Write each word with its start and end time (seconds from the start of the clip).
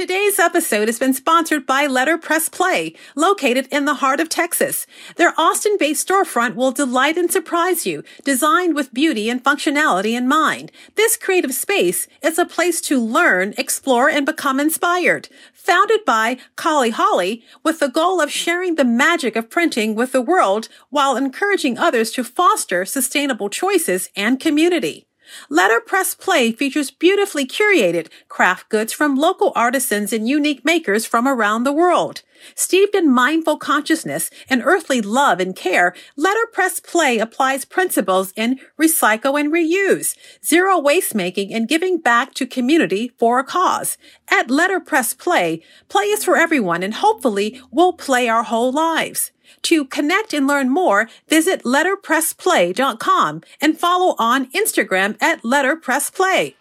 Today's 0.00 0.38
episode 0.38 0.88
has 0.88 0.98
been 0.98 1.12
sponsored 1.12 1.66
by 1.66 1.86
Letterpress 1.86 2.50
Play, 2.50 2.94
located 3.14 3.68
in 3.70 3.84
the 3.84 3.96
heart 3.96 4.18
of 4.18 4.30
Texas. 4.30 4.86
Their 5.16 5.34
Austin 5.38 5.76
based 5.78 6.08
storefront 6.08 6.54
will 6.54 6.72
delight 6.72 7.18
and 7.18 7.30
surprise 7.30 7.84
you, 7.84 8.02
designed 8.24 8.74
with 8.74 8.94
beauty 8.94 9.28
and 9.28 9.44
functionality 9.44 10.16
in 10.16 10.26
mind. 10.26 10.72
This 10.94 11.18
creative 11.18 11.52
space 11.52 12.08
is 12.22 12.38
a 12.38 12.46
place 12.46 12.80
to 12.80 12.98
learn, 12.98 13.52
explore, 13.58 14.08
and 14.08 14.24
become 14.24 14.58
inspired. 14.58 15.28
Founded 15.52 16.06
by 16.06 16.38
Kali 16.56 16.88
Holly 16.88 17.44
with 17.62 17.80
the 17.80 17.88
goal 17.88 18.22
of 18.22 18.32
sharing 18.32 18.76
the 18.76 18.86
magic 18.86 19.36
of 19.36 19.50
printing 19.50 19.94
with 19.94 20.12
the 20.12 20.22
world 20.22 20.70
while 20.88 21.14
encouraging 21.14 21.76
others 21.76 22.10
to 22.12 22.24
foster 22.24 22.86
sustainable 22.86 23.50
choices 23.50 24.08
and 24.16 24.40
community. 24.40 25.09
Letterpress 25.50 26.18
Play 26.18 26.52
features 26.52 26.90
beautifully 26.90 27.46
curated 27.46 28.08
craft 28.28 28.68
goods 28.68 28.92
from 28.92 29.16
local 29.16 29.52
artisans 29.54 30.12
and 30.12 30.28
unique 30.28 30.64
makers 30.64 31.06
from 31.06 31.26
around 31.26 31.64
the 31.64 31.72
world. 31.72 32.22
Steeped 32.54 32.94
in 32.94 33.10
mindful 33.10 33.58
consciousness 33.58 34.30
and 34.48 34.62
earthly 34.64 35.00
love 35.00 35.40
and 35.40 35.54
care, 35.54 35.94
Letterpress 36.16 36.80
Play 36.80 37.18
applies 37.18 37.64
principles 37.64 38.32
in 38.36 38.60
recycle 38.80 39.38
and 39.38 39.52
reuse, 39.52 40.16
zero 40.44 40.78
waste 40.78 41.14
making, 41.14 41.52
and 41.52 41.68
giving 41.68 41.98
back 41.98 42.32
to 42.34 42.46
community 42.46 43.12
for 43.18 43.38
a 43.38 43.44
cause. 43.44 43.98
At 44.28 44.48
Letterpress 44.48 45.14
Play, 45.14 45.62
play 45.88 46.04
is 46.04 46.24
for 46.24 46.36
everyone 46.36 46.82
and 46.82 46.94
hopefully 46.94 47.60
we'll 47.70 47.92
play 47.92 48.28
our 48.28 48.44
whole 48.44 48.72
lives. 48.72 49.32
To 49.62 49.84
connect 49.84 50.32
and 50.32 50.46
learn 50.46 50.70
more, 50.70 51.08
visit 51.28 51.62
letterpressplay.com 51.64 53.42
and 53.60 53.78
follow 53.78 54.14
on 54.18 54.50
Instagram 54.52 55.16
at 55.22 55.42
letterpressplay. 55.42 56.54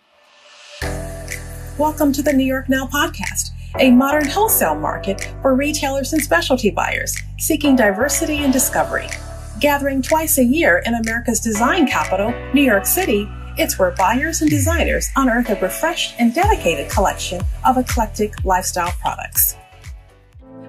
Welcome 1.77 2.11
to 2.13 2.21
the 2.21 2.33
New 2.33 2.45
York 2.45 2.67
Now 2.67 2.87
podcast, 2.87 3.51
a 3.79 3.91
modern 3.91 4.27
wholesale 4.27 4.75
market 4.75 5.31
for 5.41 5.55
retailers 5.55 6.11
and 6.11 6.21
specialty 6.21 6.71
buyers 6.71 7.17
seeking 7.37 7.75
diversity 7.75 8.39
and 8.39 8.51
discovery. 8.51 9.07
Gathering 9.59 10.01
twice 10.01 10.37
a 10.37 10.43
year 10.43 10.83
in 10.85 10.93
America's 10.93 11.39
design 11.39 11.87
capital, 11.87 12.33
New 12.53 12.63
York 12.63 12.85
City, 12.85 13.29
it's 13.57 13.77
where 13.77 13.91
buyers 13.91 14.41
and 14.41 14.49
designers 14.49 15.09
unearth 15.15 15.49
a 15.49 15.55
refreshed 15.55 16.15
and 16.17 16.33
dedicated 16.33 16.89
collection 16.89 17.41
of 17.65 17.77
eclectic 17.77 18.33
lifestyle 18.45 18.91
products. 19.01 19.55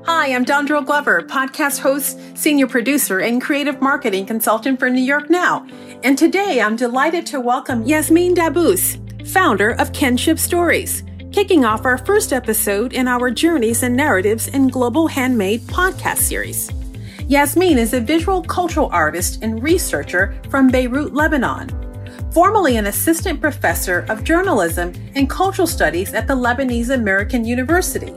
Hi, 0.05 0.35
I'm 0.35 0.47
Dondrel 0.47 0.85
Glover, 0.85 1.21
podcast 1.21 1.79
host, 1.79 2.19
senior 2.35 2.67
producer, 2.67 3.19
and 3.19 3.41
creative 3.41 3.83
marketing 3.83 4.25
consultant 4.25 4.79
for 4.79 4.89
New 4.89 5.03
York 5.03 5.29
Now. 5.29 5.67
And 6.03 6.17
today 6.17 6.63
I'm 6.63 6.75
delighted 6.75 7.27
to 7.27 7.41
welcome 7.41 7.85
Yasmin 7.85 8.35
Dabbous, 8.35 8.97
founder 9.29 9.73
of 9.73 9.93
Kinship 9.93 10.39
Stories, 10.39 11.03
kicking 11.33 11.67
off 11.67 11.85
our 11.85 11.99
first 11.99 12.33
episode 12.33 12.95
in 12.95 13.09
our 13.09 13.31
Journeys 13.31 13.83
and 13.83 13.95
Narratives 13.95 14.49
in 14.49 14.69
Global 14.69 15.07
Handmade 15.07 15.61
podcast 15.63 16.19
series. 16.21 16.71
Yasmin 17.29 17.77
is 17.77 17.93
a 17.93 18.01
visual 18.01 18.43
cultural 18.43 18.89
artist 18.93 19.43
and 19.43 19.63
researcher 19.63 20.35
from 20.49 20.69
Beirut, 20.69 21.13
Lebanon. 21.13 21.69
Formerly 22.33 22.79
an 22.79 22.87
assistant 22.87 23.39
professor 23.39 24.07
of 24.09 24.25
journalism 24.25 24.95
and 25.15 25.29
cultural 25.29 25.67
studies 25.67 26.15
at 26.15 26.27
the 26.27 26.35
Lebanese 26.35 26.89
American 26.89 27.45
University. 27.45 28.15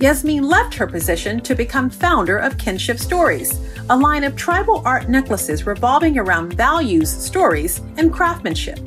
Yasmin 0.00 0.48
left 0.48 0.74
her 0.74 0.86
position 0.86 1.40
to 1.40 1.54
become 1.54 1.90
founder 1.90 2.38
of 2.38 2.58
Kinship 2.58 2.98
Stories, 2.98 3.60
a 3.90 3.96
line 3.96 4.24
of 4.24 4.36
tribal 4.36 4.82
art 4.84 5.08
necklaces 5.08 5.66
revolving 5.66 6.18
around 6.18 6.54
values, 6.54 7.10
stories, 7.10 7.80
and 7.96 8.12
craftsmanship. 8.12 8.78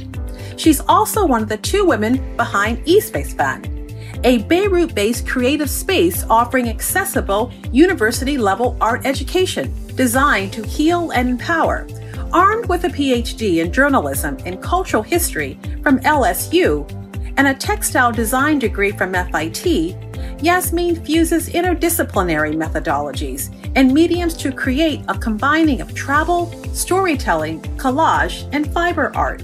She's 0.57 0.81
also 0.81 1.25
one 1.25 1.43
of 1.43 1.49
the 1.49 1.57
two 1.57 1.85
women 1.85 2.35
behind 2.37 2.85
Espace 2.85 3.33
Fan, 3.33 3.75
a 4.23 4.39
Beirut 4.43 4.95
based 4.95 5.27
creative 5.27 5.69
space 5.69 6.23
offering 6.29 6.69
accessible 6.69 7.51
university 7.71 8.37
level 8.37 8.77
art 8.81 9.05
education 9.05 9.73
designed 9.95 10.53
to 10.53 10.65
heal 10.65 11.11
and 11.11 11.29
empower. 11.29 11.87
Armed 12.33 12.67
with 12.67 12.83
a 12.85 12.89
PhD 12.89 13.57
in 13.63 13.71
journalism 13.71 14.37
and 14.45 14.61
cultural 14.61 15.03
history 15.03 15.59
from 15.83 15.99
LSU 15.99 16.89
and 17.37 17.47
a 17.47 17.53
textile 17.53 18.11
design 18.11 18.59
degree 18.59 18.91
from 18.91 19.13
FIT, 19.13 19.95
Yasmin 20.45 21.03
fuses 21.03 21.49
interdisciplinary 21.49 22.55
methodologies 22.55 23.49
and 23.75 23.91
mediums 23.91 24.35
to 24.35 24.51
create 24.51 25.01
a 25.07 25.17
combining 25.17 25.81
of 25.81 25.95
travel, 25.95 26.51
storytelling, 26.71 27.59
collage, 27.77 28.47
and 28.51 28.71
fiber 28.71 29.11
art. 29.15 29.41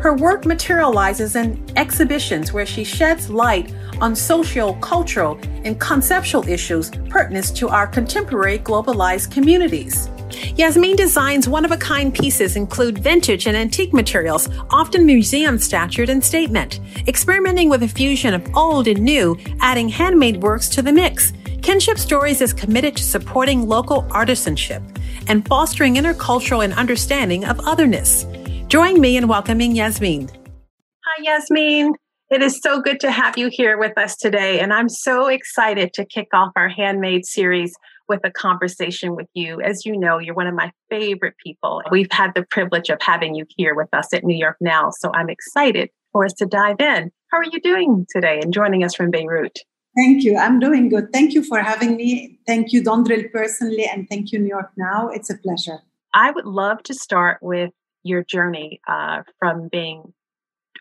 Her 0.00 0.14
work 0.14 0.46
materializes 0.46 1.36
in 1.36 1.62
exhibitions 1.76 2.54
where 2.54 2.64
she 2.64 2.84
sheds 2.84 3.28
light 3.28 3.74
on 4.00 4.16
social, 4.16 4.72
cultural, 4.76 5.38
and 5.62 5.78
conceptual 5.78 6.48
issues 6.48 6.90
pertinent 7.10 7.54
to 7.56 7.68
our 7.68 7.86
contemporary 7.86 8.60
globalized 8.60 9.30
communities. 9.30 10.08
Yasmin 10.56 10.96
designs 10.96 11.48
one 11.48 11.64
of 11.64 11.72
a 11.72 11.76
kind 11.76 12.14
pieces 12.14 12.56
include 12.56 12.98
vintage 12.98 13.46
and 13.46 13.56
antique 13.56 13.92
materials, 13.92 14.48
often 14.70 15.04
museum 15.04 15.58
statured 15.58 16.08
and 16.08 16.24
statement, 16.24 16.80
experimenting 17.06 17.68
with 17.68 17.82
a 17.82 17.88
fusion 17.88 18.34
of 18.34 18.56
old 18.56 18.88
and 18.88 19.00
new, 19.00 19.36
adding 19.60 19.88
handmade 19.88 20.42
works 20.42 20.68
to 20.68 20.82
the 20.82 20.92
mix. 20.92 21.32
Kinship 21.62 21.98
Stories 21.98 22.40
is 22.40 22.52
committed 22.52 22.96
to 22.96 23.02
supporting 23.02 23.68
local 23.68 24.02
artisanship 24.04 24.82
and 25.28 25.46
fostering 25.46 25.94
intercultural 25.94 26.62
and 26.62 26.74
understanding 26.74 27.44
of 27.44 27.58
otherness. 27.60 28.26
Join 28.68 29.00
me 29.00 29.16
in 29.16 29.28
welcoming 29.28 29.74
Yasmin. 29.74 30.28
Hi, 30.28 31.22
Yasmin. 31.22 31.94
It 32.30 32.42
is 32.42 32.60
so 32.60 32.80
good 32.80 33.00
to 33.00 33.10
have 33.10 33.38
you 33.38 33.48
here 33.50 33.78
with 33.78 33.96
us 33.96 34.16
today, 34.16 34.60
and 34.60 34.72
I'm 34.72 34.88
so 34.88 35.28
excited 35.28 35.92
to 35.94 36.04
kick 36.04 36.28
off 36.32 36.52
our 36.56 36.68
handmade 36.68 37.26
series 37.26 37.74
with 38.08 38.20
a 38.24 38.30
conversation 38.30 39.16
with 39.16 39.28
you. 39.34 39.60
As 39.60 39.84
you 39.84 39.96
know, 39.96 40.18
you're 40.18 40.34
one 40.34 40.46
of 40.46 40.54
my 40.54 40.72
favorite 40.90 41.34
people. 41.42 41.82
We've 41.90 42.10
had 42.10 42.32
the 42.34 42.44
privilege 42.44 42.90
of 42.90 42.98
having 43.00 43.34
you 43.34 43.46
here 43.56 43.74
with 43.74 43.88
us 43.92 44.12
at 44.12 44.24
New 44.24 44.36
York 44.36 44.56
Now, 44.60 44.90
so 44.90 45.12
I'm 45.12 45.30
excited 45.30 45.90
for 46.12 46.24
us 46.24 46.32
to 46.34 46.46
dive 46.46 46.80
in. 46.80 47.10
How 47.30 47.38
are 47.38 47.44
you 47.44 47.60
doing 47.60 48.06
today 48.08 48.40
and 48.40 48.52
joining 48.52 48.84
us 48.84 48.94
from 48.94 49.10
Beirut? 49.10 49.58
Thank 49.96 50.24
you. 50.24 50.36
I'm 50.36 50.58
doing 50.58 50.88
good. 50.88 51.12
Thank 51.12 51.34
you 51.34 51.44
for 51.44 51.60
having 51.60 51.96
me. 51.96 52.38
Thank 52.46 52.72
you, 52.72 52.82
Dondrel, 52.82 53.30
personally, 53.30 53.86
and 53.86 54.08
thank 54.08 54.32
you, 54.32 54.38
New 54.38 54.48
York 54.48 54.70
Now. 54.76 55.08
It's 55.08 55.30
a 55.30 55.36
pleasure. 55.36 55.78
I 56.12 56.30
would 56.30 56.46
love 56.46 56.82
to 56.84 56.94
start 56.94 57.38
with 57.42 57.70
your 58.02 58.24
journey 58.24 58.80
uh, 58.88 59.22
from 59.38 59.68
being 59.68 60.12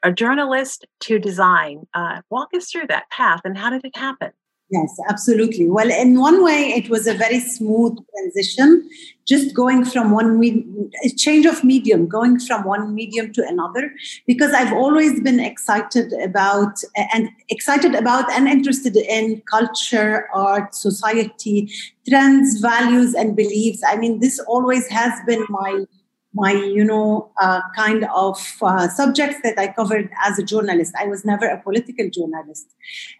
a 0.03 0.11
journalist 0.11 0.85
to 1.01 1.19
design. 1.19 1.87
Uh, 1.93 2.21
walk 2.29 2.49
us 2.55 2.69
through 2.69 2.87
that 2.87 3.09
path 3.09 3.41
and 3.45 3.57
how 3.57 3.69
did 3.69 3.85
it 3.85 3.95
happen? 3.95 4.31
Yes, 4.73 4.97
absolutely. 5.07 5.69
Well, 5.69 5.91
in 5.91 6.19
one 6.19 6.43
way, 6.43 6.73
it 6.75 6.89
was 6.89 7.05
a 7.05 7.13
very 7.13 7.39
smooth 7.39 7.95
transition, 8.11 8.89
just 9.23 9.53
going 9.53 9.85
from 9.85 10.09
one 10.09 10.39
me- 10.39 10.65
change 11.15 11.45
of 11.45 11.63
medium, 11.63 12.07
going 12.07 12.39
from 12.39 12.63
one 12.63 12.95
medium 12.95 13.31
to 13.33 13.47
another, 13.47 13.93
because 14.25 14.51
I've 14.51 14.73
always 14.73 15.21
been 15.21 15.39
excited 15.39 16.11
about 16.13 16.79
and 17.13 17.29
excited 17.49 17.93
about 17.93 18.31
and 18.31 18.47
interested 18.47 18.95
in 18.97 19.41
culture, 19.41 20.27
art, 20.33 20.73
society, 20.73 21.69
trends, 22.09 22.59
values, 22.59 23.13
and 23.13 23.35
beliefs. 23.35 23.83
I 23.87 23.97
mean, 23.97 24.21
this 24.21 24.39
always 24.39 24.87
has 24.87 25.13
been 25.27 25.45
my 25.49 25.85
my 26.33 26.51
you 26.51 26.83
know 26.83 27.29
uh, 27.39 27.61
kind 27.75 28.05
of 28.15 28.57
uh, 28.61 28.87
subjects 28.87 29.37
that 29.43 29.57
i 29.57 29.67
covered 29.67 30.09
as 30.23 30.39
a 30.39 30.43
journalist. 30.43 30.93
I 30.99 31.05
was 31.05 31.25
never 31.25 31.45
a 31.45 31.61
political 31.61 32.09
journalist. 32.09 32.67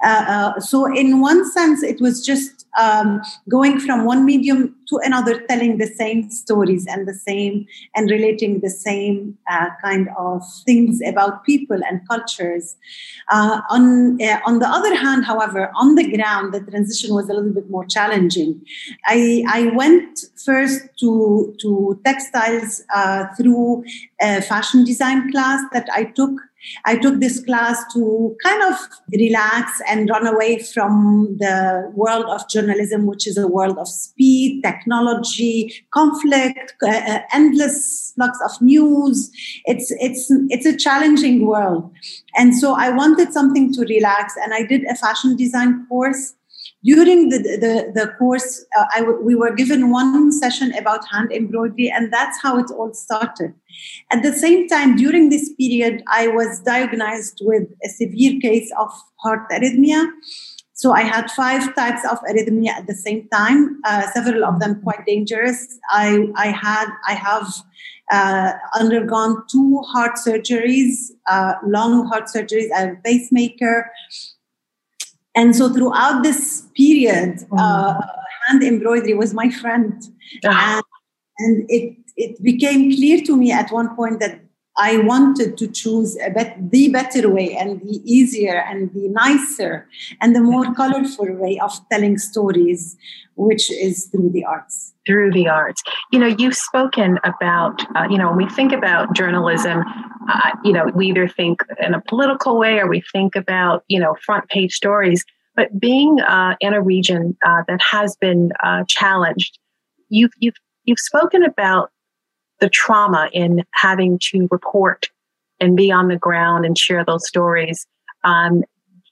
Uh, 0.03 0.25
uh 0.27 0.59
so 0.59 0.85
in 0.85 1.21
one 1.21 1.49
sense 1.51 1.83
it 1.83 2.01
was 2.01 2.25
just 2.25 2.67
um, 2.79 3.21
going 3.49 3.79
from 3.79 4.05
one 4.05 4.25
medium 4.25 4.75
to 4.89 4.99
another 5.03 5.39
telling 5.47 5.77
the 5.77 5.87
same 5.87 6.29
stories 6.29 6.85
and 6.87 7.07
the 7.07 7.13
same 7.13 7.65
and 7.95 8.09
relating 8.09 8.59
the 8.59 8.69
same 8.69 9.37
uh, 9.49 9.67
kind 9.83 10.09
of 10.17 10.41
things 10.65 10.99
about 11.05 11.43
people 11.45 11.79
and 11.87 12.01
cultures. 12.07 12.75
Uh, 13.31 13.61
on 13.69 14.19
on 14.45 14.59
the 14.59 14.67
other 14.67 14.95
hand 14.95 15.25
however 15.25 15.71
on 15.75 15.95
the 15.95 16.07
ground 16.15 16.53
the 16.53 16.59
transition 16.61 17.13
was 17.13 17.29
a 17.29 17.33
little 17.33 17.53
bit 17.53 17.69
more 17.69 17.85
challenging. 17.85 18.61
I 19.05 19.43
i 19.47 19.67
went 19.75 20.19
first 20.43 20.81
to 20.99 21.55
to 21.61 21.99
textiles 22.05 22.83
uh, 23.03 23.25
through 23.35 23.83
a 24.21 24.41
fashion 24.41 24.83
design 24.83 25.31
class 25.31 25.61
that 25.73 25.87
I 25.91 26.05
took. 26.05 26.31
I 26.85 26.95
took 26.95 27.19
this 27.19 27.43
class 27.43 27.83
to 27.93 28.37
kind 28.41 28.63
of 28.63 28.79
relax 29.11 29.81
and 29.89 30.09
run 30.09 30.25
away 30.25 30.59
from 30.59 31.35
the 31.37 31.91
world 31.93 32.25
of 32.27 32.47
journalism, 32.49 33.05
which 33.05 33.27
is 33.27 33.37
a 33.37 33.49
world 33.49 33.77
of 33.77 33.89
speed, 33.89 34.61
technology, 34.63 35.73
conflict, 35.93 36.73
uh, 36.81 36.87
uh 36.87 37.19
endless 37.33 38.13
flux 38.15 38.39
of 38.45 38.61
news. 38.61 39.29
It's 39.65 39.91
it's 39.99 40.31
it's 40.49 40.65
a 40.65 40.77
challenging 40.77 41.45
world, 41.45 41.91
and 42.37 42.55
so 42.55 42.75
I 42.75 42.91
wanted 42.91 43.33
something 43.33 43.73
to 43.73 43.81
relax, 43.81 44.33
and 44.41 44.53
I 44.53 44.65
did 44.65 44.85
a 44.85 44.95
fashion 44.95 45.35
design 45.35 45.85
course 45.89 46.33
during 46.83 47.29
the, 47.29 47.37
the, 47.37 47.91
the 47.93 48.07
course, 48.19 48.65
uh, 48.77 48.85
I 48.95 48.99
w- 48.99 49.21
we 49.23 49.35
were 49.35 49.53
given 49.53 49.89
one 49.89 50.31
session 50.31 50.73
about 50.73 51.07
hand 51.07 51.31
embroidery, 51.31 51.89
and 51.89 52.11
that's 52.11 52.41
how 52.41 52.59
it 52.59 52.69
all 52.71 52.93
started. 52.93 53.53
At 54.11 54.21
the 54.21 54.33
same 54.33 54.67
time, 54.67 54.95
during 54.95 55.29
this 55.29 55.53
period, 55.53 56.03
I 56.11 56.27
was 56.27 56.59
diagnosed 56.59 57.39
with 57.41 57.63
a 57.85 57.89
severe 57.89 58.39
case 58.41 58.71
of 58.77 58.91
heart 59.17 59.49
arrhythmia. 59.49 60.07
So 60.73 60.91
I 60.91 61.03
had 61.03 61.31
five 61.31 61.73
types 61.75 62.01
of 62.11 62.19
arrhythmia 62.29 62.69
at 62.69 62.87
the 62.87 62.95
same 62.95 63.29
time, 63.29 63.79
uh, 63.85 64.11
several 64.11 64.43
of 64.43 64.59
them 64.59 64.81
quite 64.81 65.05
dangerous. 65.05 65.79
I, 65.89 66.27
I 66.35 66.47
had, 66.47 66.87
I 67.07 67.13
have 67.13 67.47
uh, 68.11 68.53
undergone 68.77 69.43
two 69.49 69.81
heart 69.87 70.13
surgeries, 70.15 71.11
uh, 71.29 71.53
long 71.65 72.05
heart 72.07 72.25
surgeries, 72.25 72.67
and 72.75 72.97
a 72.97 73.01
pacemaker. 73.01 73.89
And 75.35 75.55
so 75.55 75.73
throughout 75.73 76.23
this 76.23 76.67
period, 76.75 77.39
mm. 77.49 77.59
uh, 77.59 77.99
hand 78.47 78.63
embroidery 78.63 79.13
was 79.13 79.33
my 79.33 79.49
friend. 79.49 80.03
Ah. 80.45 80.81
And, 81.39 81.55
and 81.57 81.65
it, 81.69 81.97
it 82.15 82.43
became 82.43 82.95
clear 82.95 83.21
to 83.23 83.35
me 83.35 83.51
at 83.51 83.71
one 83.71 83.95
point 83.95 84.19
that 84.19 84.42
I 84.77 84.97
wanted 84.97 85.57
to 85.57 85.67
choose 85.67 86.17
a 86.25 86.31
bet- 86.31 86.71
the 86.71 86.89
better 86.89 87.29
way 87.29 87.55
and 87.55 87.79
the 87.81 88.01
easier 88.11 88.57
and 88.67 88.91
the 88.93 89.07
nicer 89.09 89.87
and 90.19 90.35
the 90.35 90.41
more 90.41 90.73
colorful 90.73 91.31
way 91.35 91.59
of 91.59 91.71
telling 91.91 92.17
stories, 92.17 92.97
which 93.35 93.71
is 93.71 94.05
through 94.05 94.31
the 94.31 94.43
arts. 94.43 94.93
Through 95.05 95.31
the 95.33 95.47
arts. 95.47 95.83
You 96.11 96.19
know, 96.19 96.25
you've 96.25 96.55
spoken 96.55 97.19
about, 97.23 97.83
uh, 97.95 98.07
you 98.09 98.17
know, 98.17 98.29
when 98.29 98.37
we 98.37 98.49
think 98.49 98.71
about 98.71 99.15
journalism, 99.15 99.83
uh, 100.27 100.51
you 100.63 100.73
know, 100.73 100.85
we 100.95 101.07
either 101.07 101.27
think 101.27 101.61
in 101.79 101.93
a 101.93 102.01
political 102.01 102.57
way 102.57 102.79
or 102.79 102.87
we 102.87 103.03
think 103.11 103.35
about, 103.35 103.83
you 103.89 103.99
know, 103.99 104.15
front 104.25 104.49
page 104.49 104.73
stories. 104.73 105.23
But 105.55 105.79
being 105.79 106.19
uh, 106.21 106.55
in 106.61 106.73
a 106.73 106.81
region 106.81 107.37
uh, 107.45 107.61
that 107.67 107.79
has 107.81 108.15
been 108.15 108.51
uh, 108.63 108.85
challenged, 108.87 109.59
you've, 110.09 110.31
you've, 110.39 110.55
you've 110.85 110.99
spoken 110.99 111.43
about 111.43 111.91
the 112.63 112.69
trauma 112.69 113.29
in 113.33 113.65
having 113.73 114.17
to 114.17 114.47
report 114.49 115.09
and 115.59 115.75
be 115.75 115.91
on 115.91 116.07
the 116.07 116.15
ground 116.15 116.65
and 116.65 116.77
share 116.77 117.03
those 117.03 117.27
stories. 117.27 117.85
Um, 118.23 118.63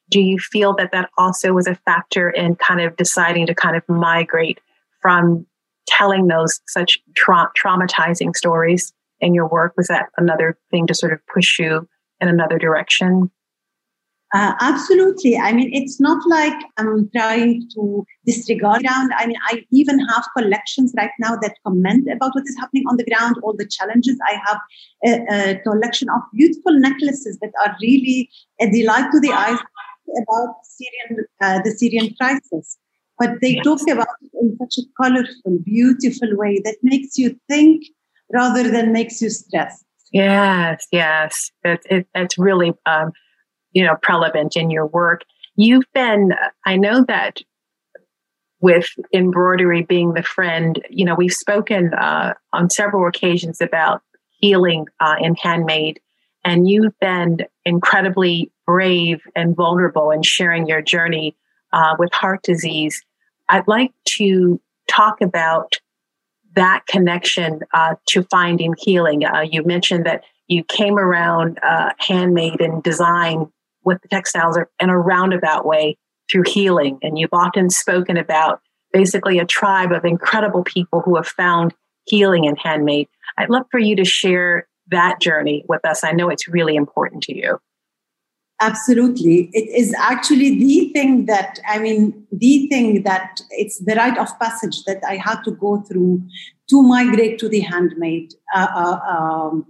do 0.10 0.22
you 0.22 0.40
feel 0.40 0.74
that 0.76 0.94
that 0.94 1.10
also 1.18 1.52
was 1.52 1.68
a 1.68 1.76
factor 1.76 2.30
in 2.30 2.56
kind 2.56 2.80
of 2.80 2.96
deciding 2.96 3.48
to 3.48 3.54
kind 3.54 3.76
of 3.76 3.84
migrate 3.90 4.62
from 5.02 5.46
telling 5.86 6.28
those 6.28 6.62
such 6.66 6.98
tra- 7.14 7.52
traumatizing 7.62 8.34
stories 8.38 8.94
in 9.20 9.34
your 9.34 9.50
work? 9.50 9.74
Was 9.76 9.88
that 9.88 10.06
another 10.16 10.58
thing 10.70 10.88
to 10.88 10.94
sort 10.94 11.12
of 11.12 11.20
push 11.28 11.60
you 11.60 11.86
in 12.22 12.30
another 12.30 12.58
direction? 12.58 13.30
Uh, 14.34 14.54
absolutely. 14.62 15.38
I 15.38 15.52
mean, 15.52 15.70
it's 15.74 16.00
not 16.00 16.26
like 16.30 16.54
I'm 16.78 17.10
trying 17.14 17.68
to 17.76 18.06
disregard 18.26 18.82
ground. 18.82 19.12
I 19.18 19.26
mean, 19.26 19.36
I 19.50 19.66
even 19.72 20.00
have 20.08 20.26
collections 20.38 20.94
right 20.96 21.12
now 21.20 21.36
that 21.42 21.58
comment 21.68 22.08
about 22.10 22.34
what 22.34 22.46
is 22.48 22.56
happening 22.58 22.86
on 22.90 22.96
the 22.96 23.04
ground, 23.04 23.36
all 23.44 23.54
the 23.58 23.68
challenges. 23.68 24.18
I 24.26 24.40
have 24.46 24.60
a, 25.06 25.34
a 25.34 25.60
collection 25.64 26.08
of 26.10 26.22
beautiful 26.34 26.80
necklaces 26.80 27.40
that 27.42 27.52
are 27.66 27.76
really 27.82 28.30
a 28.62 28.70
delight 28.70 29.12
to 29.12 29.20
the 29.20 29.34
eyes 29.34 29.60
about 30.24 30.56
Syrian, 30.64 31.26
uh, 31.42 31.60
the 31.64 31.72
Syrian 31.72 32.16
crisis. 32.20 32.78
But 33.20 33.32
they 33.42 33.56
yes. 33.56 33.66
talk 33.66 33.82
about 33.90 34.08
it 34.22 34.32
in 34.42 34.58
such 34.58 34.78
a 34.78 35.04
colorful, 35.04 35.60
beautiful 35.66 36.30
way 36.38 36.62
that 36.64 36.78
makes 36.84 37.18
you 37.18 37.38
think 37.50 37.84
rather 38.34 38.72
than 38.72 38.94
makes 38.94 39.22
you 39.22 39.30
stress. 39.30 39.84
Yes, 40.14 40.88
yes. 40.92 41.52
It, 41.64 41.82
it, 41.90 42.08
it's 42.16 42.38
really 42.38 42.74
um, 42.86 43.12
you 43.72 43.84
know, 43.84 43.96
prevalent 44.02 44.56
in 44.56 44.70
your 44.70 44.88
work. 44.88 45.22
You've 45.56 45.86
been, 45.94 46.34
I 46.66 46.78
know 46.78 47.04
that 47.08 47.42
with 48.62 48.88
embroidery 49.14 49.84
being 49.84 50.14
the 50.14 50.24
friend, 50.24 50.82
you 50.90 51.04
know, 51.04 51.16
we've 51.16 51.34
spoken 51.34 51.94
uh, 51.94 52.34
on 52.54 52.70
several 52.70 53.08
occasions 53.08 53.60
about 53.60 54.02
healing 54.40 54.86
uh, 55.00 55.16
in 55.20 55.36
handmade, 55.36 56.00
and 56.44 56.70
you've 56.70 56.98
been 57.00 57.40
incredibly 57.66 58.52
brave 58.66 59.22
and 59.36 59.56
vulnerable 59.56 60.12
in 60.12 60.24
sharing 60.24 60.68
your 60.68 60.82
journey 60.82 61.36
uh, 61.74 61.96
with 62.00 62.12
heart 62.14 62.42
disease. 62.44 63.04
I'd 63.50 63.68
like 63.68 63.92
to 64.18 64.60
talk 64.88 65.22
about 65.22 65.76
that 66.56 66.86
connection 66.88 67.62
uh, 67.74 67.96
to 68.10 68.24
finding 68.24 68.76
healing. 68.78 69.26
Uh, 69.26 69.42
you 69.42 69.64
mentioned 69.64 70.06
that 70.06 70.24
you 70.48 70.64
came 70.64 70.98
around 70.98 71.60
uh, 71.64 71.92
handmade 71.98 72.62
and 72.62 72.84
design 72.84 73.52
with 73.84 74.02
the 74.02 74.08
textiles 74.08 74.58
in 74.80 74.90
a 74.90 74.98
roundabout 74.98 75.66
way 75.66 75.98
through 76.32 76.44
healing. 76.48 76.98
And 77.02 77.18
you've 77.18 77.34
often 77.34 77.70
spoken 77.70 78.18
about 78.18 78.62
basically 78.94 79.40
a 79.40 79.46
tribe 79.46 79.92
of 79.92 80.06
incredible 80.06 80.64
people 80.64 81.02
who 81.02 81.16
have 81.16 81.28
found 81.28 81.74
healing 82.06 82.46
in 82.46 82.56
handmade. 82.56 83.08
I'd 83.38 83.50
love 83.50 83.66
for 83.72 83.80
you 83.80 83.96
to 83.96 84.06
share 84.06 84.68
that 84.90 85.22
journey 85.22 85.64
with 85.68 85.86
us. 85.86 86.04
I 86.04 86.12
know 86.12 86.30
it's 86.30 86.48
really 86.48 86.76
important 86.76 87.24
to 87.24 87.36
you. 87.36 87.60
Absolutely. 88.60 89.50
It 89.54 89.68
is 89.76 89.94
actually 89.98 90.60
the 90.60 90.90
thing 90.94 91.26
that, 91.26 91.60
I 91.68 91.80
mean, 91.80 92.28
the 92.32 92.68
thing 92.68 93.02
that 93.04 93.42
it's 93.50 93.80
the 93.80 93.96
rite 93.96 94.20
of 94.20 94.38
passage 94.40 94.84
that 94.84 95.02
I 95.08 95.16
had 95.16 95.42
to 95.46 95.52
go 95.52 95.82
through 95.82 96.22
to 96.70 96.84
migrate 96.84 97.40
to 97.40 97.50
the 97.50 97.62
handmade. 97.62 98.36
Uh, 98.54 98.68
uh, 98.76 99.00
um, 99.10 99.66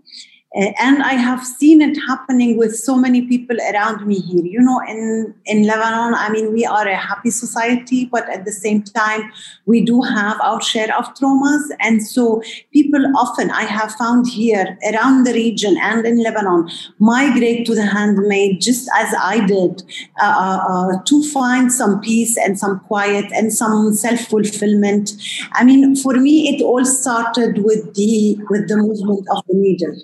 and 0.53 1.01
I 1.01 1.13
have 1.13 1.45
seen 1.45 1.81
it 1.81 1.97
happening 2.09 2.57
with 2.57 2.75
so 2.75 2.97
many 2.97 3.21
people 3.21 3.55
around 3.73 4.05
me 4.05 4.19
here. 4.19 4.43
You 4.43 4.59
know, 4.59 4.81
in, 4.85 5.33
in 5.45 5.63
Lebanon, 5.63 6.13
I 6.13 6.29
mean, 6.29 6.51
we 6.51 6.65
are 6.65 6.85
a 6.85 6.95
happy 6.95 7.29
society, 7.29 8.05
but 8.05 8.29
at 8.29 8.43
the 8.43 8.51
same 8.51 8.83
time, 8.83 9.31
we 9.65 9.79
do 9.79 10.01
have 10.01 10.41
our 10.41 10.61
share 10.61 10.93
of 10.97 11.13
traumas. 11.13 11.61
And 11.79 12.05
so 12.05 12.43
people 12.73 13.01
often, 13.15 13.49
I 13.49 13.61
have 13.61 13.93
found 13.93 14.27
here 14.27 14.77
around 14.91 15.23
the 15.23 15.31
region 15.31 15.77
and 15.81 16.05
in 16.05 16.21
Lebanon, 16.21 16.69
migrate 16.99 17.65
to 17.67 17.75
the 17.75 17.85
handmade 17.85 18.59
just 18.59 18.89
as 18.97 19.15
I 19.21 19.45
did 19.45 19.83
uh, 20.21 20.25
uh, 20.25 20.59
uh 20.69 21.03
to 21.03 21.23
find 21.31 21.71
some 21.71 22.01
peace 22.01 22.37
and 22.37 22.59
some 22.59 22.81
quiet 22.81 23.31
and 23.31 23.53
some 23.53 23.93
self-fulfillment. 23.93 25.13
I 25.53 25.63
mean, 25.63 25.95
for 25.95 26.15
me, 26.15 26.49
it 26.49 26.61
all 26.61 26.83
started 26.83 27.63
with 27.63 27.95
the, 27.95 28.37
with 28.49 28.67
the 28.67 28.75
movement 28.75 29.25
of 29.31 29.45
the 29.47 29.55
needle 29.55 29.95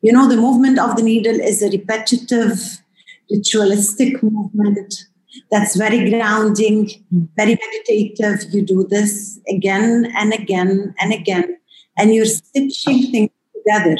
you 0.00 0.12
know, 0.12 0.28
the 0.28 0.36
movement 0.36 0.78
of 0.78 0.96
the 0.96 1.02
needle 1.02 1.38
is 1.40 1.62
a 1.62 1.70
repetitive, 1.70 2.78
ritualistic 3.30 4.22
movement 4.22 4.94
that's 5.50 5.76
very 5.76 6.10
grounding, 6.10 6.90
very 7.36 7.56
meditative. 7.56 8.52
You 8.52 8.62
do 8.62 8.86
this 8.88 9.40
again 9.48 10.12
and 10.16 10.32
again 10.32 10.94
and 11.00 11.12
again, 11.12 11.56
and 11.96 12.14
you're 12.14 12.24
stitching 12.24 13.10
things 13.10 13.30
together. 13.54 13.96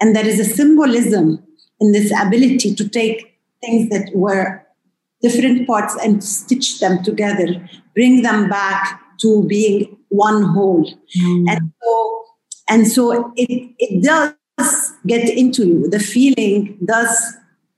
And 0.00 0.14
there 0.14 0.26
is 0.26 0.38
a 0.38 0.44
symbolism 0.44 1.42
in 1.80 1.92
this 1.92 2.12
ability 2.18 2.74
to 2.74 2.88
take 2.88 3.38
things 3.60 3.88
that 3.90 4.10
were 4.14 4.62
different 5.22 5.66
parts 5.66 5.96
and 6.02 6.22
stitch 6.22 6.78
them 6.80 7.02
together, 7.02 7.46
bring 7.94 8.22
them 8.22 8.48
back 8.48 9.00
to 9.20 9.46
being 9.48 9.96
one 10.08 10.42
whole. 10.42 10.84
Mm. 11.18 11.44
And 11.48 11.72
so, 11.82 12.24
and 12.68 12.88
so 12.88 13.32
it, 13.36 13.74
it 13.78 14.02
does 14.02 14.34
get 15.06 15.28
into 15.28 15.66
you. 15.66 15.88
The 15.88 16.00
feeling 16.00 16.78
does 16.84 17.34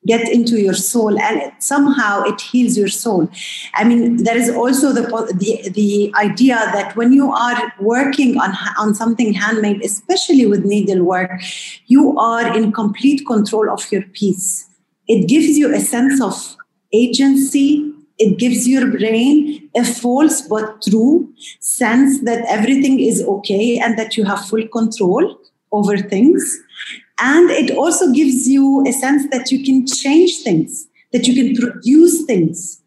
get 0.07 0.29
into 0.29 0.61
your 0.61 0.75
soul 0.75 1.19
and 1.19 1.43
it, 1.43 1.53
somehow 1.59 2.23
it 2.23 2.41
heals 2.41 2.79
your 2.79 2.89
soul. 2.89 3.29
I 3.75 3.85
mean 3.85 4.23
there 4.23 4.37
is 4.37 4.49
also 4.49 4.93
the, 4.93 5.03
the 5.35 5.69
the 5.71 6.13
idea 6.15 6.55
that 6.55 6.97
when 6.97 7.13
you 7.13 7.31
are 7.33 7.73
working 7.81 8.39
on 8.39 8.55
on 8.79 8.95
something 8.95 9.35
handmade 9.35 9.85
especially 9.85 10.47
with 10.47 10.65
needlework 10.65 11.43
you 11.89 12.17
are 12.19 12.57
in 12.57 12.73
complete 12.73 13.27
control 13.27 13.69
of 13.69 13.91
your 13.93 14.03
piece 14.03 14.69
it 15.09 15.27
gives 15.27 15.59
you 15.59 15.75
a 15.75 15.81
sense 15.81 16.21
of 16.21 16.57
agency. 16.93 17.93
It 18.19 18.39
gives 18.39 18.67
your 18.67 18.91
brain 18.91 19.71
a 19.77 19.85
false 19.85 20.43
but 20.43 20.83
true 20.83 21.33
sense 21.61 22.21
that 22.23 22.45
everything 22.49 22.99
is 22.99 23.23
okay 23.23 23.79
and 23.79 23.97
that 23.97 24.17
you 24.17 24.25
have 24.25 24.45
full 24.45 24.67
control 24.69 25.39
over 25.73 25.97
things 25.97 26.61
and 27.21 27.51
it 27.51 27.71
also 27.77 28.13
gives 28.13 28.49
you 28.49 28.85
a 28.87 28.93
sense 28.93 29.29
that 29.31 29.51
you 29.51 29.65
can 29.65 29.87
change 29.87 30.43
things, 30.43 30.87
that 31.13 31.27
you 31.27 31.35
can 31.35 31.57
produce 31.57 32.25
things. 32.25 32.81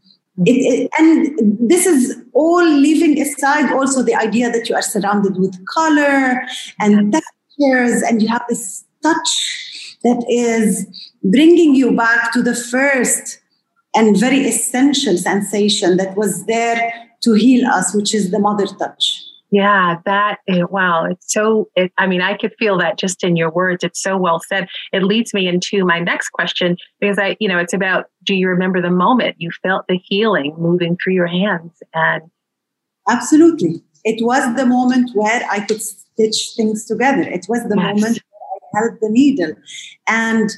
It, 0.46 0.52
it, 0.52 0.92
and 0.98 1.70
this 1.70 1.86
is 1.86 2.18
all 2.34 2.64
leaving 2.66 3.20
aside 3.22 3.72
also 3.74 4.02
the 4.02 4.16
idea 4.16 4.50
that 4.50 4.70
you 4.70 4.76
are 4.76 4.82
surrounded 4.82 5.38
with 5.38 5.64
color 5.68 6.42
and 6.80 7.12
textures, 7.12 8.02
and 8.04 8.22
you 8.22 8.30
have 8.30 8.44
this 8.48 8.86
touch 9.04 9.98
that 10.04 10.26
is 10.30 10.88
bringing 11.24 11.76
you 11.76 11.96
back 11.96 12.32
to 12.32 12.42
the 12.42 12.56
first 12.56 13.40
and 13.94 14.18
very 14.18 14.48
essential 14.48 15.18
sensation 15.18 15.98
that 15.98 16.16
was 16.16 16.46
there 16.46 16.94
to 17.24 17.34
heal 17.34 17.68
us, 17.68 17.94
which 17.94 18.16
is 18.16 18.32
the 18.32 18.40
mother 18.40 18.66
touch. 18.66 19.21
Yeah, 19.52 19.98
that, 20.06 20.38
eh, 20.48 20.64
wow. 20.70 21.04
It's 21.04 21.32
so, 21.34 21.70
it, 21.76 21.92
I 21.98 22.08
mean, 22.08 22.22
I 22.22 22.38
could 22.38 22.54
feel 22.58 22.78
that 22.78 22.98
just 22.98 23.22
in 23.22 23.36
your 23.36 23.52
words. 23.52 23.84
It's 23.84 24.02
so 24.02 24.18
well 24.18 24.40
said. 24.40 24.70
It 24.94 25.04
leads 25.04 25.34
me 25.34 25.46
into 25.46 25.84
my 25.84 26.00
next 26.00 26.30
question 26.30 26.78
because 27.02 27.20
I, 27.20 27.36
you 27.42 27.50
know, 27.50 27.58
it's 27.58 27.74
about 27.74 28.06
do 28.24 28.34
you 28.34 28.48
remember 28.48 28.82
the 28.82 28.90
moment 28.90 29.36
you 29.40 29.52
felt 29.62 29.88
the 29.90 30.00
healing 30.02 30.56
moving 30.58 30.96
through 30.96 31.14
your 31.14 31.28
hands? 31.28 31.84
And 31.94 32.24
absolutely. 33.10 33.84
It 34.06 34.24
was 34.26 34.56
the 34.56 34.66
moment 34.66 35.12
where 35.14 35.46
I 35.52 35.60
could 35.60 35.82
stitch 35.82 36.54
things 36.56 36.86
together. 36.86 37.22
It 37.22 37.46
was 37.50 37.64
the 37.64 37.76
yes. 37.78 37.96
moment 37.96 38.20
I 38.20 38.80
held 38.80 39.00
the 39.02 39.10
needle. 39.10 39.54
And 40.08 40.50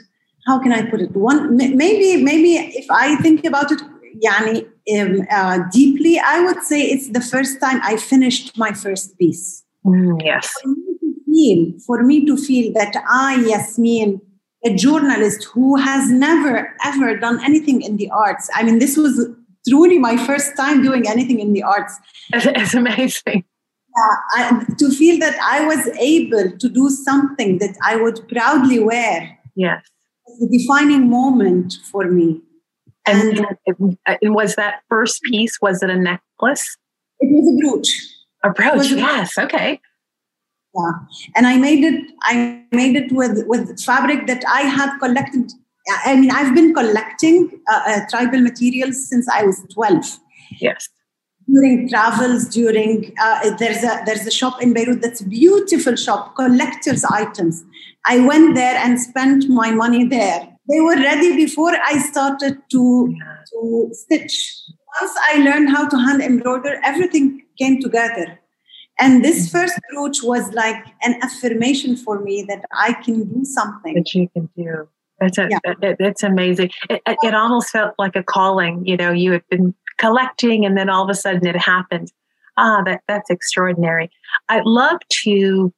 how 0.46 0.60
can 0.60 0.72
I 0.72 0.86
put 0.88 1.02
it? 1.02 1.16
One, 1.16 1.58
maybe, 1.58 2.22
maybe 2.22 2.58
if 2.58 2.86
I 2.92 3.16
think 3.18 3.44
about 3.44 3.72
it, 3.72 3.82
yani, 4.24 4.68
um, 5.00 5.22
uh, 5.32 5.60
deeply, 5.72 6.20
I 6.20 6.42
would 6.42 6.62
say 6.63 6.82
it's 6.82 7.10
the 7.10 7.22
first 7.22 7.60
time 7.60 7.80
I 7.84 7.98
finished 7.98 8.58
my 8.58 8.74
first 8.74 9.18
piece. 9.18 9.63
Mm, 9.86 10.22
yes. 10.24 10.52
For 10.62 10.70
me 10.70 10.86
to 11.00 11.16
feel, 11.25 11.80
for 11.86 12.04
me 12.04 12.25
to 12.25 12.38
feel 12.38 12.74
that 12.74 12.96
I, 13.10 13.36
Yasmin, 13.48 14.22
a 14.66 14.74
journalist 14.74 15.46
who 15.46 15.75
has 15.75 16.10
never 16.10 16.75
ever 16.84 17.18
done 17.18 17.44
anything 17.44 17.82
in 17.82 17.98
the 17.98 18.10
arts. 18.12 18.50
I 18.56 18.63
mean, 18.63 18.80
this 18.80 18.98
was 18.98 19.28
truly 19.68 19.98
my 19.98 20.18
first 20.25 20.56
time 20.56 20.82
doing 20.82 21.08
anything 21.08 21.40
in 21.40 21.54
the 21.54 21.63
arts. 21.63 22.00
It's 22.34 22.74
amazing. 22.74 23.44
Yeah, 23.96 24.16
I, 24.36 24.66
to 24.80 24.90
feel 24.90 25.20
that 25.20 25.38
I 25.40 25.66
was 25.66 25.88
able 26.00 26.58
to 26.58 26.70
do 26.70 26.90
something 26.90 27.60
that 27.60 27.78
I 27.84 27.96
would 27.96 28.28
proudly 28.28 28.80
wear. 28.80 29.38
Yes. 29.56 29.84
Was 30.28 30.50
a 30.50 30.58
defining 30.58 31.10
moment 31.10 31.75
for 31.92 32.10
me. 32.10 32.42
And, 33.06 33.46
and, 33.68 33.98
and 34.22 34.36
was 34.36 34.56
that 34.56 34.82
first 34.90 35.22
piece, 35.24 35.60
was 35.62 35.84
it 35.84 35.90
a 35.90 35.96
necklace? 35.96 36.78
It 37.20 37.30
was 37.32 37.54
a 37.54 37.58
brooch. 37.60 37.90
A 38.44 38.50
brooch, 38.50 38.92
yes. 38.92 39.38
Okay. 39.38 39.80
Yeah. 40.76 40.92
And 41.36 41.46
I 41.46 41.58
made 41.58 41.84
it, 41.84 42.12
I 42.22 42.64
made 42.72 42.96
it 42.96 43.12
with, 43.12 43.44
with 43.46 43.80
fabric 43.82 44.28
that 44.28 44.44
I 44.48 44.62
had 44.62 44.98
collected. 45.00 45.52
I 46.06 46.16
mean, 46.16 46.32
I've 46.32 46.56
been 46.56 46.74
collecting 46.74 47.60
uh, 47.70 47.82
uh, 47.86 48.00
tribal 48.10 48.40
materials 48.40 49.10
since 49.10 49.28
I 49.30 49.44
was 49.44 49.62
12. 49.74 50.20
Yes 50.60 50.90
during 51.52 51.90
travels 51.90 52.48
during 52.48 53.14
uh, 53.22 53.56
there's 53.58 53.84
a 53.84 54.02
there's 54.06 54.26
a 54.26 54.32
shop 54.32 54.62
in 54.62 54.74
beirut 54.74 55.02
that's 55.02 55.22
a 55.22 55.28
beautiful 55.28 55.96
shop 55.96 56.36
collectors 56.36 57.04
items 57.06 57.64
i 58.06 58.20
went 58.20 58.56
there 58.56 58.76
and 58.78 59.00
spent 59.00 59.50
my 59.50 59.72
money 59.72 60.06
there 60.06 60.53
they 60.70 60.79
were 60.79 60.96
ready 60.96 61.36
before 61.36 61.74
i 61.86 61.98
started 62.00 62.58
to 62.70 63.15
to 63.51 63.89
stitch 63.91 64.62
once 65.01 65.15
i 65.32 65.39
learned 65.39 65.70
how 65.70 65.88
to 65.88 65.98
hand 65.98 66.22
embroider 66.22 66.79
everything 66.84 67.41
came 67.58 67.82
together 67.82 68.39
and 69.00 69.24
this 69.24 69.48
mm-hmm. 69.48 69.58
first 69.58 69.79
brooch 69.91 70.24
was 70.24 70.51
like 70.53 70.86
an 71.03 71.20
affirmation 71.22 71.96
for 71.96 72.20
me 72.20 72.43
that 72.43 72.63
i 72.74 72.93
can 72.93 73.24
do 73.24 73.46
something 73.46 73.96
that 73.96 74.13
you 74.13 74.27
can 74.29 74.50
do 74.55 74.88
That's, 75.20 75.38
a, 75.38 75.48
yeah. 75.50 75.60
it, 75.65 75.98
it's 76.00 76.24
amazing. 76.24 76.72
It, 76.89 77.01
it, 77.05 77.34
almost 77.34 77.70
felt 77.70 77.93
like 77.98 78.15
a 78.15 78.24
calling. 78.24 78.86
You 78.86 78.98
know, 78.98 79.12
you 79.12 79.32
had 79.32 79.48
been 79.50 79.74
collecting 79.98 80.65
and 80.65 80.77
then 80.77 80.89
all 80.89 81.03
of 81.03 81.10
a 81.10 81.13
sudden 81.13 81.46
it 81.46 81.55
happened. 81.55 82.12
Ah, 82.58 82.82
that, 82.86 83.01
that's 83.08 83.29
extraordinary. 83.29 84.12
I'd 84.50 84.65
love 84.65 85.00
to 85.24 85.74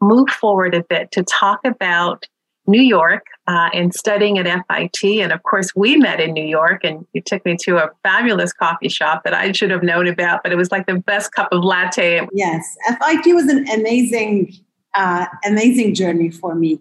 move 0.00 0.28
forward 0.28 0.74
a 0.74 0.82
bit 0.82 1.10
to 1.12 1.22
talk 1.22 1.60
about 1.64 2.26
New 2.66 2.80
York 2.80 3.24
uh, 3.46 3.68
and 3.74 3.94
studying 3.94 4.38
at 4.38 4.46
FIT. 4.46 5.20
And 5.20 5.32
of 5.32 5.42
course, 5.42 5.74
we 5.74 5.96
met 5.96 6.20
in 6.20 6.32
New 6.32 6.44
York, 6.44 6.84
and 6.84 7.06
you 7.12 7.20
took 7.20 7.44
me 7.44 7.56
to 7.62 7.78
a 7.78 7.90
fabulous 8.02 8.52
coffee 8.52 8.88
shop 8.88 9.24
that 9.24 9.34
I 9.34 9.52
should 9.52 9.70
have 9.70 9.82
known 9.82 10.06
about, 10.06 10.42
but 10.42 10.52
it 10.52 10.56
was 10.56 10.70
like 10.70 10.86
the 10.86 10.98
best 10.98 11.32
cup 11.32 11.48
of 11.52 11.64
latte. 11.64 12.26
Yes, 12.32 12.64
FIT 12.86 13.34
was 13.34 13.48
an 13.48 13.68
amazing, 13.68 14.52
uh, 14.94 15.26
amazing 15.44 15.94
journey 15.94 16.30
for 16.30 16.54
me. 16.54 16.80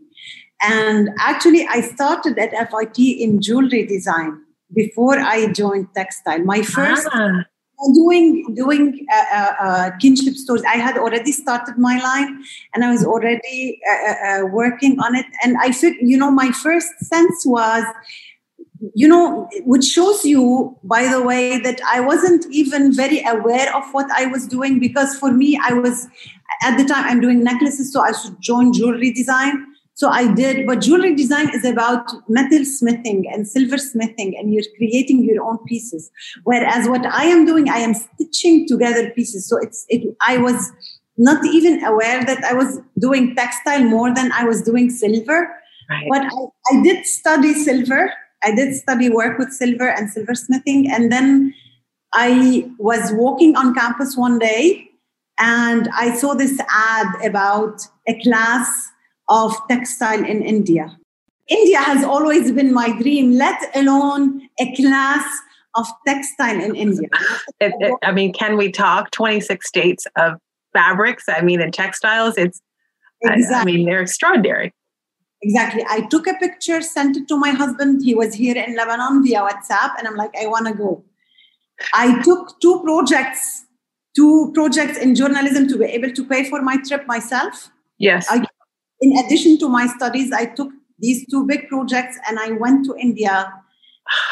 And 0.62 1.10
actually, 1.20 1.66
I 1.68 1.82
started 1.82 2.38
at 2.38 2.52
FIT 2.70 3.00
in 3.00 3.42
jewelry 3.42 3.86
design 3.86 4.40
before 4.74 5.20
I 5.20 5.52
joined 5.52 5.88
textile. 5.96 6.40
My 6.40 6.62
first 6.62 7.08
ah. 7.12 7.44
Doing 7.96 8.54
doing 8.54 9.08
uh, 9.12 9.26
uh, 9.34 9.54
uh, 9.60 9.92
Kinship 10.00 10.36
Stories. 10.36 10.64
I 10.66 10.78
had 10.78 10.98
already 11.00 11.32
started 11.32 11.80
my 11.80 12.00
line, 12.00 12.44
and 12.76 12.86
I 12.86 12.92
was 12.92 13.04
already 13.04 13.82
uh, 13.90 14.12
uh, 14.12 14.14
uh, 14.14 14.46
working 14.46 15.00
on 15.00 15.16
it. 15.16 15.26
And 15.44 15.58
I 15.60 15.72
feel, 15.72 15.94
you 15.94 16.16
know, 16.16 16.30
my 16.30 16.52
first 16.52 16.90
sense 17.00 17.44
was, 17.44 17.84
you 18.94 19.08
know, 19.08 19.50
which 19.66 19.84
shows 19.84 20.24
you, 20.24 20.78
by 20.84 21.08
the 21.08 21.24
way, 21.24 21.60
that 21.60 21.82
I 21.88 22.02
wasn't 22.02 22.46
even 22.52 22.94
very 22.94 23.24
aware 23.26 23.76
of 23.76 23.84
what 23.94 24.12
I 24.12 24.28
was 24.28 24.46
doing 24.46 24.80
because 24.80 25.18
for 25.18 25.32
me, 25.32 25.60
I 25.60 25.74
was 25.74 26.08
at 26.62 26.78
the 26.78 26.86
time 26.86 27.06
I'm 27.06 27.20
doing 27.20 27.44
necklaces, 27.44 27.92
so 27.92 28.02
I 28.02 28.12
should 28.12 28.40
join 28.40 28.74
jewelry 28.74 29.12
design 29.12 29.71
so 30.02 30.10
I 30.10 30.34
did, 30.34 30.66
but 30.66 30.82
jewelry 30.82 31.14
design 31.14 31.54
is 31.54 31.64
about 31.64 32.12
metal 32.28 32.66
smithing 32.66 33.26
and 33.32 33.48
silver 33.48 33.78
smithing, 33.78 34.36
and 34.36 34.52
you're 34.52 34.64
creating 34.76 35.24
your 35.24 35.44
own 35.44 35.60
pieces. 35.68 36.10
Whereas 36.44 36.90
what 36.90 37.06
I 37.06 37.26
am 37.26 37.46
doing, 37.46 37.70
I 37.70 37.78
am 37.78 37.94
stitching 37.94 38.68
together 38.68 39.12
pieces. 39.12 39.48
So 39.48 39.60
it's, 39.60 39.86
it, 39.90 40.02
I 40.28 40.38
was 40.38 40.72
not 41.20 41.46
even 41.46 41.86
aware 41.86 42.26
that 42.26 42.44
I 42.44 42.54
was 42.56 42.80
doing 42.98 43.36
textile 43.36 43.84
more 43.84 44.12
than 44.12 44.32
I 44.32 44.44
was 44.44 44.64
doing 44.64 44.90
silver. 44.90 45.56
Right. 45.88 46.08
But 46.10 46.22
I, 46.24 46.78
I 46.80 46.82
did 46.82 47.06
study 47.06 47.54
silver. 47.54 48.12
I 48.44 48.56
did 48.56 48.74
study 48.74 49.08
work 49.12 49.38
with 49.38 49.52
silver 49.52 49.88
and 49.88 50.10
silversmithing. 50.12 50.90
And 50.90 51.12
then 51.12 51.54
I 52.12 52.72
was 52.80 53.12
walking 53.14 53.56
on 53.56 53.76
campus 53.76 54.18
one 54.18 54.40
day 54.40 54.90
and 55.38 55.88
I 55.94 56.16
saw 56.16 56.34
this 56.34 56.60
ad 56.72 57.24
about 57.24 57.82
a 58.08 58.20
class 58.24 58.91
of 59.32 59.56
textile 59.70 60.24
in 60.24 60.44
India. 60.44 61.00
India 61.48 61.78
has 61.78 62.04
always 62.04 62.52
been 62.52 62.74
my 62.74 62.92
dream, 63.02 63.32
let 63.32 63.76
alone 63.76 64.50
a 64.60 64.76
class 64.76 65.26
of 65.76 65.88
textile 66.06 66.62
in 66.62 66.76
India. 66.76 67.08
It, 67.62 67.74
it, 67.80 67.94
I 68.04 68.12
mean, 68.12 68.34
can 68.34 68.58
we 68.58 68.72
talk 68.72 69.12
26 69.12 69.66
states 69.66 70.06
of 70.18 70.34
fabrics? 70.74 71.26
I 71.30 71.42
mean, 71.42 71.62
in 71.62 71.72
textiles, 71.72 72.38
it's, 72.38 72.62
exactly. 73.22 73.56
I, 73.56 73.62
I 73.62 73.66
mean, 73.66 73.86
they're 73.86 74.02
extraordinary. 74.02 74.74
Exactly. 75.42 75.84
I 75.90 76.02
took 76.02 76.28
a 76.28 76.34
picture, 76.34 76.82
sent 76.82 77.16
it 77.18 77.28
to 77.30 77.38
my 77.38 77.52
husband. 77.52 78.02
He 78.04 78.14
was 78.14 78.34
here 78.34 78.58
in 78.58 78.76
Lebanon 78.76 79.24
via 79.24 79.40
WhatsApp, 79.42 79.94
and 79.98 80.08
I'm 80.08 80.16
like, 80.16 80.32
I 80.40 80.48
want 80.48 80.68
to 80.68 80.74
go. 80.74 81.04
I 81.94 82.22
took 82.22 82.60
two 82.60 82.82
projects, 82.84 83.66
two 84.16 84.52
projects 84.54 84.98
in 84.98 85.16
journalism 85.16 85.68
to 85.70 85.78
be 85.78 85.86
able 85.86 86.12
to 86.12 86.26
pay 86.26 86.50
for 86.50 86.62
my 86.62 86.78
trip 86.88 87.08
myself. 87.08 87.72
Yes. 87.98 88.28
I 88.30 88.46
in 89.02 89.18
addition 89.18 89.58
to 89.60 89.68
my 89.68 89.88
studies, 89.88 90.32
I 90.32 90.46
took 90.46 90.72
these 91.00 91.26
two 91.28 91.46
big 91.46 91.68
projects 91.68 92.18
and 92.28 92.40
I 92.40 92.52
went 92.52 92.86
to 92.86 92.96
India 92.96 93.52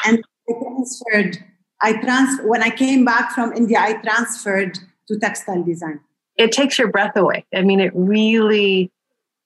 and 0.05 0.23
I 0.47 0.53
transferred. 0.61 1.43
I 1.81 1.93
trans 1.93 2.39
when 2.43 2.61
I 2.61 2.69
came 2.69 3.03
back 3.03 3.31
from 3.31 3.53
India, 3.53 3.79
I 3.79 3.93
transferred 3.93 4.77
to 5.07 5.19
textile 5.19 5.63
design. 5.63 5.99
It 6.37 6.51
takes 6.51 6.77
your 6.77 6.89
breath 6.89 7.17
away. 7.17 7.45
I 7.53 7.63
mean, 7.63 7.79
it 7.79 7.91
really 7.95 8.91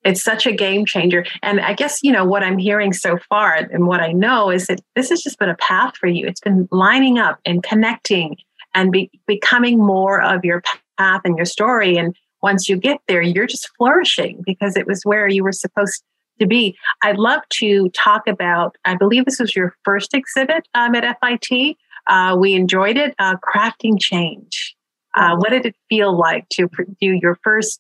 it's 0.03 0.21
such 0.21 0.45
a 0.45 0.51
game 0.51 0.85
changer. 0.85 1.25
And 1.41 1.61
I 1.61 1.73
guess, 1.73 1.99
you 2.03 2.11
know, 2.11 2.25
what 2.25 2.43
I'm 2.43 2.57
hearing 2.57 2.91
so 2.93 3.17
far 3.29 3.53
and 3.53 3.87
what 3.87 4.01
I 4.01 4.11
know 4.11 4.49
is 4.49 4.67
that 4.67 4.81
this 4.95 5.09
has 5.09 5.21
just 5.21 5.39
been 5.39 5.49
a 5.49 5.55
path 5.55 5.95
for 5.95 6.07
you. 6.07 6.27
It's 6.27 6.41
been 6.41 6.67
lining 6.71 7.19
up 7.19 7.39
and 7.45 7.63
connecting 7.63 8.35
and 8.73 8.91
be, 8.91 9.09
becoming 9.27 9.77
more 9.79 10.21
of 10.21 10.43
your 10.43 10.61
path 10.97 11.21
and 11.23 11.37
your 11.37 11.45
story. 11.45 11.97
And 11.97 12.15
once 12.43 12.67
you 12.67 12.75
get 12.77 12.99
there, 13.07 13.21
you're 13.21 13.47
just 13.47 13.69
flourishing 13.77 14.43
because 14.45 14.75
it 14.75 14.85
was 14.85 15.01
where 15.03 15.27
you 15.27 15.43
were 15.43 15.53
supposed 15.53 16.03
to 16.39 16.45
be. 16.45 16.77
I'd 17.01 17.17
love 17.17 17.41
to 17.53 17.89
talk 17.91 18.27
about, 18.27 18.75
I 18.85 18.95
believe 18.95 19.25
this 19.25 19.39
was 19.39 19.55
your 19.55 19.75
first 19.85 20.13
exhibit 20.13 20.67
um, 20.75 20.93
at 20.93 21.17
FIT. 21.21 21.77
Uh, 22.07 22.35
we 22.37 22.53
enjoyed 22.53 22.97
it, 22.97 23.15
uh, 23.17 23.37
Crafting 23.37 23.97
Change. 23.99 24.75
Uh, 25.15 25.35
what 25.37 25.51
did 25.51 25.65
it 25.65 25.75
feel 25.89 26.17
like 26.17 26.47
to 26.49 26.67
do 26.99 27.19
your 27.21 27.37
first 27.43 27.79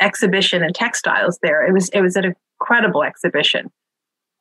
exhibition 0.00 0.62
in 0.62 0.72
textiles 0.72 1.38
there? 1.42 1.66
It 1.66 1.72
was, 1.72 1.88
it 1.90 2.02
was 2.02 2.14
an 2.14 2.34
incredible 2.60 3.02
exhibition. 3.02 3.70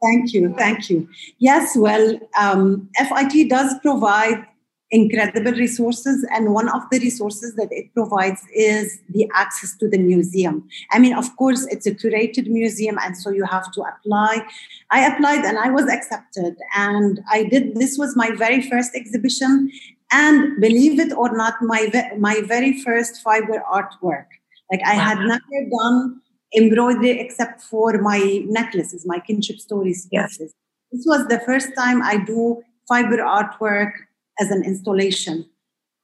Thank 0.03 0.33
you. 0.33 0.53
Thank 0.57 0.89
you. 0.89 1.07
Yes, 1.39 1.75
well, 1.75 2.19
um, 2.39 2.89
FIT 2.97 3.49
does 3.49 3.73
provide 3.81 4.45
incredible 4.91 5.51
resources 5.51 6.25
and 6.31 6.53
one 6.53 6.69
of 6.69 6.81
the 6.91 6.99
resources 6.99 7.55
that 7.55 7.67
it 7.71 7.93
provides 7.93 8.41
is 8.55 8.99
the 9.09 9.29
access 9.33 9.75
to 9.77 9.89
the 9.89 9.97
museum. 9.97 10.67
I 10.91 10.99
mean 10.99 11.13
of 11.13 11.35
course 11.35 11.65
it's 11.67 11.85
a 11.85 11.91
curated 11.91 12.47
museum 12.47 12.97
and 13.03 13.17
so 13.17 13.29
you 13.29 13.43
have 13.45 13.71
to 13.73 13.81
apply. 13.81 14.45
I 14.89 15.05
applied 15.05 15.43
and 15.43 15.59
i 15.59 15.69
was 15.69 15.89
accepted 15.89 16.55
and 16.75 17.19
i 17.29 17.43
did 17.43 17.75
this 17.75 17.97
was 17.97 18.15
my 18.15 18.31
very 18.31 18.61
first 18.61 18.95
exhibition 18.95 19.69
and 20.11 20.61
believe 20.61 20.99
it 20.99 21.11
or 21.11 21.35
not 21.35 21.55
my 21.61 21.91
my 22.17 22.41
very 22.41 22.81
first 22.81 23.21
fiber 23.21 23.61
artwork. 23.69 24.27
Like 24.71 24.81
i 24.85 24.93
had 24.93 25.19
never 25.19 25.69
done 25.79 26.21
embroidery 26.55 27.19
except 27.19 27.61
for 27.61 28.01
my 28.01 28.41
necklaces 28.45 29.05
my 29.05 29.19
kinship 29.19 29.59
stories 29.59 30.07
pieces. 30.07 30.39
Yes. 30.39 30.53
this 30.93 31.05
was 31.05 31.27
the 31.27 31.39
first 31.41 31.75
time 31.75 32.01
i 32.01 32.15
do 32.15 32.63
fiber 32.87 33.17
artwork 33.17 33.91
as 34.39 34.51
an 34.51 34.63
installation. 34.63 35.45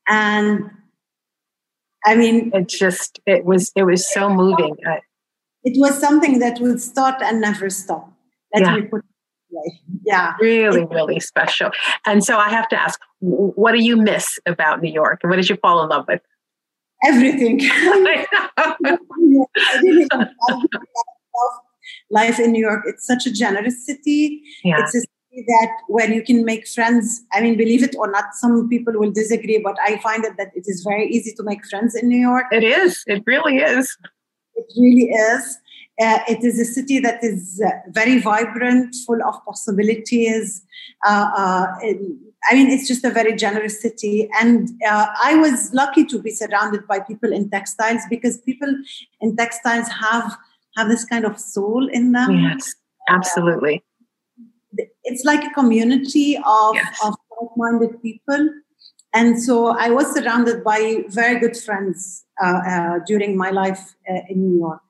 And 0.07 0.71
I 2.05 2.15
mean, 2.15 2.51
it 2.53 2.67
just, 2.67 3.19
it 3.25 3.45
was, 3.45 3.71
it 3.75 3.83
was 3.83 4.11
so 4.11 4.29
moving. 4.29 4.75
It 5.63 5.79
was 5.79 5.99
something 5.99 6.39
that 6.39 6.59
would 6.59 6.81
start 6.81 7.21
and 7.21 7.39
never 7.39 7.69
stop. 7.69 8.11
Let 8.53 8.63
yeah. 8.63 8.75
me 8.75 8.81
put 8.83 9.05
yeah 10.05 10.35
really 10.39 10.85
really 10.85 11.19
special 11.19 11.69
and 12.05 12.23
so 12.23 12.37
i 12.37 12.49
have 12.49 12.67
to 12.67 12.79
ask 12.79 12.99
what 13.19 13.73
do 13.73 13.83
you 13.83 13.95
miss 13.95 14.39
about 14.45 14.81
new 14.81 14.91
york 14.91 15.19
and 15.21 15.29
what 15.29 15.35
did 15.35 15.49
you 15.49 15.55
fall 15.57 15.83
in 15.83 15.89
love 15.89 16.05
with 16.07 16.21
everything 17.05 17.59
life 22.09 22.39
in 22.39 22.51
new 22.51 22.61
york 22.61 22.83
it's 22.85 23.05
such 23.05 23.25
a 23.25 23.31
generous 23.31 23.85
city 23.85 24.41
yeah. 24.63 24.77
it's 24.79 24.95
a 24.95 25.01
that 25.47 25.71
when 25.87 26.13
you 26.13 26.23
can 26.23 26.45
make 26.45 26.67
friends. 26.67 27.23
I 27.31 27.41
mean, 27.41 27.57
believe 27.57 27.83
it 27.83 27.95
or 27.97 28.09
not, 28.09 28.33
some 28.33 28.69
people 28.69 28.93
will 28.95 29.11
disagree, 29.11 29.59
but 29.59 29.75
I 29.83 29.97
find 29.97 30.23
it 30.25 30.37
that 30.37 30.51
it 30.55 30.65
is 30.67 30.83
very 30.87 31.07
easy 31.07 31.33
to 31.33 31.43
make 31.43 31.65
friends 31.65 31.95
in 31.95 32.07
New 32.07 32.19
York. 32.19 32.45
It 32.51 32.63
is. 32.63 33.03
It 33.07 33.23
really 33.25 33.57
is. 33.57 33.97
It 34.55 34.65
really 34.77 35.09
is. 35.09 35.57
Uh, 36.01 36.19
it 36.27 36.43
is 36.43 36.59
a 36.59 36.65
city 36.65 36.99
that 36.99 37.23
is 37.23 37.61
uh, 37.63 37.69
very 37.89 38.19
vibrant, 38.19 38.95
full 39.05 39.21
of 39.23 39.35
possibilities. 39.45 40.63
Uh, 41.05 41.29
uh 41.35 41.67
I 42.49 42.55
mean, 42.55 42.69
it's 42.69 42.87
just 42.87 43.05
a 43.05 43.09
very 43.09 43.35
generous 43.35 43.81
city. 43.81 44.29
And 44.39 44.69
uh, 44.87 45.07
I 45.23 45.35
was 45.35 45.73
lucky 45.73 46.03
to 46.05 46.21
be 46.21 46.31
surrounded 46.31 46.85
by 46.87 46.99
people 46.99 47.31
in 47.31 47.49
textiles 47.49 48.01
because 48.09 48.37
people 48.39 48.75
in 49.21 49.35
textiles 49.35 49.87
have 49.87 50.35
have 50.75 50.89
this 50.89 51.05
kind 51.05 51.23
of 51.23 51.39
soul 51.39 51.87
in 51.87 52.11
them. 52.11 52.37
Yes, 52.39 52.73
absolutely. 53.07 53.83
Uh, 55.05 55.11
it's 55.11 55.23
like 55.25 55.43
a 55.43 55.49
community 55.53 56.37
of, 56.37 56.75
yes. 56.75 56.99
of 57.05 57.15
like-minded 57.41 58.01
people. 58.01 58.49
And 59.13 59.41
so 59.41 59.67
I 59.67 59.89
was 59.89 60.11
surrounded 60.13 60.63
by 60.63 61.03
very 61.07 61.39
good 61.39 61.55
friends 61.55 62.25
during 63.07 63.37
my 63.37 63.51
life 63.51 63.95
in 64.07 64.41
New 64.41 64.57
York 64.57 64.81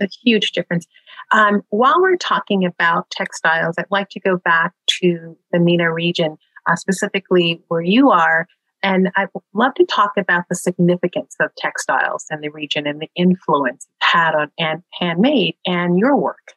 a 0.00 0.08
huge 0.24 0.52
difference. 0.52 0.86
Um, 1.32 1.62
while 1.70 2.00
we're 2.00 2.16
talking 2.16 2.64
about 2.64 3.10
textiles, 3.10 3.76
I'd 3.78 3.86
like 3.90 4.08
to 4.10 4.20
go 4.20 4.36
back 4.36 4.72
to 5.00 5.36
the 5.52 5.60
MENA 5.60 5.92
region, 5.92 6.36
uh, 6.68 6.76
specifically 6.76 7.62
where 7.68 7.80
you 7.80 8.10
are. 8.10 8.46
And 8.82 9.10
I'd 9.16 9.28
love 9.54 9.74
to 9.74 9.86
talk 9.86 10.12
about 10.18 10.44
the 10.48 10.54
significance 10.54 11.36
of 11.40 11.54
textiles 11.56 12.26
in 12.30 12.40
the 12.40 12.50
region 12.50 12.86
and 12.86 13.00
the 13.00 13.10
influence 13.16 13.86
it's 14.00 14.10
had 14.10 14.34
on 14.34 14.50
and 14.58 14.82
handmade 15.00 15.56
and 15.64 15.98
your 15.98 16.16
work. 16.16 16.54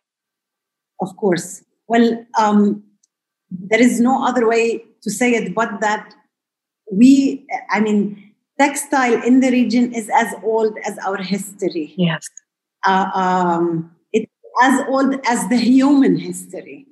Of 0.99 1.15
course. 1.15 1.63
Well, 1.87 2.25
um, 2.37 2.83
there 3.49 3.81
is 3.81 3.99
no 3.99 4.25
other 4.25 4.47
way 4.47 4.83
to 5.01 5.09
say 5.09 5.31
it 5.31 5.55
but 5.55 5.79
that 5.81 6.13
we, 6.91 7.45
I 7.69 7.79
mean, 7.79 8.33
textile 8.59 9.21
in 9.23 9.39
the 9.39 9.51
region 9.51 9.93
is 9.93 10.09
as 10.13 10.33
old 10.43 10.77
as 10.85 10.97
our 10.99 11.17
history. 11.17 11.93
Yes 11.97 12.27
uh, 12.87 13.09
um, 13.13 13.91
it's 14.13 14.31
as 14.61 14.85
old 14.87 15.15
as 15.25 15.47
the 15.49 15.57
human 15.57 16.17
history. 16.17 16.87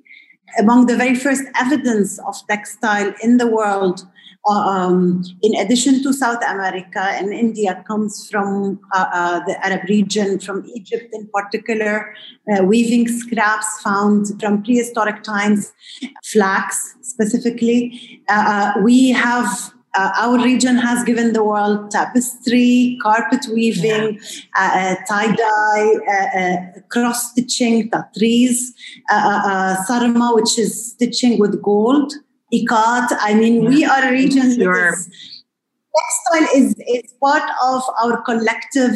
Among 0.58 0.86
the 0.86 0.96
very 0.96 1.14
first 1.14 1.44
evidence 1.60 2.18
of 2.20 2.34
textile 2.48 3.12
in 3.22 3.36
the 3.36 3.46
world, 3.46 4.06
um, 4.48 5.24
in 5.42 5.56
addition 5.56 6.02
to 6.02 6.12
South 6.12 6.42
America 6.48 7.00
and 7.00 7.32
India, 7.32 7.82
comes 7.86 8.28
from 8.30 8.78
uh, 8.92 9.06
uh, 9.12 9.40
the 9.44 9.66
Arab 9.66 9.88
region, 9.88 10.38
from 10.38 10.64
Egypt 10.66 11.08
in 11.12 11.28
particular, 11.34 12.14
uh, 12.52 12.62
weaving 12.62 13.08
scraps 13.08 13.80
found 13.82 14.26
from 14.40 14.62
prehistoric 14.62 15.22
times, 15.22 15.72
flax 16.24 16.94
specifically. 17.02 18.22
Uh, 18.28 18.72
uh, 18.76 18.80
we 18.82 19.10
have 19.10 19.72
uh, 19.96 20.10
our 20.18 20.38
region 20.42 20.76
has 20.76 21.02
given 21.04 21.32
the 21.32 21.42
world 21.42 21.90
tapestry, 21.90 22.98
carpet 23.02 23.46
weaving, 23.52 24.18
yeah. 24.18 24.40
uh, 24.56 24.78
uh 24.78 24.94
tie 25.08 25.34
dye, 25.34 25.90
uh, 26.08 26.38
uh, 26.40 26.80
cross 26.88 27.30
stitching, 27.30 27.90
tatreez, 27.90 28.58
sarma, 29.86 30.32
which 30.34 30.58
is 30.58 30.92
stitching 30.92 31.38
with 31.38 31.60
gold, 31.62 32.12
ikat. 32.52 33.08
I 33.20 33.34
mean, 33.34 33.62
yeah. 33.62 33.68
we 33.68 33.84
are 33.84 34.08
a 34.08 34.10
region 34.10 34.54
sure. 34.54 34.74
that 34.74 34.92
is, 34.92 35.34
textile 35.96 36.56
is, 36.56 36.74
is 36.88 37.14
part 37.22 37.50
of 37.64 37.82
our 38.02 38.22
collective 38.22 38.94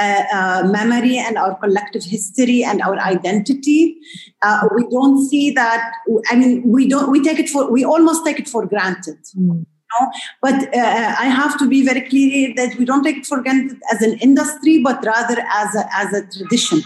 uh, 0.00 0.22
uh, 0.32 0.62
memory 0.70 1.16
and 1.16 1.38
our 1.38 1.56
collective 1.58 2.04
history 2.04 2.64
and 2.64 2.82
our 2.82 2.98
identity. 2.98 3.96
Uh, 4.42 4.68
we 4.74 4.84
don't 4.90 5.26
see 5.28 5.52
that. 5.52 5.92
I 6.30 6.36
mean, 6.36 6.62
we 6.64 6.88
don't. 6.88 7.10
We 7.10 7.22
take 7.22 7.38
it 7.38 7.48
for. 7.48 7.70
We 7.70 7.84
almost 7.84 8.26
take 8.26 8.40
it 8.40 8.48
for 8.48 8.66
granted. 8.66 9.18
Mm 9.38 9.64
know? 9.90 10.10
But 10.42 10.74
uh, 10.74 11.14
i 11.18 11.26
have 11.26 11.58
to 11.58 11.68
be 11.68 11.84
very 11.84 12.02
clear 12.02 12.52
that 12.56 12.76
we 12.78 12.84
don't 12.84 13.04
take 13.04 13.18
it 13.18 13.26
for 13.26 13.42
granted 13.42 13.78
as 13.92 14.02
an 14.02 14.18
industry 14.18 14.82
but 14.82 15.04
rather 15.04 15.40
as 15.52 15.74
a, 15.74 15.88
as 15.94 16.12
a 16.12 16.26
tradition. 16.38 16.82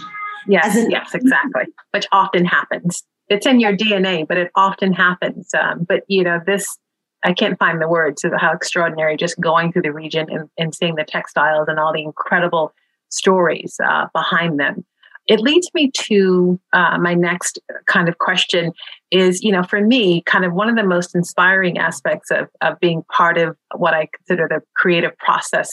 Yes 0.47 0.75
an, 0.75 0.89
yes 0.91 1.13
exactly. 1.13 1.65
Which 1.91 2.07
often 2.11 2.45
happens. 2.45 3.03
It's 3.29 3.45
in 3.45 3.59
your 3.59 3.75
dna 3.75 4.27
but 4.27 4.37
it 4.37 4.51
often 4.55 4.93
happens 4.93 5.49
um, 5.53 5.85
but 5.87 6.03
you 6.07 6.23
know 6.23 6.39
this 6.45 6.77
i 7.23 7.33
can't 7.33 7.59
find 7.59 7.81
the 7.81 7.87
words 7.87 8.23
of 8.23 8.31
how 8.37 8.51
extraordinary 8.53 9.17
just 9.17 9.39
going 9.39 9.71
through 9.71 9.83
the 9.83 9.93
region 9.93 10.27
and, 10.29 10.49
and 10.57 10.73
seeing 10.73 10.95
the 10.95 11.03
textiles 11.03 11.67
and 11.67 11.79
all 11.79 11.93
the 11.93 12.03
incredible 12.03 12.73
stories 13.09 13.79
uh, 13.83 14.05
behind 14.13 14.59
them 14.59 14.85
it 15.29 15.39
leads 15.39 15.69
me 15.75 15.91
to 15.91 16.59
uh, 16.73 16.97
my 16.97 17.13
next 17.13 17.59
kind 17.85 18.09
of 18.09 18.17
question 18.17 18.73
is 19.11 19.41
you 19.41 19.51
know 19.51 19.63
for 19.63 19.79
me 19.79 20.21
kind 20.23 20.43
of 20.43 20.53
one 20.53 20.67
of 20.67 20.75
the 20.75 20.83
most 20.83 21.15
inspiring 21.15 21.77
aspects 21.77 22.29
of, 22.31 22.49
of 22.61 22.79
being 22.79 23.03
part 23.15 23.37
of 23.37 23.55
what 23.75 23.93
i 23.93 24.07
consider 24.17 24.47
the 24.49 24.61
creative 24.75 25.17
process 25.17 25.71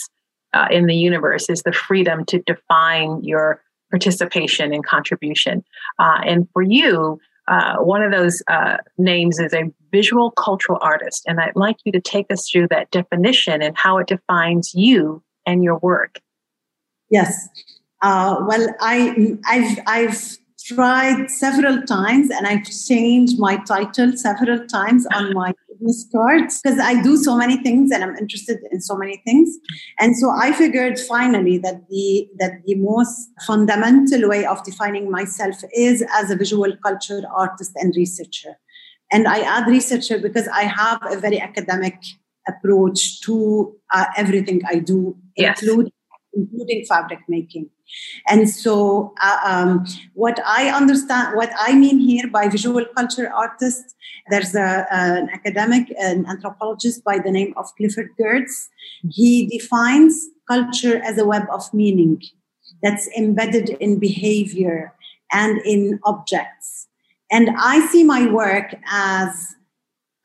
uh, 0.52 0.68
in 0.70 0.86
the 0.86 0.94
universe 0.94 1.50
is 1.50 1.62
the 1.62 1.72
freedom 1.72 2.24
to 2.26 2.40
define 2.42 3.22
your 3.22 3.60
participation 3.90 4.72
and 4.72 4.86
contribution. 4.86 5.62
Uh, 5.98 6.20
and 6.24 6.48
for 6.52 6.62
you 6.62 7.18
uh, 7.48 7.76
one 7.76 8.02
of 8.02 8.10
those 8.10 8.42
uh, 8.48 8.76
names 8.98 9.38
is 9.38 9.54
a 9.54 9.72
visual 9.92 10.32
cultural 10.32 10.78
artist 10.82 11.24
and 11.26 11.40
i'd 11.40 11.56
like 11.56 11.76
you 11.84 11.92
to 11.92 12.00
take 12.00 12.30
us 12.30 12.48
through 12.50 12.68
that 12.68 12.90
definition 12.90 13.62
and 13.62 13.76
how 13.76 13.98
it 13.98 14.06
defines 14.06 14.72
you 14.74 15.22
and 15.46 15.64
your 15.64 15.78
work. 15.78 16.20
Yes 17.08 17.48
uh, 18.02 18.36
well, 18.46 18.68
I, 18.80 19.36
I've, 19.46 19.78
I've 19.86 20.38
tried 20.66 21.30
several 21.30 21.82
times 21.82 22.30
and 22.30 22.46
I've 22.46 22.64
changed 22.64 23.38
my 23.38 23.56
title 23.64 24.16
several 24.16 24.66
times 24.66 25.06
on 25.14 25.32
my 25.34 25.52
business 25.68 26.08
cards 26.12 26.60
because 26.60 26.78
I 26.78 27.00
do 27.02 27.16
so 27.16 27.36
many 27.36 27.62
things 27.62 27.90
and 27.90 28.02
I'm 28.02 28.16
interested 28.16 28.58
in 28.70 28.80
so 28.80 28.96
many 28.96 29.22
things. 29.24 29.56
And 30.00 30.16
so 30.16 30.30
I 30.30 30.52
figured 30.52 30.98
finally 30.98 31.58
that 31.58 31.88
the 31.88 32.28
that 32.38 32.62
the 32.64 32.74
most 32.76 33.30
fundamental 33.46 34.28
way 34.28 34.44
of 34.44 34.64
defining 34.64 35.10
myself 35.10 35.56
is 35.74 36.04
as 36.14 36.30
a 36.30 36.36
visual 36.36 36.72
culture 36.84 37.22
artist 37.34 37.72
and 37.76 37.94
researcher. 37.96 38.56
And 39.12 39.28
I 39.28 39.40
add 39.40 39.68
researcher 39.68 40.18
because 40.18 40.48
I 40.48 40.62
have 40.62 41.00
a 41.08 41.18
very 41.20 41.40
academic 41.40 41.96
approach 42.48 43.20
to 43.22 43.74
uh, 43.92 44.06
everything 44.16 44.62
I 44.68 44.78
do, 44.80 45.16
yes. 45.36 45.62
including, 45.62 45.92
including 46.36 46.84
fabric 46.84 47.20
making. 47.28 47.70
And 48.28 48.48
so, 48.48 49.14
uh, 49.22 49.38
um, 49.44 49.86
what 50.14 50.38
I 50.44 50.68
understand, 50.68 51.36
what 51.36 51.50
I 51.58 51.74
mean 51.74 51.98
here 51.98 52.28
by 52.28 52.48
visual 52.48 52.84
culture 52.96 53.32
artist, 53.32 53.94
there's 54.28 54.54
a, 54.54 54.86
an 54.90 55.30
academic, 55.32 55.92
an 55.98 56.26
anthropologist 56.26 57.02
by 57.04 57.18
the 57.18 57.30
name 57.30 57.54
of 57.56 57.66
Clifford 57.76 58.10
Geertz. 58.20 58.68
He 59.10 59.46
defines 59.46 60.18
culture 60.48 61.00
as 61.02 61.18
a 61.18 61.24
web 61.24 61.44
of 61.50 61.72
meaning 61.72 62.22
that's 62.82 63.08
embedded 63.16 63.70
in 63.80 63.98
behavior 63.98 64.92
and 65.32 65.60
in 65.64 65.98
objects. 66.04 66.88
And 67.30 67.50
I 67.58 67.86
see 67.86 68.04
my 68.04 68.30
work 68.30 68.74
as 68.90 69.54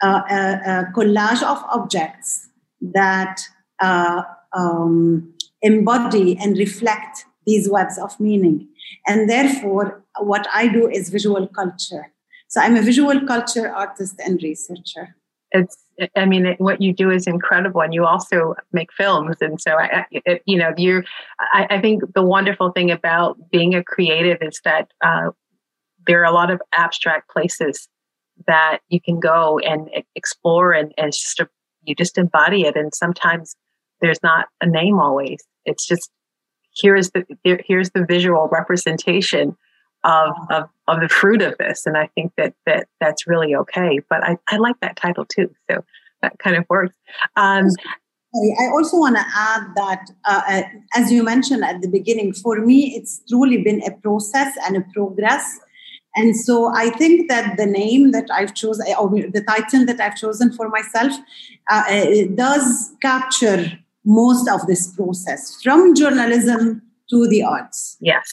a, 0.01 0.07
a, 0.07 0.61
a 0.65 0.91
collage 0.95 1.41
of 1.43 1.63
objects 1.69 2.49
that 2.81 3.41
uh, 3.79 4.23
um, 4.55 5.33
embody 5.61 6.37
and 6.37 6.57
reflect 6.57 7.25
these 7.45 7.69
webs 7.69 7.97
of 7.97 8.19
meaning. 8.19 8.67
And 9.07 9.29
therefore, 9.29 10.03
what 10.19 10.47
I 10.53 10.67
do 10.67 10.87
is 10.87 11.09
visual 11.09 11.47
culture. 11.47 12.11
So 12.47 12.61
I'm 12.61 12.75
a 12.75 12.81
visual 12.81 13.25
culture 13.25 13.71
artist 13.73 14.19
and 14.23 14.41
researcher. 14.43 15.15
It's, 15.51 15.77
I 16.15 16.25
mean, 16.25 16.55
what 16.59 16.81
you 16.81 16.93
do 16.93 17.09
is 17.09 17.27
incredible, 17.27 17.81
and 17.81 17.93
you 17.93 18.05
also 18.05 18.55
make 18.71 18.91
films. 18.93 19.37
And 19.41 19.59
so, 19.59 19.71
I, 19.77 20.05
it, 20.11 20.41
you 20.45 20.57
know, 20.57 20.73
you're. 20.77 21.03
I, 21.39 21.67
I, 21.69 21.81
think 21.81 22.03
the 22.13 22.23
wonderful 22.23 22.71
thing 22.71 22.89
about 22.89 23.37
being 23.51 23.75
a 23.75 23.83
creative 23.83 24.37
is 24.41 24.61
that 24.63 24.91
uh, 25.03 25.31
there 26.07 26.21
are 26.21 26.25
a 26.25 26.31
lot 26.31 26.51
of 26.51 26.61
abstract 26.73 27.29
places 27.29 27.89
that 28.47 28.79
you 28.87 29.01
can 29.01 29.19
go 29.19 29.59
and 29.59 29.89
explore, 30.15 30.71
and, 30.71 30.93
and 30.97 31.11
just 31.11 31.41
you 31.83 31.95
just 31.95 32.17
embody 32.17 32.63
it. 32.63 32.77
And 32.77 32.93
sometimes 32.93 33.55
there's 33.99 34.23
not 34.23 34.47
a 34.61 34.67
name 34.67 34.99
always. 34.99 35.43
It's 35.65 35.87
just 35.87 36.09
here's 36.81 37.11
the 37.11 37.25
here's 37.43 37.91
the 37.91 38.05
visual 38.05 38.47
representation 38.51 39.55
of, 40.03 40.33
of 40.49 40.69
of 40.87 40.99
the 41.01 41.09
fruit 41.09 41.41
of 41.41 41.57
this. 41.57 41.85
And 41.85 41.97
i 41.97 42.07
think 42.15 42.31
that 42.37 42.53
that 42.65 42.87
that's 42.99 43.27
really 43.27 43.55
okay. 43.55 43.99
But 44.09 44.23
i, 44.23 44.37
I 44.49 44.57
like 44.57 44.79
that 44.81 44.95
title 44.95 45.25
too 45.25 45.53
so 45.69 45.83
that 46.21 46.37
kind 46.39 46.55
of 46.55 46.65
works. 46.69 46.95
Um, 47.35 47.67
I 48.33 48.67
also 48.71 48.97
want 48.97 49.17
to 49.17 49.25
add 49.35 49.67
that, 49.75 50.09
uh, 50.25 50.41
uh, 50.47 50.61
as 50.95 51.11
you 51.11 51.21
mentioned 51.21 51.65
at 51.65 51.81
the 51.81 51.89
beginning, 51.89 52.31
for 52.31 52.61
me, 52.61 52.95
it's 52.95 53.21
truly 53.27 53.61
been 53.61 53.81
a 53.83 53.91
process 53.91 54.55
and 54.65 54.77
a 54.77 54.85
progress. 54.93 55.59
And 56.15 56.35
so 56.35 56.73
I 56.73 56.91
think 56.91 57.29
that 57.29 57.57
the 57.57 57.65
name 57.65 58.11
that 58.11 58.29
I've 58.31 58.53
chosen, 58.53 58.85
or 58.97 59.09
the 59.09 59.43
title 59.45 59.85
that 59.85 59.99
I've 59.99 60.15
chosen 60.15 60.53
for 60.53 60.69
myself, 60.69 61.13
uh, 61.69 61.83
it 61.89 62.37
does 62.37 62.93
capture 63.01 63.79
most 64.05 64.49
of 64.49 64.65
this 64.67 64.87
process 64.95 65.61
from 65.61 65.93
journalism 65.95 66.81
to 67.09 67.27
the 67.27 67.43
arts. 67.43 67.97
Yes, 67.99 68.31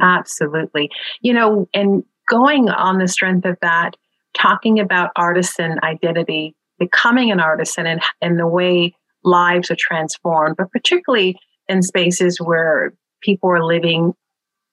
absolutely. 0.00 0.90
You 1.20 1.34
know, 1.34 1.68
and 1.74 2.04
going 2.28 2.68
on 2.68 2.98
the 2.98 3.08
strength 3.08 3.44
of 3.44 3.56
that 3.62 3.96
talking 4.36 4.78
about 4.78 5.10
artisan 5.16 5.78
identity, 5.82 6.54
becoming 6.78 7.30
an 7.30 7.40
artisan, 7.40 7.86
and, 7.86 8.02
and 8.20 8.38
the 8.38 8.46
way 8.46 8.94
lives 9.24 9.70
are 9.70 9.76
transformed, 9.78 10.56
but 10.56 10.70
particularly 10.70 11.36
in 11.68 11.82
spaces 11.82 12.40
where 12.40 12.94
people 13.20 13.50
are 13.50 13.64
living 13.64 14.14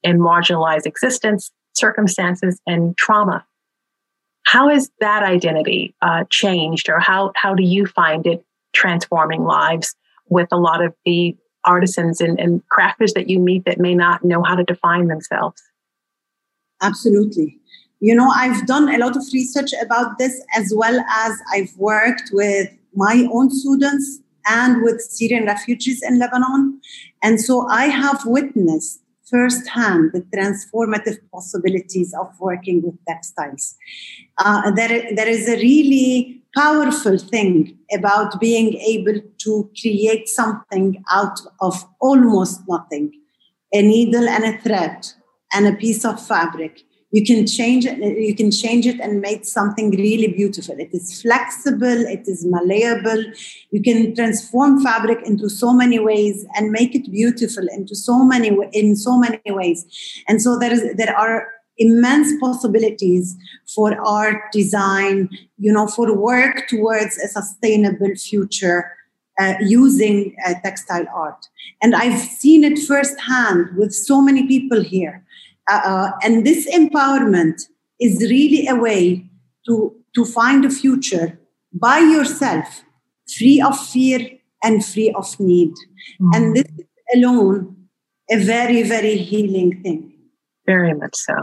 in 0.03 0.19
marginalized 0.19 0.85
existence, 0.85 1.51
circumstances, 1.73 2.61
and 2.67 2.95
trauma. 2.95 3.43
How 4.43 4.69
has 4.69 4.91
that 4.99 5.23
identity 5.23 5.95
uh, 6.01 6.25
changed, 6.29 6.89
or 6.89 6.99
how, 6.99 7.31
how 7.35 7.55
do 7.55 7.63
you 7.63 7.87
find 7.87 8.27
it 8.27 8.45
transforming 8.73 9.43
lives 9.43 9.95
with 10.29 10.47
a 10.51 10.57
lot 10.57 10.83
of 10.83 10.93
the 11.05 11.35
artisans 11.65 12.21
and, 12.21 12.39
and 12.39 12.61
crafters 12.69 13.13
that 13.13 13.29
you 13.29 13.39
meet 13.39 13.65
that 13.65 13.79
may 13.79 13.95
not 13.95 14.23
know 14.23 14.43
how 14.43 14.55
to 14.55 14.63
define 14.63 15.07
themselves? 15.07 15.61
Absolutely. 16.81 17.57
You 17.99 18.13
know, 18.13 18.29
I've 18.29 18.67
done 18.67 18.93
a 18.93 18.97
lot 18.97 19.15
of 19.15 19.23
research 19.33 19.71
about 19.81 20.17
this 20.19 20.43
as 20.55 20.73
well 20.75 20.99
as 20.99 21.33
I've 21.51 21.75
worked 21.77 22.29
with 22.31 22.69
my 22.93 23.27
own 23.31 23.49
students 23.49 24.19
and 24.47 24.83
with 24.83 25.01
Syrian 25.01 25.45
refugees 25.45 26.03
in 26.03 26.19
Lebanon. 26.19 26.79
And 27.23 27.41
so 27.41 27.67
I 27.67 27.85
have 27.85 28.21
witnessed 28.25 29.01
firsthand 29.29 30.11
the 30.13 30.21
transformative 30.21 31.17
possibilities 31.33 32.13
of 32.19 32.27
working 32.39 32.83
with 32.83 32.93
textiles. 33.07 33.75
Uh, 34.37 34.69
there, 34.71 35.15
there 35.15 35.27
is 35.27 35.49
a 35.49 35.55
really 35.55 36.43
powerful 36.55 37.17
thing 37.17 37.77
about 37.91 38.39
being 38.39 38.75
able 38.75 39.19
to 39.39 39.69
create 39.79 40.27
something 40.27 41.03
out 41.11 41.39
of 41.61 41.85
almost 41.99 42.61
nothing. 42.67 43.11
A 43.73 43.81
needle 43.81 44.27
and 44.27 44.45
a 44.45 44.57
thread 44.59 45.07
and 45.53 45.67
a 45.67 45.73
piece 45.73 46.05
of 46.05 46.25
fabric. 46.25 46.81
You 47.11 47.23
can 47.23 47.47
change 47.47 47.85
it 47.85 47.97
you 47.99 48.35
can 48.35 48.51
change 48.51 48.85
it 48.85 48.99
and 48.99 49.21
make 49.21 49.45
something 49.45 49.91
really 49.91 50.27
beautiful. 50.27 50.75
It 50.77 50.89
is 50.91 51.21
flexible 51.21 52.01
it 52.15 52.27
is 52.27 52.45
malleable. 52.45 53.23
You 53.71 53.81
can 53.81 54.13
transform 54.15 54.83
fabric 54.83 55.19
into 55.25 55.49
so 55.49 55.71
many 55.71 55.99
ways 55.99 56.45
and 56.55 56.71
make 56.71 56.93
it 56.93 57.09
beautiful 57.09 57.65
into 57.71 57.95
so 57.95 58.25
many 58.25 58.49
in 58.73 58.95
so 58.97 59.17
many 59.17 59.39
ways. 59.47 59.85
And 60.27 60.41
so 60.41 60.59
there 60.59 60.73
is 60.73 60.83
there 60.95 61.15
are 61.17 61.47
immense 61.77 62.31
possibilities 62.39 63.35
for 63.73 63.99
art 64.05 64.51
design 64.51 65.29
you 65.57 65.71
know 65.71 65.87
for 65.87 66.15
work 66.15 66.67
towards 66.67 67.17
a 67.17 67.27
sustainable 67.27 68.15
future 68.15 68.91
uh, 69.39 69.55
using 69.59 70.35
uh, 70.47 70.53
textile 70.63 71.05
art 71.13 71.47
and 71.81 71.95
i've 71.95 72.19
seen 72.19 72.63
it 72.63 72.79
firsthand 72.79 73.75
with 73.75 73.93
so 73.93 74.21
many 74.21 74.47
people 74.47 74.81
here 74.81 75.25
uh, 75.69 75.81
uh, 75.83 76.11
and 76.23 76.45
this 76.45 76.67
empowerment 76.73 77.61
is 77.99 78.19
really 78.21 78.67
a 78.67 78.75
way 78.75 79.25
to, 79.65 79.95
to 80.13 80.25
find 80.25 80.65
a 80.65 80.69
future 80.69 81.39
by 81.73 81.99
yourself, 81.99 82.83
free 83.37 83.61
of 83.61 83.77
fear 83.87 84.29
and 84.63 84.85
free 84.85 85.11
of 85.11 85.39
need. 85.39 85.71
Mm-hmm. 85.71 86.29
And 86.33 86.55
this 86.55 86.65
is 86.77 86.85
alone 87.15 87.75
a 88.29 88.37
very, 88.37 88.83
very 88.83 89.17
healing 89.17 89.81
thing. 89.81 90.13
Very 90.65 90.93
much 90.93 91.15
so. 91.15 91.33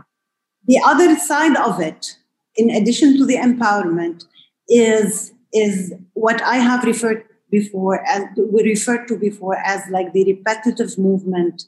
The 0.66 0.80
other 0.84 1.16
side 1.16 1.56
of 1.56 1.80
it, 1.80 2.16
in 2.56 2.70
addition 2.70 3.16
to 3.18 3.26
the 3.26 3.36
empowerment, 3.36 4.24
is, 4.68 5.32
is 5.52 5.92
what 6.14 6.40
I 6.42 6.56
have 6.56 6.84
referred 6.84 7.24
before 7.52 8.02
and 8.08 8.26
we 8.50 8.62
referred 8.64 9.06
to 9.06 9.16
before 9.16 9.56
as 9.58 9.82
like 9.90 10.12
the 10.14 10.24
repetitive 10.24 10.98
movement 10.98 11.64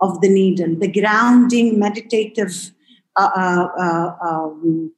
of 0.00 0.20
the 0.20 0.28
needle, 0.28 0.74
the 0.76 0.90
grounding, 0.90 1.78
meditative 1.78 2.70
uh, 3.16 3.30
uh, 3.36 3.68
uh 3.80 4.16
um, 4.28 4.92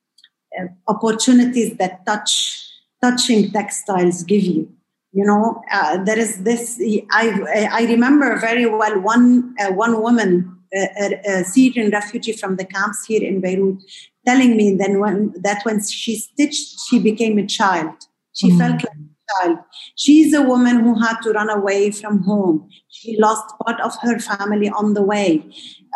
uh, 0.59 0.67
opportunities 0.87 1.77
that 1.79 2.05
touch 2.05 2.63
touching 3.01 3.51
textiles 3.51 4.23
give 4.25 4.43
you. 4.43 4.71
You 5.13 5.25
know, 5.25 5.63
uh, 5.73 6.03
there 6.05 6.19
is 6.19 6.43
this. 6.43 6.79
I 7.11 7.69
I 7.73 7.83
remember 7.85 8.37
very 8.39 8.67
well 8.67 9.01
one 9.01 9.55
one 9.71 10.03
woman, 10.03 10.58
a, 10.75 11.21
a 11.27 11.45
Syrian 11.45 11.91
refugee 11.91 12.33
from 12.33 12.57
the 12.57 12.65
camps 12.65 13.05
here 13.07 13.23
in 13.23 13.41
Beirut, 13.41 13.79
telling 14.27 14.57
me 14.57 14.75
then 14.75 15.01
when, 15.01 15.35
that 15.43 15.65
when 15.65 15.83
she 15.83 16.17
stitched, 16.17 16.81
she 16.89 16.99
became 16.99 17.39
a 17.39 17.47
child. 17.47 17.95
She 18.35 18.51
mm. 18.51 18.59
felt 18.59 18.75
like 18.75 18.85
a 18.85 19.47
child. 19.47 19.59
She's 19.97 20.35
a 20.35 20.43
woman 20.43 20.81
who 20.81 20.99
had 20.99 21.17
to 21.23 21.33
run 21.33 21.51
away 21.51 21.91
from 21.91 22.23
home. 22.23 22.69
She 22.89 23.19
lost 23.19 23.45
part 23.65 23.81
of 23.81 23.97
her 24.03 24.19
family 24.19 24.69
on 24.69 24.95
the 24.95 25.03
way. 25.03 25.45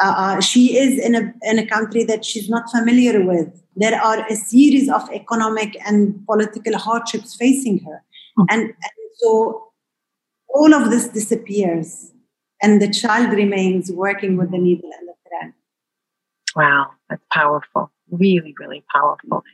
Uh, 0.02 0.14
uh, 0.16 0.40
she 0.40 0.76
is 0.76 0.98
in 0.98 1.14
a, 1.14 1.32
in 1.42 1.58
a 1.58 1.66
country 1.66 2.04
that 2.04 2.24
she's 2.24 2.48
not 2.48 2.70
familiar 2.70 3.24
with. 3.24 3.48
There 3.76 4.00
are 4.00 4.26
a 4.28 4.36
series 4.36 4.88
of 4.88 5.08
economic 5.12 5.76
and 5.86 6.24
political 6.26 6.76
hardships 6.78 7.34
facing 7.34 7.78
her. 7.84 8.02
Mm-hmm. 8.38 8.44
And, 8.50 8.62
and 8.62 9.10
so 9.16 9.68
all 10.54 10.74
of 10.74 10.90
this 10.90 11.08
disappears, 11.08 12.12
and 12.62 12.80
the 12.80 12.90
child 12.90 13.32
remains 13.32 13.90
working 13.90 14.36
with 14.36 14.50
the 14.50 14.58
needle 14.58 14.90
and 14.98 15.08
the 15.08 15.14
thread. 15.28 15.52
Wow, 16.54 16.92
that's 17.10 17.24
powerful. 17.32 17.90
Really, 18.10 18.54
really 18.58 18.84
powerful. 18.94 19.44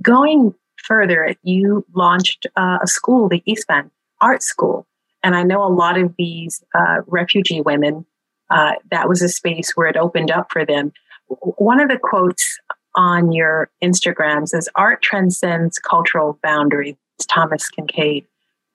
Going 0.00 0.54
further, 0.84 1.34
you 1.42 1.84
launched 1.94 2.46
uh, 2.56 2.78
a 2.82 2.86
school, 2.86 3.28
the 3.28 3.42
Isfan 3.48 3.90
Art 4.20 4.42
School. 4.42 4.86
And 5.22 5.34
I 5.34 5.42
know 5.42 5.64
a 5.64 5.68
lot 5.68 5.98
of 5.98 6.14
these 6.16 6.62
uh, 6.74 7.02
refugee 7.06 7.60
women, 7.60 8.06
uh, 8.50 8.72
that 8.90 9.08
was 9.08 9.22
a 9.22 9.28
space 9.28 9.72
where 9.74 9.86
it 9.86 9.96
opened 9.96 10.30
up 10.30 10.52
for 10.52 10.64
them. 10.64 10.92
One 11.56 11.80
of 11.80 11.88
the 11.88 11.98
quotes 11.98 12.58
on 12.94 13.32
your 13.32 13.70
Instagram 13.82 14.46
says, 14.46 14.68
Art 14.74 15.00
transcends 15.02 15.78
cultural 15.78 16.38
boundaries, 16.42 16.96
Thomas 17.28 17.68
Kinkade. 17.70 18.26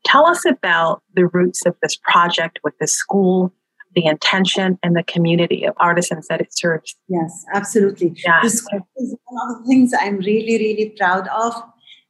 Tell 0.06 0.26
us 0.26 0.45
about 0.45 1.04
the 1.13 1.28
roots 1.28 1.65
of 1.65 1.76
this 1.82 1.95
project 1.95 2.60
with 2.63 2.73
the 2.80 2.88
school, 2.88 3.54
the 3.95 4.06
intention, 4.06 4.78
and 4.84 4.95
the 4.95 5.04
community 5.04 5.65
of 5.65 5.73
artisans 5.78 6.28
that 6.28 6.41
it 6.41 6.50
serves. 6.52 6.95
Yes, 7.08 7.45
absolutely. 7.54 8.15
Yeah. 8.26 8.41
This 8.43 8.56
is 8.56 9.15
one 9.26 9.50
of 9.50 9.62
the 9.62 9.67
things 9.67 9.91
I'm 10.00 10.17
really, 10.17 10.58
really 10.58 10.93
proud 10.97 11.28
of 11.30 11.54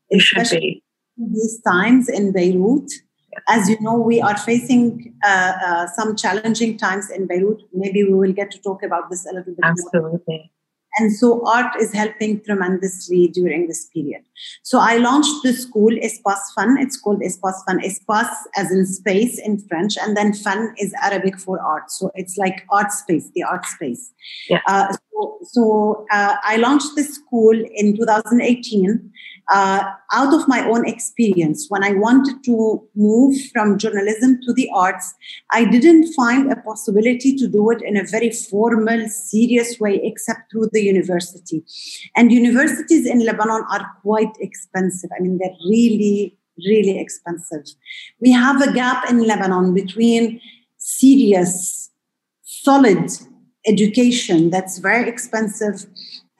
it 0.10 0.22
should 0.22 0.48
be. 0.52 0.84
These 1.18 1.62
times 1.66 2.10
in 2.10 2.32
Beirut, 2.32 2.92
as 3.50 3.70
you 3.70 3.80
know, 3.82 3.98
we 3.98 4.22
are 4.22 4.38
facing 4.38 5.16
uh, 5.26 5.54
uh, 5.66 5.88
some 5.88 6.16
challenging 6.16 6.78
times 6.78 7.10
in 7.10 7.28
Beirut. 7.28 7.62
Maybe 7.74 8.04
we 8.04 8.14
will 8.14 8.34
get 8.34 8.52
to 8.52 8.62
talk 8.62 8.84
about 8.84 9.10
this 9.10 9.26
a 9.26 9.34
little 9.34 9.54
bit 9.54 9.64
Absolutely. 9.64 10.22
More. 10.28 10.50
And 11.00 11.14
so 11.14 11.46
art 11.48 11.80
is 11.80 11.94
helping 11.94 12.42
tremendously 12.44 13.28
during 13.28 13.68
this 13.68 13.86
period. 13.94 14.24
So 14.64 14.80
I 14.80 14.98
launched 14.98 15.44
the 15.44 15.54
school 15.54 15.92
Espace 15.92 16.54
Fan. 16.56 16.78
It's 16.80 16.98
called 16.98 17.22
Espace 17.22 17.62
Fan. 17.68 17.80
Espace 17.80 18.34
as 18.56 18.72
in 18.72 18.86
space 18.86 19.40
in 19.40 19.60
French, 19.68 19.98
and 19.98 20.18
then 20.18 20.34
fun 20.34 20.74
is 20.80 20.94
Arabic 21.04 21.40
for 21.40 21.62
art. 21.62 21.92
So 21.92 22.12
it's 22.16 22.38
like 22.38 22.66
art 22.72 22.92
space, 22.92 23.30
the 23.36 23.44
art 23.44 23.66
space. 23.66 24.12
Yeah. 24.50 24.62
Uh, 24.68 24.94
so 24.94 25.38
so 25.44 26.06
uh, 26.12 26.36
I 26.44 26.58
launched 26.58 26.96
the 26.96 27.04
school 27.04 27.54
in 27.54 27.96
2018 27.96 29.12
uh, 29.50 29.84
out 30.12 30.34
of 30.34 30.48
my 30.48 30.66
own 30.68 30.88
experience, 30.88 31.68
when 31.70 31.84
I 31.84 31.94
wanted 31.94 32.44
to 32.46 32.86
move 32.96 33.36
from 33.54 33.78
journalism 33.78 34.40
to 34.44 34.54
the 34.54 34.70
arts, 34.74 35.14
I 35.52 35.64
didn't 35.64 36.12
find 36.14 36.52
a 36.52 36.58
possibility 36.58 37.36
to 37.38 37.48
do 37.48 37.70
it 37.72 37.82
in 37.82 37.96
a 37.96 38.04
very 38.04 38.32
formal, 38.32 39.08
serious 39.08 39.80
way, 39.80 40.00
except 40.04 40.52
through 40.52 40.70
the 40.74 40.82
university. 40.82 41.64
And 42.16 42.32
universities 42.32 43.06
in 43.06 43.26
Lebanon 43.26 43.64
are 43.72 43.90
quite 44.02 44.36
expensive. 44.40 45.10
I 45.18 45.22
mean, 45.22 45.38
they're 45.38 45.50
really, 45.70 46.38
really 46.66 47.00
expensive. 47.00 47.64
We 48.20 48.32
have 48.32 48.62
a 48.62 48.74
gap 48.74 49.10
in 49.10 49.26
Lebanon 49.26 49.74
between 49.74 50.42
serious, 50.78 51.90
solid 52.44 53.12
education 53.66 54.50
that's 54.50 54.78
very 54.78 55.10
expensive 55.10 55.86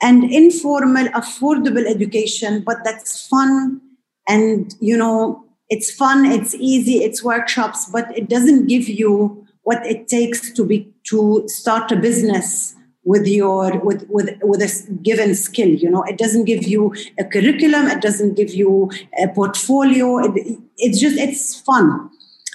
and 0.00 0.24
informal, 0.32 1.06
affordable 1.08 1.84
education, 1.86 2.62
but 2.64 2.78
that's 2.84 3.26
fun 3.26 3.80
and, 4.28 4.74
you 4.80 4.96
know, 4.96 5.44
it's 5.70 5.90
fun, 5.90 6.24
it's 6.24 6.54
easy, 6.54 7.04
it's 7.04 7.22
workshops, 7.22 7.86
but 7.90 8.16
it 8.16 8.28
doesn't 8.28 8.68
give 8.68 8.88
you 8.88 9.46
what 9.62 9.84
it 9.84 10.08
takes 10.08 10.52
to 10.52 10.64
be 10.64 10.90
to 11.04 11.44
start 11.46 11.92
a 11.92 11.96
business 11.96 12.74
with 13.04 13.26
your 13.26 13.78
with 13.80 14.06
with 14.08 14.30
with 14.42 14.60
a 14.60 14.98
given 15.02 15.34
skill 15.34 15.68
you 15.68 15.90
know? 15.90 16.02
It 16.04 16.18
doesn't 16.18 16.44
give 16.44 16.64
you 16.64 16.94
a 17.18 17.24
curriculum 17.24 17.86
it 17.86 18.00
doesn't 18.00 18.34
give 18.34 18.50
you 18.54 18.90
a 19.22 19.28
portfolio 19.28 20.18
it, 20.18 20.58
it's 20.76 20.98
just 21.00 21.18
it's 21.18 21.60
fun. 21.60 22.10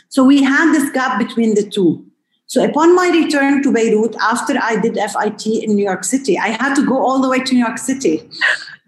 So 0.10 0.24
we 0.24 0.44
had 0.44 0.74
this 0.74 0.92
gap 0.92 1.20
between 1.20 1.56
the 1.56 1.64
two 1.64 2.06
so 2.48 2.64
upon 2.64 2.96
my 2.96 3.10
return 3.10 3.64
to 3.64 3.72
Beirut, 3.72 4.16
after 4.22 4.58
I 4.62 4.80
did 4.80 4.96
FIT 4.96 5.46
in 5.48 5.76
New 5.76 5.84
York 5.84 6.04
City, 6.04 6.38
I 6.38 6.50
had 6.50 6.76
to 6.76 6.86
go 6.86 6.98
all 6.98 7.22
the 7.22 7.30
way 7.30 7.40
to 7.40 7.54
New 7.54 7.66
York 7.66 7.78
City. 7.78 8.30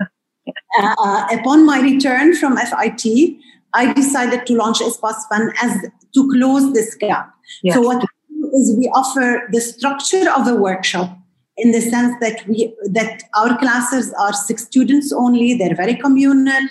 uh, 0.80 0.96
uh, 1.00 1.28
upon 1.32 1.66
my 1.66 1.80
return 1.82 2.36
from 2.36 2.58
FIT, 2.58 3.38
I 3.74 3.94
decided 3.94 4.46
to 4.46 4.56
launch 4.56 4.82
Espace 4.82 5.28
Fan 5.30 5.52
as 5.62 5.78
to 6.14 6.32
close 6.32 6.74
this 6.74 6.96
gap. 6.96 7.34
Yes. 7.64 7.76
So 7.76 7.82
what 7.82 8.02
we 8.30 8.42
do 8.42 8.52
is 8.54 8.76
we 8.78 8.88
offer 8.90 9.48
the 9.52 9.62
structure 9.62 10.30
of 10.32 10.48
a 10.48 10.56
workshop 10.56 11.18
in 11.58 11.72
the 11.72 11.82
sense 11.82 12.16
that 12.20 12.46
we 12.48 12.74
that 12.92 13.24
our 13.36 13.58
classes 13.58 14.14
are 14.20 14.34
six 14.34 14.66
students 14.66 15.14
only 15.14 15.54
they're 15.54 15.76
very 15.76 15.96
communal 15.96 16.68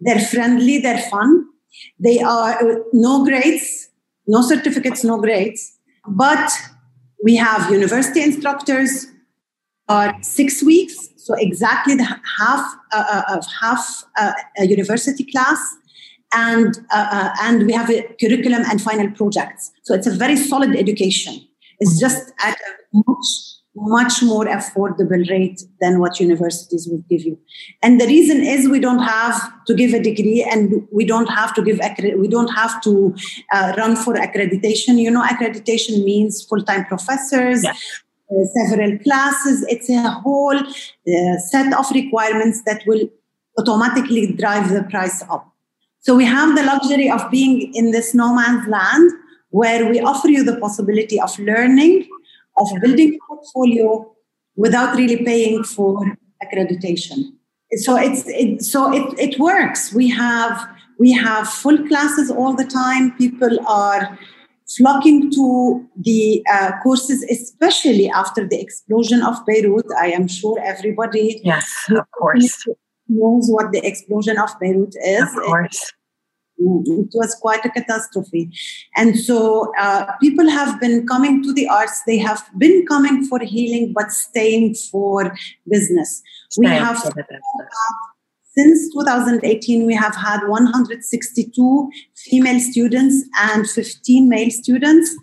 they're 0.00 0.20
friendly 0.20 0.78
they're 0.78 1.02
fun 1.10 1.44
they 1.98 2.20
are 2.20 2.52
uh, 2.62 2.78
no 2.92 3.24
grades 3.24 3.88
no 4.28 4.40
certificates 4.40 5.02
no 5.02 5.18
grades 5.20 5.76
but 6.08 6.50
we 7.22 7.36
have 7.36 7.70
university 7.70 8.22
instructors 8.22 9.06
are 9.88 10.14
six 10.22 10.62
weeks. 10.62 10.96
So 11.16 11.34
exactly 11.34 11.94
the 11.94 12.04
half 12.38 12.74
uh, 12.92 13.04
uh 13.14 13.36
of 13.36 13.46
half 13.60 14.04
uh, 14.18 14.32
a 14.58 14.66
university 14.66 15.24
class. 15.24 15.58
And 16.34 16.74
uh, 16.90 17.08
uh, 17.10 17.34
and 17.42 17.66
we 17.66 17.72
have 17.72 17.90
a 17.90 18.02
curriculum 18.20 18.62
and 18.70 18.80
final 18.80 19.10
projects. 19.10 19.70
So 19.82 19.94
it's 19.94 20.06
a 20.06 20.10
very 20.10 20.36
solid 20.36 20.74
education. 20.74 21.46
It's 21.78 22.00
just 22.00 22.32
at 22.42 22.54
a 22.54 23.02
much 23.06 23.26
much 23.74 24.22
more 24.22 24.44
affordable 24.44 25.28
rate 25.30 25.62
than 25.80 25.98
what 25.98 26.20
universities 26.20 26.86
would 26.90 27.08
give 27.08 27.22
you. 27.22 27.38
And 27.82 28.00
the 28.00 28.06
reason 28.06 28.42
is 28.42 28.68
we 28.68 28.80
don't 28.80 29.02
have 29.02 29.64
to 29.66 29.74
give 29.74 29.94
a 29.94 30.02
degree 30.02 30.42
and 30.42 30.86
we 30.92 31.06
don't 31.06 31.28
have 31.28 31.54
to 31.54 31.62
give 31.62 31.80
we 32.16 32.28
don't 32.28 32.52
have 32.54 32.82
to 32.82 33.14
uh, 33.52 33.72
run 33.78 33.96
for 33.96 34.14
accreditation. 34.14 34.98
You 34.98 35.10
know 35.10 35.22
accreditation 35.22 36.04
means 36.04 36.44
full-time 36.44 36.84
professors 36.84 37.64
yeah. 37.64 37.72
uh, 38.30 38.44
several 38.54 38.98
classes. 38.98 39.64
It's 39.68 39.88
a 39.88 40.10
whole 40.10 40.58
uh, 40.58 41.38
set 41.50 41.72
of 41.72 41.90
requirements 41.92 42.62
that 42.66 42.82
will 42.86 43.08
automatically 43.58 44.32
drive 44.32 44.70
the 44.70 44.82
price 44.84 45.22
up. 45.30 45.48
So 46.00 46.14
we 46.14 46.24
have 46.24 46.56
the 46.56 46.64
luxury 46.64 47.08
of 47.10 47.30
being 47.30 47.72
in 47.74 47.92
this 47.92 48.12
no 48.12 48.34
man's 48.34 48.66
land 48.68 49.12
where 49.50 49.88
we 49.88 50.00
offer 50.00 50.28
you 50.28 50.42
the 50.42 50.56
possibility 50.56 51.20
of 51.20 51.38
learning 51.38 52.08
of 52.58 52.68
building 52.82 53.14
a 53.14 53.18
portfolio 53.26 54.12
without 54.56 54.96
really 54.96 55.24
paying 55.24 55.64
for 55.64 56.00
accreditation. 56.44 57.32
So 57.76 57.96
it's 57.96 58.24
it, 58.26 58.62
so 58.62 58.92
it, 58.92 59.18
it 59.18 59.38
works. 59.38 59.94
We 59.94 60.08
have 60.10 60.68
we 60.98 61.12
have 61.12 61.48
full 61.48 61.78
classes 61.88 62.30
all 62.30 62.54
the 62.54 62.64
time. 62.64 63.12
People 63.16 63.58
are 63.66 64.18
flocking 64.76 65.30
to 65.30 65.88
the 65.96 66.44
uh, 66.52 66.72
courses, 66.82 67.22
especially 67.24 68.10
after 68.10 68.46
the 68.46 68.60
explosion 68.60 69.22
of 69.22 69.34
Beirut. 69.46 69.86
I 69.98 70.08
am 70.08 70.28
sure 70.28 70.58
everybody 70.62 71.40
yes, 71.44 71.66
of 71.90 72.04
course, 72.18 72.66
knows 73.08 73.48
what 73.48 73.72
the 73.72 73.84
explosion 73.86 74.38
of 74.38 74.50
Beirut 74.60 74.94
is. 75.02 75.22
Of 75.22 75.44
course 75.44 75.92
it 76.86 77.10
was 77.14 77.34
quite 77.40 77.64
a 77.64 77.70
catastrophe. 77.70 78.50
And 78.96 79.18
so 79.18 79.72
uh, 79.78 80.06
people 80.20 80.48
have 80.48 80.80
been 80.80 81.06
coming 81.06 81.42
to 81.42 81.52
the 81.52 81.68
arts, 81.68 82.02
they 82.06 82.18
have 82.18 82.42
been 82.58 82.86
coming 82.86 83.24
for 83.24 83.38
healing, 83.40 83.92
but 83.94 84.12
staying 84.12 84.74
for 84.74 85.34
business. 85.68 86.22
we 86.58 86.66
have 86.66 87.02
since 88.54 88.92
2018, 88.92 89.86
we 89.86 89.94
have 89.94 90.14
had 90.14 90.46
162 90.46 91.90
female 92.14 92.60
students 92.60 93.24
and 93.40 93.66
15 93.66 94.28
male 94.28 94.50
students. 94.50 95.16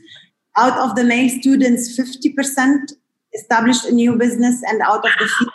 Out 0.58 0.78
of 0.80 0.96
the 0.96 1.04
male 1.04 1.30
students, 1.30 1.96
50% 1.98 2.94
established 3.36 3.86
a 3.86 3.92
new 3.92 4.16
business, 4.18 4.64
and 4.68 4.82
out 4.82 5.06
of 5.06 5.12
the 5.20 5.52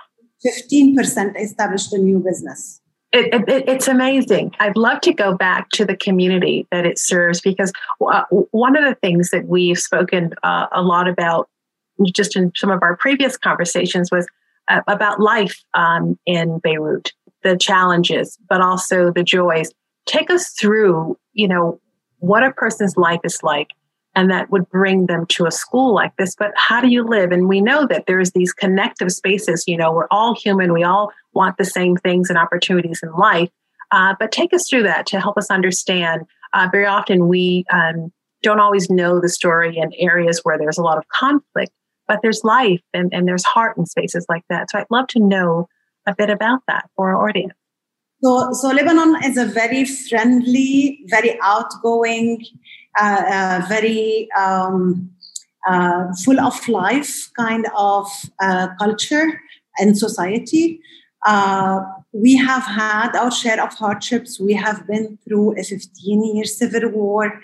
15% 0.47 1.41
established 1.41 1.93
a 1.93 1.99
new 1.99 2.21
business 2.21 2.81
it, 3.15 3.49
it, 3.49 3.69
it's 3.69 3.89
amazing. 3.89 4.53
I'd 4.59 4.77
love 4.77 5.01
to 5.03 5.15
go 5.15 5.37
back 5.37 5.71
to 5.71 5.85
the 5.85 5.97
community 5.97 6.67
that 6.71 6.85
it 6.85 6.99
serves 6.99 7.41
because 7.41 7.73
uh, 8.01 8.25
one 8.51 8.77
of 8.77 8.85
the 8.85 8.97
things 8.97 9.31
that 9.31 9.47
we've 9.47 9.79
spoken 9.79 10.33
uh, 10.43 10.67
a 10.73 10.83
lot 10.83 11.09
about 11.09 11.49
just 12.13 12.37
in 12.37 12.53
some 12.57 12.71
of 12.71 12.83
our 12.83 12.97
previous 12.97 13.37
conversations 13.37 14.11
was 14.11 14.27
uh, 14.69 14.81
about 14.89 15.21
life 15.21 15.63
um, 15.75 16.19
in 16.27 16.59
Beirut, 16.59 17.13
the 17.43 17.57
challenges, 17.57 18.39
but 18.49 18.61
also 18.61 19.13
the 19.13 19.23
joys. 19.23 19.71
Take 20.07 20.31
us 20.31 20.51
through, 20.51 21.17
you 21.35 21.47
know, 21.47 21.81
what 22.19 22.43
a 22.43 22.53
person's 22.53 22.97
life 22.97 23.21
is 23.23 23.43
like 23.43 23.69
and 24.17 24.31
that 24.31 24.51
would 24.51 24.69
bring 24.71 25.07
them 25.07 25.27
to 25.27 25.47
a 25.47 25.51
school 25.51 25.95
like 25.95 26.17
this. 26.17 26.35
But 26.37 26.53
how 26.57 26.81
do 26.81 26.89
you 26.89 27.05
live? 27.05 27.33
And 27.33 27.49
we 27.49 27.61
know 27.61 27.87
that 27.87 28.05
there's 28.07 28.33
these 28.33 28.53
connective 28.53 29.11
spaces 29.11 29.65
you 29.67 29.77
know 29.77 29.93
we're 29.93 30.09
all 30.11 30.35
human 30.35 30.73
we 30.73 30.85
all 30.85 31.13
want 31.33 31.57
the 31.59 31.65
same 31.65 31.97
things 31.97 32.31
and 32.31 32.39
opportunities 32.39 33.01
in 33.03 33.13
life. 33.13 33.51
Uh, 33.91 34.15
but 34.19 34.33
take 34.33 34.53
us 34.53 34.69
through 34.69 34.83
that 34.85 35.07
to 35.07 35.21
help 35.21 35.37
us 35.37 35.51
understand. 35.51 36.23
Uh, 36.53 36.69
very 36.71 36.87
often 36.87 37.29
we 37.29 37.65
um, 37.73 38.13
don't 38.43 38.61
always 38.61 38.89
know 38.91 39.21
the 39.21 39.29
story 39.29 39.77
in 39.77 39.93
areas 39.99 40.41
where 40.43 40.59
there's 40.59 40.79
a 40.79 40.83
lot 40.83 40.99
of 40.99 41.07
conflict 41.09 41.73
but 42.07 42.21
there's 42.23 42.45
life 42.45 42.81
and, 42.93 43.13
and 43.13 43.27
there's 43.27 43.45
heart 43.45 43.77
in 43.77 43.87
spaces 43.87 44.27
like 44.29 44.45
that. 44.49 44.71
So 44.71 44.79
i'd 44.79 44.87
love 44.91 45.07
to 45.09 45.21
know 45.21 45.69
a 46.07 46.15
bit 46.15 46.31
about 46.31 46.61
that 46.69 46.89
for 46.97 47.11
our 47.11 47.29
audience. 47.29 47.55
So, 48.23 48.53
so 48.53 48.69
Lebanon 48.69 49.17
is 49.25 49.37
a 49.37 49.45
very 49.45 49.85
friendly, 49.85 51.01
very 51.07 51.39
outgoing, 51.43 52.45
very 53.69 54.29
um, 54.39 55.11
uh, 55.67 56.13
full 56.25 56.41
of 56.41 56.69
life 56.69 57.31
kind 57.37 57.67
of 57.77 58.07
uh, 58.41 58.69
culture 58.79 59.41
and 59.79 59.97
society. 59.97 60.81
Uh, 61.27 61.81
we 62.13 62.37
have 62.37 62.65
had 62.65 63.17
our 63.17 63.31
share 63.31 63.63
of 63.63 63.73
hardships. 63.75 64.39
We 64.39 64.53
have 64.53 64.87
been 64.87 65.19
through 65.27 65.59
a 65.59 65.65
15 65.65 66.37
year 66.37 66.45
civil 66.45 66.91
war. 66.91 67.41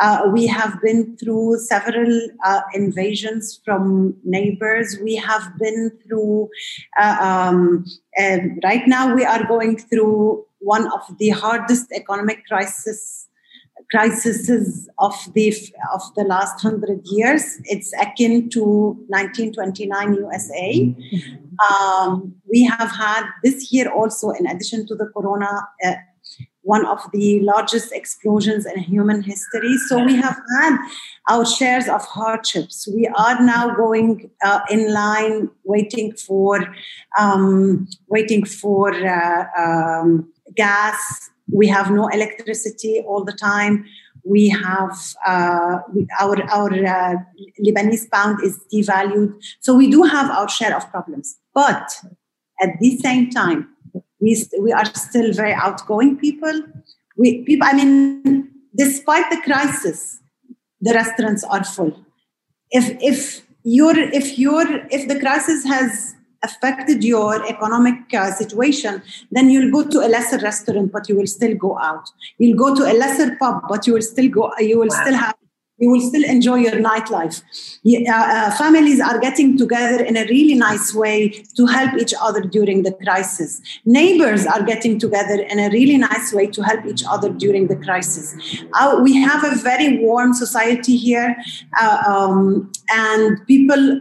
Uh, 0.00 0.22
we 0.32 0.46
have 0.46 0.80
been 0.80 1.16
through 1.16 1.58
several 1.58 2.28
uh, 2.44 2.60
invasions 2.72 3.60
from 3.64 4.16
neighbors. 4.24 4.96
We 5.02 5.16
have 5.16 5.58
been 5.58 5.90
through, 6.06 6.48
uh, 6.98 7.16
um, 7.20 7.84
right 8.62 8.86
now, 8.86 9.14
we 9.14 9.24
are 9.24 9.44
going 9.44 9.76
through 9.76 10.44
one 10.60 10.90
of 10.92 11.18
the 11.18 11.30
hardest 11.30 11.92
economic 11.92 12.46
crisis 12.46 13.27
crises 13.90 14.88
of 14.98 15.14
the 15.34 15.54
of 15.94 16.02
the 16.16 16.24
last 16.24 16.60
hundred 16.60 17.00
years. 17.04 17.58
It's 17.64 17.92
akin 17.94 18.50
to 18.50 18.62
1929 19.08 20.14
USA. 20.14 20.96
Um, 21.70 22.34
we 22.48 22.64
have 22.64 22.90
had 22.90 23.24
this 23.42 23.72
year 23.72 23.90
also, 23.90 24.30
in 24.30 24.46
addition 24.46 24.86
to 24.86 24.94
the 24.94 25.06
corona, 25.06 25.66
uh, 25.84 25.94
one 26.62 26.84
of 26.84 27.00
the 27.14 27.40
largest 27.40 27.92
explosions 27.92 28.66
in 28.66 28.78
human 28.78 29.22
history. 29.22 29.76
So 29.88 30.04
we 30.04 30.14
have 30.16 30.38
had 30.60 30.76
our 31.30 31.46
shares 31.46 31.88
of 31.88 32.04
hardships. 32.04 32.86
We 32.94 33.06
are 33.06 33.42
now 33.42 33.74
going 33.74 34.30
uh, 34.44 34.60
in 34.68 34.92
line, 34.92 35.48
waiting 35.64 36.12
for 36.12 36.74
um, 37.18 37.88
waiting 38.08 38.44
for 38.44 38.92
uh, 38.92 39.44
um, 39.56 40.30
gas. 40.54 41.30
We 41.52 41.66
have 41.68 41.90
no 41.90 42.08
electricity 42.08 43.02
all 43.06 43.24
the 43.24 43.32
time. 43.32 43.84
We 44.24 44.48
have 44.50 44.98
uh, 45.26 45.78
our 46.20 46.42
our 46.50 46.72
uh, 46.72 47.14
Lebanese 47.64 48.10
pound 48.10 48.42
is 48.44 48.60
devalued, 48.72 49.34
so 49.60 49.74
we 49.74 49.90
do 49.90 50.02
have 50.02 50.30
our 50.30 50.48
share 50.48 50.76
of 50.76 50.90
problems. 50.90 51.36
But 51.54 51.90
at 52.60 52.78
the 52.80 52.98
same 52.98 53.30
time, 53.30 53.68
we, 54.20 54.44
we 54.60 54.72
are 54.72 54.84
still 54.94 55.32
very 55.32 55.54
outgoing 55.54 56.16
people. 56.16 56.62
We 57.16 57.42
people, 57.44 57.66
I 57.66 57.72
mean, 57.72 58.50
despite 58.76 59.30
the 59.30 59.40
crisis, 59.42 60.20
the 60.80 60.92
restaurants 60.92 61.44
are 61.44 61.64
full. 61.64 62.04
If 62.70 62.96
if 63.00 63.46
your 63.62 63.98
if 63.98 64.38
your 64.38 64.66
if 64.90 65.08
the 65.08 65.18
crisis 65.18 65.64
has 65.64 66.14
affected 66.42 67.02
your 67.02 67.44
economic 67.48 68.14
uh, 68.14 68.30
situation, 68.32 69.02
then 69.30 69.50
you'll 69.50 69.70
go 69.70 69.88
to 69.88 69.98
a 70.00 70.08
lesser 70.08 70.38
restaurant, 70.38 70.92
but 70.92 71.08
you 71.08 71.16
will 71.16 71.26
still 71.26 71.54
go 71.56 71.78
out. 71.78 72.08
You'll 72.38 72.56
go 72.56 72.74
to 72.74 72.82
a 72.82 72.94
lesser 72.94 73.36
pub, 73.36 73.62
but 73.68 73.86
you 73.86 73.94
will 73.94 74.02
still 74.02 74.28
go. 74.28 74.52
You 74.58 74.78
will 74.78 74.88
wow. 74.88 75.02
still 75.02 75.14
have 75.14 75.37
you 75.78 75.90
will 75.90 76.00
still 76.00 76.24
enjoy 76.24 76.56
your 76.56 76.72
nightlife. 76.72 77.42
Uh, 77.86 78.12
uh, 78.12 78.50
families 78.56 79.00
are 79.00 79.18
getting 79.18 79.56
together 79.56 80.04
in 80.04 80.16
a 80.16 80.24
really 80.24 80.54
nice 80.54 80.92
way 80.94 81.28
to 81.56 81.66
help 81.66 81.94
each 81.94 82.14
other 82.20 82.40
during 82.40 82.82
the 82.82 82.92
crisis. 82.92 83.60
Neighbors 83.84 84.46
are 84.46 84.62
getting 84.62 84.98
together 84.98 85.40
in 85.40 85.58
a 85.58 85.70
really 85.70 85.96
nice 85.96 86.32
way 86.32 86.46
to 86.46 86.62
help 86.62 86.84
each 86.84 87.04
other 87.08 87.30
during 87.30 87.68
the 87.68 87.76
crisis. 87.76 88.34
Uh, 88.74 89.00
we 89.02 89.16
have 89.22 89.44
a 89.44 89.54
very 89.56 89.98
warm 89.98 90.34
society 90.34 90.96
here, 90.96 91.36
uh, 91.80 92.02
um, 92.06 92.70
and 92.90 93.38
people, 93.46 94.00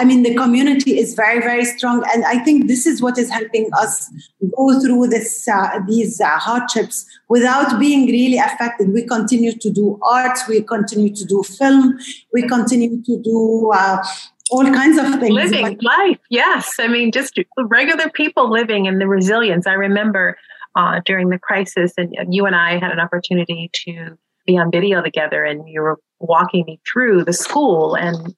I 0.00 0.04
mean, 0.04 0.22
the 0.22 0.34
community 0.34 0.98
is 0.98 1.14
very, 1.14 1.40
very 1.40 1.64
strong. 1.64 2.02
And 2.12 2.24
I 2.24 2.38
think 2.38 2.66
this 2.66 2.86
is 2.86 3.02
what 3.02 3.18
is 3.18 3.30
helping 3.30 3.68
us 3.74 4.10
go 4.56 4.80
through 4.80 5.08
this, 5.08 5.46
uh, 5.46 5.80
these 5.86 6.20
uh, 6.20 6.38
hardships 6.38 7.06
without 7.28 7.78
being 7.78 8.06
really 8.06 8.38
affected. 8.38 8.92
We 8.92 9.06
continue 9.06 9.52
to 9.52 9.70
do 9.70 9.98
art, 10.02 10.38
we 10.48 10.62
continue 10.62 11.11
to 11.14 11.24
do 11.24 11.42
film, 11.42 11.98
we 12.32 12.46
continue 12.46 13.02
to 13.02 13.22
do 13.22 13.70
uh, 13.74 14.02
all 14.50 14.64
kinds 14.64 14.98
of 14.98 15.20
things. 15.20 15.34
Living 15.34 15.78
life, 15.82 16.18
yes. 16.30 16.74
I 16.78 16.88
mean, 16.88 17.12
just 17.12 17.38
regular 17.58 18.10
people 18.10 18.50
living 18.50 18.86
and 18.86 19.00
the 19.00 19.08
resilience. 19.08 19.66
I 19.66 19.74
remember 19.74 20.36
uh, 20.74 21.00
during 21.04 21.30
the 21.30 21.38
crisis, 21.38 21.92
and 21.96 22.14
you 22.28 22.46
and 22.46 22.56
I 22.56 22.78
had 22.78 22.90
an 22.90 23.00
opportunity 23.00 23.70
to 23.84 24.18
be 24.46 24.58
on 24.58 24.70
video 24.70 25.02
together, 25.02 25.44
and 25.44 25.68
you 25.68 25.80
were 25.80 25.98
walking 26.20 26.64
me 26.66 26.80
through 26.90 27.24
the 27.24 27.32
school 27.32 27.94
and 27.94 28.34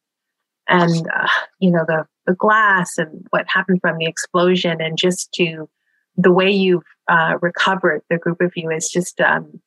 and 0.69 1.07
uh, 1.15 1.29
you 1.59 1.71
know 1.71 1.85
the 1.87 2.07
the 2.27 2.35
glass 2.35 2.97
and 2.97 3.27
what 3.31 3.45
happened 3.49 3.81
from 3.81 3.99
the 3.99 4.07
explosion 4.07 4.81
and 4.81 4.97
just 4.97 5.33
to 5.33 5.69
the 6.17 6.33
way 6.33 6.51
you've 6.51 6.85
uh, 7.09 7.35
recovered 7.43 8.03
the 8.09 8.17
group 8.17 8.41
of 8.41 8.53
you 8.57 8.71
is 8.71 8.89
just 8.89 9.21
um, 9.21 9.61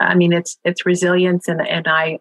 i 0.00 0.14
mean 0.14 0.32
it's 0.32 0.58
it's 0.64 0.84
resilience 0.84 1.48
and 1.48 1.66
and 1.66 1.88
i 1.88 2.18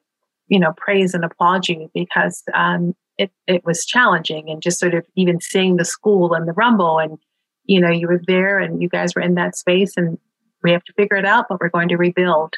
you 0.47 0.59
know 0.59 0.73
praise 0.77 1.13
and 1.13 1.25
applaud 1.25 1.67
you 1.67 1.89
because 1.93 2.43
um, 2.53 2.95
it, 3.17 3.31
it 3.47 3.65
was 3.65 3.85
challenging 3.85 4.49
and 4.49 4.61
just 4.61 4.79
sort 4.79 4.93
of 4.93 5.05
even 5.15 5.39
seeing 5.41 5.77
the 5.77 5.85
school 5.85 6.33
and 6.33 6.47
the 6.47 6.53
rumble 6.53 6.99
and 6.99 7.17
you 7.65 7.79
know 7.79 7.89
you 7.89 8.07
were 8.07 8.21
there 8.27 8.59
and 8.59 8.81
you 8.81 8.89
guys 8.89 9.15
were 9.15 9.21
in 9.21 9.35
that 9.35 9.55
space 9.55 9.93
and 9.97 10.17
we 10.63 10.71
have 10.71 10.83
to 10.83 10.93
figure 10.93 11.17
it 11.17 11.25
out 11.25 11.45
but 11.49 11.59
we're 11.59 11.69
going 11.69 11.89
to 11.89 11.97
rebuild 11.97 12.55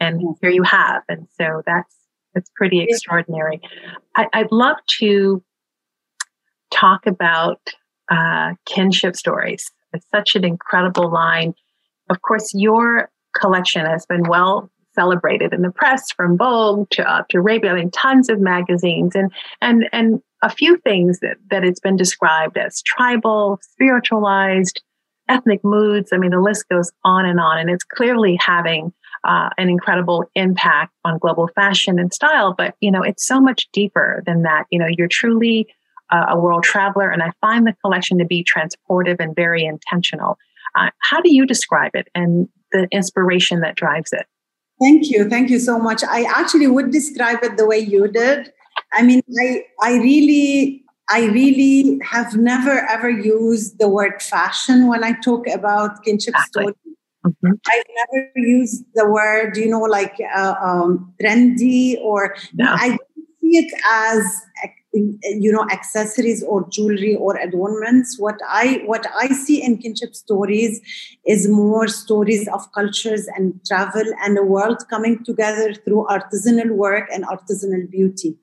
and 0.00 0.36
here 0.40 0.50
you 0.50 0.62
have. 0.62 1.02
And 1.08 1.26
so 1.38 1.62
that's 1.66 1.94
that's 2.34 2.50
pretty 2.54 2.80
extraordinary. 2.80 3.60
I, 4.14 4.28
would 4.36 4.52
love 4.52 4.76
to 5.00 5.42
talk 6.70 7.06
about 7.06 7.60
uh, 8.10 8.52
kinship 8.66 9.16
stories. 9.16 9.70
It's 9.92 10.06
such 10.14 10.36
an 10.36 10.44
incredible 10.44 11.10
line. 11.10 11.54
Of 12.10 12.20
course 12.22 12.52
your 12.54 13.10
collection 13.34 13.86
has 13.86 14.06
been 14.06 14.24
well 14.28 14.70
celebrated 14.98 15.52
in 15.52 15.62
the 15.62 15.70
press 15.70 16.10
from 16.10 16.36
Vogue 16.36 16.90
to 16.90 17.08
uh, 17.08 17.22
to 17.28 17.38
Arabia, 17.38 17.70
I 17.72 17.74
mean, 17.76 17.90
tons 17.90 18.28
of 18.28 18.40
magazines 18.40 19.14
and 19.14 19.30
and 19.60 19.88
and 19.92 20.20
a 20.42 20.50
few 20.50 20.76
things 20.78 21.20
that, 21.20 21.36
that 21.50 21.64
it's 21.64 21.80
been 21.80 21.96
described 21.96 22.56
as 22.56 22.82
tribal, 22.82 23.58
spiritualized, 23.62 24.82
ethnic 25.28 25.60
moods. 25.64 26.10
I 26.12 26.18
mean, 26.18 26.30
the 26.30 26.40
list 26.40 26.68
goes 26.68 26.90
on 27.04 27.26
and 27.26 27.40
on, 27.40 27.58
and 27.58 27.70
it's 27.70 27.84
clearly 27.84 28.38
having 28.40 28.92
uh, 29.24 29.50
an 29.58 29.68
incredible 29.68 30.24
impact 30.34 30.92
on 31.04 31.18
global 31.18 31.48
fashion 31.54 31.98
and 31.98 32.12
style. 32.12 32.54
But 32.56 32.74
you 32.80 32.90
know, 32.90 33.02
it's 33.02 33.26
so 33.26 33.40
much 33.40 33.68
deeper 33.72 34.22
than 34.26 34.42
that. 34.42 34.64
You 34.70 34.78
know, 34.80 34.88
you're 34.88 35.08
truly 35.08 35.68
uh, 36.10 36.26
a 36.30 36.38
world 36.38 36.64
traveler, 36.64 37.10
and 37.10 37.22
I 37.22 37.30
find 37.40 37.66
the 37.66 37.76
collection 37.84 38.18
to 38.18 38.24
be 38.24 38.44
transportive 38.44 39.20
and 39.20 39.34
very 39.34 39.64
intentional. 39.64 40.38
Uh, 40.74 40.90
how 41.00 41.20
do 41.20 41.32
you 41.32 41.46
describe 41.46 41.92
it 41.94 42.08
and 42.14 42.48
the 42.72 42.86
inspiration 42.90 43.60
that 43.60 43.74
drives 43.74 44.12
it? 44.12 44.26
Thank 44.80 45.10
you. 45.10 45.28
Thank 45.28 45.50
you 45.50 45.58
so 45.58 45.78
much. 45.78 46.02
I 46.04 46.22
actually 46.22 46.68
would 46.68 46.90
describe 46.90 47.42
it 47.42 47.56
the 47.56 47.66
way 47.66 47.78
you 47.78 48.08
did. 48.08 48.52
I 48.92 49.02
mean, 49.02 49.22
I, 49.40 49.64
I 49.82 49.98
really, 49.98 50.84
I 51.10 51.26
really 51.26 51.98
have 52.04 52.36
never 52.36 52.86
ever 52.88 53.10
used 53.10 53.78
the 53.78 53.88
word 53.88 54.22
fashion 54.22 54.86
when 54.86 55.02
I 55.02 55.12
talk 55.20 55.46
about 55.48 56.04
kinship 56.04 56.34
exactly. 56.34 56.62
story. 56.62 56.74
Mm-hmm. 57.26 57.52
I've 57.66 57.84
never 58.12 58.30
used 58.36 58.84
the 58.94 59.08
word, 59.08 59.56
you 59.56 59.68
know, 59.68 59.80
like 59.80 60.16
uh, 60.34 60.54
um, 60.62 61.12
trendy 61.20 61.98
or 62.00 62.36
no. 62.54 62.72
I 62.72 62.96
see 63.40 63.58
it 63.58 63.72
as 63.90 64.24
you 65.22 65.52
know 65.52 65.66
accessories 65.70 66.42
or 66.42 66.68
jewelry 66.70 67.14
or 67.16 67.36
adornments. 67.36 68.16
What 68.18 68.40
i 68.48 68.82
what 68.86 69.06
i 69.20 69.28
see 69.28 69.62
in 69.62 69.78
kinship 69.78 70.14
stories 70.14 70.80
is 71.26 71.48
more 71.48 71.88
stories 71.88 72.48
of 72.48 72.70
cultures 72.72 73.26
and 73.36 73.60
travel 73.66 74.12
and 74.24 74.38
a 74.38 74.42
world 74.42 74.84
coming 74.90 75.22
together 75.24 75.74
through 75.74 76.06
artisanal 76.10 76.70
work 76.70 77.08
and 77.12 77.26
artisanal 77.26 77.90
beauty. 77.90 78.36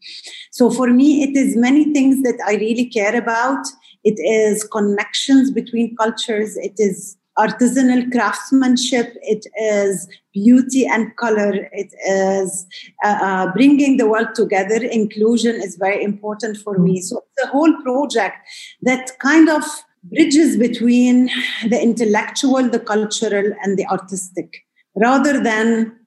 So 0.52 0.70
for 0.70 0.88
me 0.88 1.24
it 1.24 1.36
is 1.36 1.56
many 1.56 1.86
things 1.94 2.24
that 2.24 2.40
i 2.48 2.56
really 2.56 2.86
care 2.86 3.16
about. 3.16 3.66
It 4.04 4.20
is 4.20 4.64
connections 4.64 5.50
between 5.52 5.96
cultures. 5.96 6.58
It 6.58 6.76
is 6.78 7.18
artisanal 7.38 8.12
craftsmanship, 8.12 9.14
it 9.22 9.46
is 9.62 10.08
beauty 10.34 10.86
and 10.86 11.16
color, 11.18 11.68
it 11.72 11.94
is 12.08 12.66
uh, 13.04 13.18
uh, 13.22 13.54
bringing 13.54 13.98
the 13.98 14.08
world 14.08 14.36
together. 14.36 14.76
Inclusion 14.76 15.56
is 15.56 15.76
very 15.76 16.04
important 16.04 16.58
for 16.58 16.78
me. 16.78 17.02
So 17.02 17.22
the 17.38 17.48
whole 17.48 17.74
project 17.82 18.38
that 18.84 19.12
kind 19.20 19.50
of 19.50 19.64
bridges 20.04 20.58
between 20.58 21.30
the 21.68 21.82
intellectual, 21.82 22.70
the 22.70 22.80
cultural, 22.80 23.54
and 23.64 23.78
the 23.78 23.86
artistic 23.88 24.66
rather 24.96 25.42
than 25.42 26.00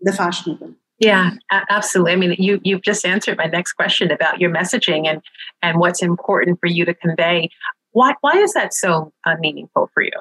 the 0.00 0.12
fashionable. 0.12 0.74
Yeah, 0.98 1.32
absolutely. 1.50 2.12
I 2.12 2.16
mean, 2.16 2.36
you 2.38 2.60
you've 2.62 2.82
just 2.82 3.04
answered 3.04 3.36
my 3.36 3.46
next 3.46 3.72
question 3.72 4.10
about 4.10 4.40
your 4.40 4.50
messaging 4.50 5.06
and 5.06 5.20
and 5.62 5.78
what's 5.78 6.02
important 6.02 6.60
for 6.60 6.66
you 6.66 6.84
to 6.84 6.94
convey. 6.94 7.50
Why 7.90 8.14
why 8.20 8.32
is 8.36 8.52
that 8.52 8.74
so 8.74 9.12
uh, 9.26 9.34
meaningful 9.40 9.90
for 9.92 10.02
you? 10.02 10.12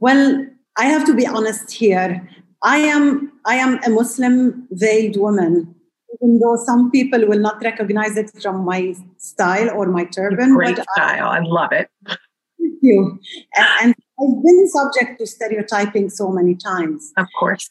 Well, 0.00 0.46
I 0.76 0.84
have 0.84 1.04
to 1.06 1.14
be 1.14 1.26
honest 1.26 1.72
here. 1.72 2.28
I 2.62 2.78
am 2.78 3.32
I 3.44 3.56
am 3.56 3.80
a 3.84 3.90
Muslim 3.90 4.66
veiled 4.70 5.16
woman, 5.16 5.74
even 6.14 6.38
though 6.40 6.56
some 6.64 6.90
people 6.90 7.26
will 7.26 7.38
not 7.38 7.62
recognize 7.62 8.16
it 8.16 8.30
from 8.40 8.64
my 8.64 8.94
style 9.16 9.70
or 9.70 9.86
my 9.86 10.04
turban. 10.04 10.54
Great 10.54 10.78
style, 10.96 11.28
I, 11.28 11.38
I 11.38 11.40
love 11.40 11.72
it. 11.72 11.88
Thank 12.06 12.78
you. 12.82 13.18
And, 13.54 13.66
and 13.82 13.94
I've 14.20 14.44
been 14.44 14.68
subject 14.68 15.20
to 15.20 15.26
stereotyping 15.26 16.10
so 16.10 16.30
many 16.30 16.54
times. 16.54 17.12
Of 17.16 17.26
course. 17.38 17.70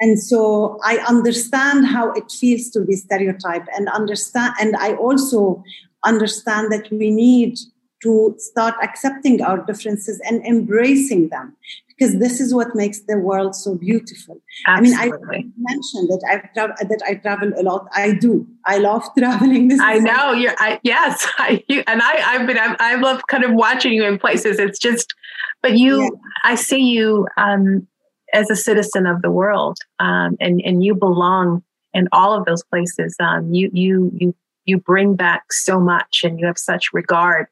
And 0.00 0.18
so 0.18 0.78
I 0.82 0.96
understand 1.06 1.86
how 1.86 2.12
it 2.12 2.30
feels 2.30 2.70
to 2.70 2.80
be 2.80 2.96
stereotyped 2.96 3.68
and 3.74 3.88
understand 3.90 4.54
and 4.60 4.76
I 4.76 4.94
also 4.94 5.62
understand 6.04 6.72
that 6.72 6.90
we 6.90 7.10
need 7.10 7.58
to 8.02 8.34
start 8.38 8.74
accepting 8.82 9.42
our 9.42 9.58
differences 9.64 10.20
and 10.26 10.44
embracing 10.46 11.28
them 11.28 11.56
because 12.00 12.18
this 12.18 12.40
is 12.40 12.54
what 12.54 12.74
makes 12.74 13.00
the 13.00 13.18
world 13.18 13.54
so 13.54 13.74
beautiful. 13.74 14.40
Absolutely. 14.66 15.36
I 15.36 15.38
mean, 15.38 15.52
I 15.58 15.72
mentioned 15.72 16.08
that 16.08 16.22
I 16.26 16.36
tra- 16.54 16.74
that 16.88 17.02
I 17.06 17.14
travel 17.16 17.52
a 17.58 17.62
lot. 17.62 17.88
I 17.94 18.14
do. 18.14 18.46
I 18.64 18.78
love 18.78 19.04
traveling. 19.18 19.68
This 19.68 19.80
I 19.80 19.98
know 19.98 20.32
you're. 20.32 20.54
I, 20.58 20.80
yes, 20.82 21.28
I, 21.38 21.62
you, 21.68 21.84
and 21.86 22.00
I, 22.02 22.34
I've 22.34 22.46
been. 22.46 22.58
I, 22.58 22.74
I, 22.80 22.96
love 22.96 23.20
kind 23.28 23.44
of 23.44 23.52
watching 23.52 23.92
you 23.92 24.04
in 24.04 24.18
places. 24.18 24.58
It's 24.58 24.78
just, 24.78 25.14
but 25.62 25.76
you. 25.76 26.02
Yeah. 26.02 26.08
I 26.44 26.54
see 26.54 26.80
you 26.80 27.28
um, 27.36 27.86
as 28.32 28.50
a 28.50 28.56
citizen 28.56 29.06
of 29.06 29.20
the 29.20 29.30
world, 29.30 29.78
um, 29.98 30.36
and 30.40 30.62
and 30.64 30.82
you 30.82 30.94
belong 30.94 31.62
in 31.92 32.08
all 32.12 32.32
of 32.32 32.46
those 32.46 32.64
places. 32.64 33.14
Um, 33.20 33.52
you 33.52 33.68
you 33.74 34.10
you 34.14 34.34
you 34.64 34.78
bring 34.78 35.16
back 35.16 35.52
so 35.52 35.78
much, 35.78 36.22
and 36.24 36.40
you 36.40 36.46
have 36.46 36.58
such 36.58 36.94
regard 36.94 37.46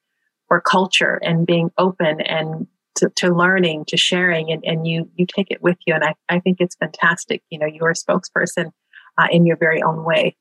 for 0.48 0.60
culture 0.60 1.20
and 1.22 1.46
being 1.46 1.70
open 1.78 2.20
and 2.22 2.66
to, 2.96 3.10
to 3.16 3.34
learning, 3.34 3.84
to 3.86 3.96
sharing, 3.96 4.50
and, 4.50 4.64
and 4.64 4.86
you 4.86 5.08
you 5.14 5.26
take 5.26 5.50
it 5.50 5.62
with 5.62 5.76
you. 5.86 5.94
And 5.94 6.04
I, 6.04 6.14
I 6.28 6.40
think 6.40 6.56
it's 6.60 6.74
fantastic. 6.76 7.42
You 7.50 7.58
know, 7.58 7.66
you're 7.66 7.90
a 7.90 7.94
spokesperson 7.94 8.72
uh, 9.18 9.28
in 9.30 9.46
your 9.46 9.56
very 9.56 9.82
own 9.82 10.04
way. 10.04 10.36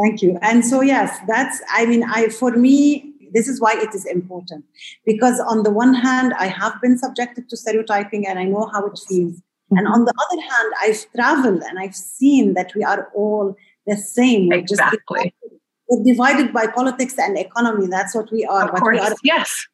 Thank 0.00 0.22
you. 0.22 0.38
And 0.42 0.64
so 0.64 0.80
yes, 0.80 1.18
that's 1.26 1.60
I 1.70 1.86
mean, 1.86 2.04
I 2.04 2.28
for 2.28 2.50
me, 2.52 3.14
this 3.32 3.48
is 3.48 3.60
why 3.60 3.74
it 3.76 3.94
is 3.94 4.04
important 4.04 4.64
because 5.06 5.40
on 5.40 5.62
the 5.62 5.70
one 5.70 5.94
hand, 5.94 6.34
I 6.38 6.46
have 6.46 6.74
been 6.82 6.98
subjected 6.98 7.48
to 7.48 7.56
stereotyping 7.56 8.26
and 8.26 8.38
I 8.38 8.44
know 8.44 8.68
how 8.72 8.86
it 8.86 8.98
feels. 9.08 9.36
Mm-hmm. 9.36 9.78
And 9.78 9.88
on 9.88 10.04
the 10.04 10.12
other 10.12 10.42
hand, 10.42 10.72
I've 10.82 11.12
traveled 11.12 11.62
and 11.62 11.78
I've 11.78 11.94
seen 11.94 12.54
that 12.54 12.74
we 12.74 12.84
are 12.84 13.10
all 13.14 13.56
the 13.86 13.96
same. 13.96 14.48
We're 14.48 14.58
exactly. 14.58 15.34
Just 15.40 15.61
divided 16.04 16.52
by 16.52 16.66
politics 16.66 17.18
and 17.18 17.36
economy. 17.38 17.86
That's 17.88 18.14
what 18.14 18.30
we 18.32 18.44
are. 18.44 18.68
Of 18.70 18.80
course, 18.80 19.00
are- 19.00 19.16
yes. 19.22 19.66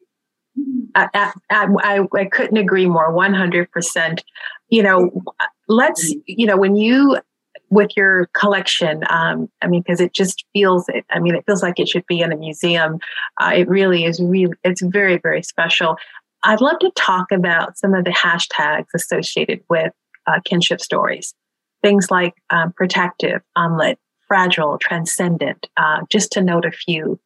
I, 0.95 1.33
I, 1.51 2.01
I, 2.13 2.25
couldn't 2.25 2.57
agree 2.57 2.87
more 2.87 3.13
100% 3.13 4.19
you 4.69 4.83
know 4.83 5.11
let's 5.69 6.15
you 6.27 6.47
know 6.47 6.57
when 6.57 6.77
you 6.77 7.19
with 7.71 7.91
your 7.97 8.29
collection 8.35 9.03
um, 9.11 9.49
i 9.63 9.67
mean 9.67 9.83
because 9.83 10.01
it 10.01 10.13
just 10.15 10.45
feels 10.53 10.89
It, 10.89 11.05
i 11.11 11.19
mean 11.19 11.35
it 11.35 11.45
feels 11.47 11.63
like 11.63 11.79
it 11.79 11.89
should 11.89 12.07
be 12.07 12.21
in 12.21 12.33
a 12.33 12.37
museum 12.37 12.99
uh, 13.41 13.53
it 13.55 13.69
really 13.69 14.05
is 14.05 14.21
really 14.21 14.55
it's 14.65 14.83
very 14.83 15.19
very 15.19 15.43
special 15.43 15.97
i'd 16.45 16.61
love 16.61 16.79
to 16.81 16.91
talk 16.97 17.31
about 17.33 17.79
some 17.79 17.95
of 17.95 18.05
the 18.05 18.11
hashtags 18.11 18.87
associated 18.95 19.61
with 19.69 19.93
uh, 20.27 20.41
kinship 20.45 20.81
stories 20.81 21.35
things 21.83 22.11
like 22.11 22.35
um, 22.51 22.73
protective 22.73 23.43
amulet 23.57 23.99
fragile, 24.29 24.79
transcendent, 24.79 25.67
uh, 25.77 26.03
just 26.11 26.31
to 26.33 26.43
note 26.43 26.65
a 26.65 26.71
few. 26.71 27.19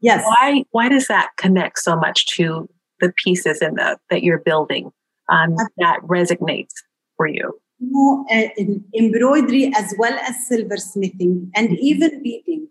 Yes. 0.00 0.22
Why 0.24 0.64
why 0.70 0.88
does 0.88 1.08
that 1.08 1.30
connect 1.38 1.78
so 1.78 1.96
much 1.96 2.26
to 2.36 2.68
the 3.00 3.12
pieces 3.24 3.60
in 3.62 3.74
the 3.74 3.98
that 4.10 4.22
you're 4.22 4.38
building 4.38 4.92
um, 5.30 5.56
that 5.78 6.00
resonates 6.02 6.74
for 7.16 7.26
you? 7.26 7.58
No, 7.80 8.26
uh, 8.30 8.48
embroidery 8.94 9.72
as 9.76 9.94
well 9.98 10.16
as 10.20 10.34
silversmithing 10.50 11.50
and 11.56 11.70
mm-hmm. 11.70 11.76
even 11.80 12.22
beading 12.22 12.68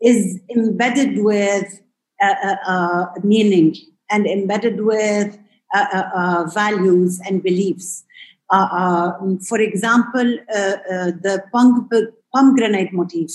is 0.00 0.38
embedded 0.54 1.24
with 1.24 1.80
uh, 2.22 2.56
uh, 2.66 3.06
meaning 3.22 3.74
and 4.10 4.26
embedded 4.26 4.84
with 4.84 5.38
uh, 5.74 6.44
values 6.52 7.20
and 7.26 7.42
beliefs. 7.42 8.04
for 9.48 9.60
example, 9.60 10.38
the 11.24 11.42
punk 11.52 11.90
pomegranate 12.34 12.92
motif 12.92 13.30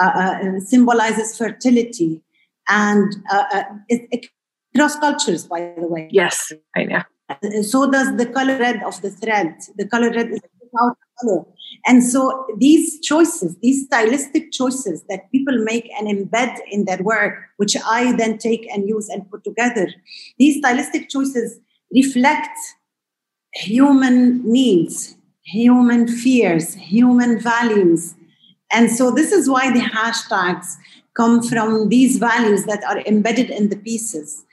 uh, 0.00 0.12
uh, 0.22 0.60
symbolizes 0.60 1.36
fertility 1.36 2.22
and 2.68 3.16
uh, 3.30 3.44
uh, 3.52 3.62
it, 3.88 4.08
it, 4.10 4.26
cross 4.76 4.96
cultures 4.96 5.46
by 5.46 5.60
the 5.76 5.88
way 5.94 6.08
yes 6.10 6.52
i 6.76 6.84
know 6.84 7.02
so 7.62 7.90
does 7.90 8.16
the 8.16 8.26
color 8.26 8.56
red 8.58 8.82
of 8.84 9.00
the 9.02 9.10
thread 9.10 9.54
the 9.76 9.86
color 9.86 10.10
red 10.10 10.28
is 10.30 10.40
without 10.72 10.96
color. 11.20 11.44
And 11.86 12.04
so 12.04 12.46
these 12.58 13.00
choices, 13.00 13.56
these 13.62 13.86
stylistic 13.86 14.52
choices 14.52 15.04
that 15.08 15.30
people 15.32 15.56
make 15.64 15.88
and 15.98 16.08
embed 16.08 16.58
in 16.70 16.84
their 16.84 17.02
work, 17.02 17.34
which 17.56 17.76
I 17.86 18.12
then 18.16 18.38
take 18.38 18.68
and 18.72 18.88
use 18.88 19.08
and 19.08 19.28
put 19.30 19.44
together, 19.44 19.88
these 20.38 20.58
stylistic 20.58 21.08
choices 21.08 21.58
reflect 21.92 22.56
human 23.54 24.42
needs, 24.50 25.16
human 25.42 26.06
fears, 26.06 26.74
human 26.74 27.40
values. 27.40 28.14
And 28.72 28.90
so 28.90 29.10
this 29.10 29.32
is 29.32 29.48
why 29.48 29.72
the 29.72 29.80
hashtags 29.80 30.76
come 31.14 31.42
from 31.42 31.88
these 31.88 32.18
values 32.18 32.64
that 32.64 32.84
are 32.84 33.00
embedded 33.00 33.50
in 33.50 33.68
the 33.68 33.76
pieces. 33.76 34.44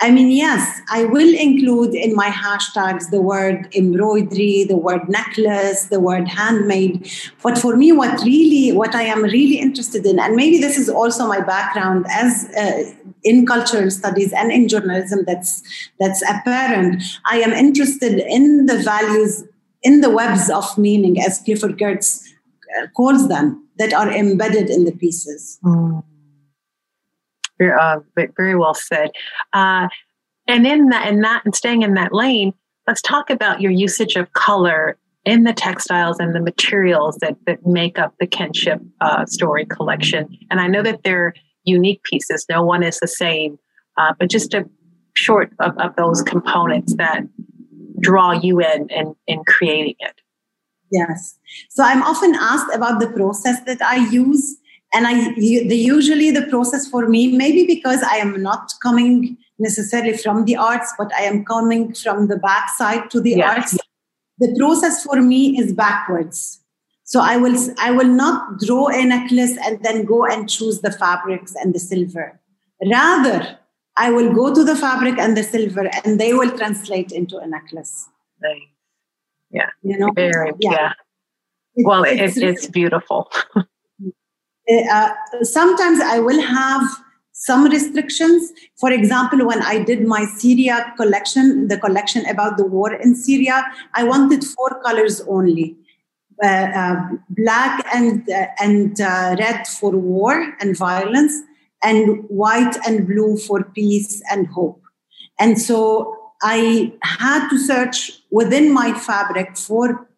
I 0.00 0.10
mean, 0.10 0.30
yes, 0.30 0.80
I 0.90 1.04
will 1.04 1.34
include 1.34 1.94
in 1.94 2.16
my 2.16 2.28
hashtags 2.28 3.10
the 3.10 3.20
word 3.20 3.68
embroidery, 3.74 4.64
the 4.64 4.76
word 4.76 5.08
necklace, 5.08 5.86
the 5.86 6.00
word 6.00 6.26
handmade. 6.28 7.08
But 7.42 7.56
for 7.56 7.76
me, 7.76 7.92
what 7.92 8.20
really, 8.22 8.72
what 8.72 8.94
I 8.94 9.02
am 9.02 9.22
really 9.22 9.58
interested 9.58 10.04
in, 10.04 10.18
and 10.18 10.34
maybe 10.34 10.58
this 10.58 10.76
is 10.76 10.88
also 10.88 11.28
my 11.28 11.40
background 11.40 12.06
as 12.10 12.44
uh, 12.56 12.92
in 13.22 13.46
cultural 13.46 13.90
studies 13.90 14.32
and 14.32 14.50
in 14.50 14.68
journalism, 14.68 15.24
that's 15.26 15.62
that's 16.00 16.22
apparent. 16.28 17.02
I 17.26 17.38
am 17.38 17.52
interested 17.52 18.18
in 18.18 18.66
the 18.66 18.78
values, 18.78 19.44
in 19.82 20.00
the 20.00 20.10
webs 20.10 20.50
of 20.50 20.76
meaning, 20.76 21.20
as 21.20 21.38
Clifford 21.38 21.78
Geertz 21.78 22.20
uh, 22.20 22.33
calls 22.96 23.28
them, 23.28 23.68
that 23.78 23.92
are 23.92 24.10
embedded 24.12 24.70
in 24.70 24.84
the 24.84 24.92
pieces. 24.92 25.58
Mm. 25.64 26.02
Uh, 27.60 28.00
very 28.36 28.56
well 28.56 28.74
said. 28.74 29.10
Uh, 29.52 29.88
and 30.46 30.66
in 30.66 30.88
that, 30.88 31.08
and 31.08 31.22
that, 31.24 31.42
and 31.44 31.54
staying 31.54 31.82
in 31.82 31.94
that 31.94 32.12
lane, 32.12 32.52
let's 32.86 33.00
talk 33.00 33.30
about 33.30 33.60
your 33.60 33.72
usage 33.72 34.16
of 34.16 34.32
color 34.32 34.98
in 35.24 35.44
the 35.44 35.52
textiles 35.52 36.18
and 36.18 36.34
the 36.34 36.40
materials 36.40 37.16
that, 37.20 37.36
that 37.46 37.64
make 37.66 37.98
up 37.98 38.14
the 38.20 38.26
kinship 38.26 38.80
uh, 39.00 39.24
story 39.26 39.64
collection. 39.64 40.28
And 40.50 40.60
I 40.60 40.66
know 40.66 40.82
that 40.82 41.02
they're 41.02 41.32
unique 41.64 42.02
pieces; 42.02 42.44
no 42.50 42.62
one 42.62 42.82
is 42.82 42.98
the 43.00 43.08
same. 43.08 43.58
Uh, 43.96 44.12
but 44.18 44.28
just 44.28 44.52
a 44.52 44.68
short 45.14 45.52
of, 45.60 45.78
of 45.78 45.96
those 45.96 46.20
components 46.22 46.94
that 46.96 47.22
draw 48.00 48.32
you 48.32 48.60
in 48.60 48.88
in, 48.90 49.14
in 49.26 49.44
creating 49.44 49.94
it. 50.00 50.20
Yes. 50.90 51.38
So 51.70 51.82
I'm 51.82 52.02
often 52.02 52.34
asked 52.34 52.74
about 52.74 53.00
the 53.00 53.08
process 53.08 53.60
that 53.66 53.82
I 53.82 53.96
use 54.10 54.58
and 54.94 55.06
i 55.06 55.34
the, 55.34 55.76
usually 55.76 56.30
the 56.30 56.46
process 56.46 56.88
for 56.88 57.06
me 57.08 57.36
maybe 57.36 57.66
because 57.66 58.02
i 58.02 58.16
am 58.16 58.42
not 58.42 58.72
coming 58.82 59.36
necessarily 59.58 60.16
from 60.16 60.44
the 60.44 60.56
arts 60.56 60.94
but 60.98 61.12
i 61.14 61.22
am 61.22 61.44
coming 61.44 61.92
from 61.94 62.28
the 62.28 62.36
backside 62.36 63.10
to 63.10 63.20
the 63.20 63.42
arts 63.42 63.76
the 64.38 64.54
process 64.58 65.02
for 65.02 65.20
me 65.22 65.58
is 65.58 65.72
backwards 65.72 66.60
so 67.04 67.20
i 67.20 67.36
will 67.36 67.58
i 67.88 67.90
will 67.90 68.14
not 68.22 68.60
draw 68.60 68.86
a 68.88 69.04
necklace 69.04 69.56
and 69.66 69.82
then 69.84 70.04
go 70.04 70.24
and 70.24 70.48
choose 70.48 70.80
the 70.80 70.92
fabrics 70.92 71.54
and 71.56 71.74
the 71.74 71.84
silver 71.86 72.26
rather 72.92 73.58
i 73.96 74.10
will 74.10 74.32
go 74.32 74.52
to 74.54 74.64
the 74.64 74.76
fabric 74.76 75.18
and 75.18 75.36
the 75.36 75.42
silver 75.42 75.88
and 76.04 76.20
they 76.20 76.32
will 76.34 76.56
translate 76.62 77.12
into 77.12 77.38
a 77.38 77.46
necklace 77.46 78.08
nice. 78.42 78.73
Yeah 79.54 79.70
you 79.82 79.98
know 79.98 80.10
very 80.14 80.52
yeah, 80.60 80.70
yeah. 80.70 80.92
It's, 81.76 81.86
well 81.88 82.04
it's, 82.04 82.36
it's, 82.36 82.36
it's 82.36 82.66
beautiful 82.66 83.30
uh, 83.56 85.10
sometimes 85.42 86.00
I 86.00 86.18
will 86.18 86.40
have 86.40 86.84
some 87.34 87.64
restrictions. 87.66 88.52
For 88.78 88.90
example, 88.90 89.46
when 89.46 89.60
I 89.62 89.82
did 89.82 90.06
my 90.06 90.24
Syria 90.38 90.94
collection, 90.96 91.68
the 91.68 91.76
collection 91.76 92.24
about 92.26 92.56
the 92.56 92.64
war 92.64 92.94
in 92.94 93.14
Syria, 93.14 93.64
I 93.94 94.04
wanted 94.04 94.44
four 94.44 94.80
colors 94.82 95.20
only. 95.28 95.76
Uh, 96.42 96.46
uh, 96.46 96.96
black 97.28 97.86
and 97.94 98.28
uh, 98.28 98.46
and 98.58 99.00
uh, 99.00 99.36
red 99.38 99.68
for 99.68 99.92
war 99.92 100.52
and 100.58 100.76
violence, 100.76 101.32
and 101.80 102.24
white 102.28 102.76
and 102.88 103.06
blue 103.06 103.36
for 103.36 103.62
peace 103.62 104.20
and 104.32 104.48
hope. 104.48 104.82
And 105.38 105.60
so 105.60 106.23
I 106.44 106.92
had 107.02 107.48
to 107.48 107.58
search 107.58 108.12
within 108.30 108.72
my 108.72 108.92
fabric 108.92 109.56
for 109.56 110.08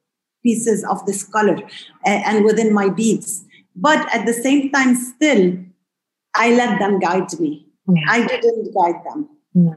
pieces 0.42 0.84
of 0.84 1.06
this 1.06 1.22
color 1.22 1.58
and 2.04 2.44
within 2.44 2.74
my 2.74 2.90
beads 2.90 3.46
but 3.76 4.12
at 4.14 4.24
the 4.24 4.32
same 4.32 4.72
time, 4.72 4.94
still, 4.94 5.54
I 6.34 6.54
let 6.54 6.78
them 6.78 6.98
guide 6.98 7.38
me. 7.38 7.66
Yeah. 7.88 8.02
I 8.08 8.26
didn't 8.26 8.74
guide 8.74 9.02
them. 9.04 9.28
Yeah. 9.54 9.74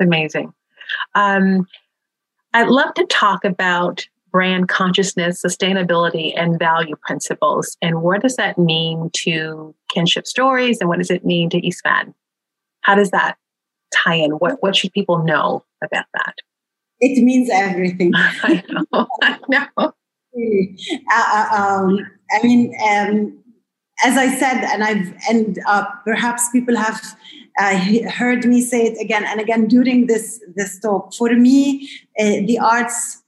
Amazing. 0.00 0.52
Um, 1.14 1.66
I'd 2.54 2.68
love 2.68 2.94
to 2.94 3.04
talk 3.06 3.44
about 3.44 4.06
brand 4.32 4.68
consciousness, 4.68 5.42
sustainability, 5.44 6.32
and 6.34 6.58
value 6.58 6.96
principles. 7.02 7.76
And 7.82 8.02
what 8.02 8.22
does 8.22 8.36
that 8.36 8.58
mean 8.58 9.10
to 9.18 9.74
kinship 9.90 10.26
stories 10.26 10.80
and 10.80 10.88
what 10.88 10.98
does 10.98 11.10
it 11.10 11.24
mean 11.24 11.50
to 11.50 11.64
Eastman? 11.64 12.14
How 12.80 12.94
does 12.94 13.10
that 13.10 13.36
tie 13.92 14.14
in? 14.14 14.32
What, 14.32 14.62
what 14.62 14.76
should 14.76 14.92
people 14.92 15.24
know 15.24 15.64
about 15.82 16.06
that? 16.14 16.34
It 17.00 17.22
means 17.22 17.48
everything. 17.50 18.12
I 18.16 18.62
know. 18.68 19.06
I 19.22 19.38
know. 19.48 19.92
Really. 20.34 20.76
Uh, 21.10 21.46
uh 21.52 21.56
um, 21.56 21.98
I 22.32 22.46
mean, 22.46 22.74
um, 22.88 23.40
as 24.04 24.16
I 24.16 24.28
said, 24.38 24.64
and 24.64 24.84
I've 24.84 25.12
and 25.28 25.58
uh, 25.66 25.84
perhaps 26.04 26.48
people 26.50 26.76
have 26.76 27.00
uh, 27.58 27.76
heard 28.08 28.44
me 28.44 28.60
say 28.60 28.86
it 28.86 29.00
again 29.00 29.24
and 29.24 29.40
again 29.40 29.66
during 29.66 30.06
this 30.06 30.40
this 30.54 30.78
talk. 30.80 31.14
For 31.14 31.34
me, 31.34 31.88
uh, 32.18 32.46
the 32.46 32.58
arts 32.58 33.22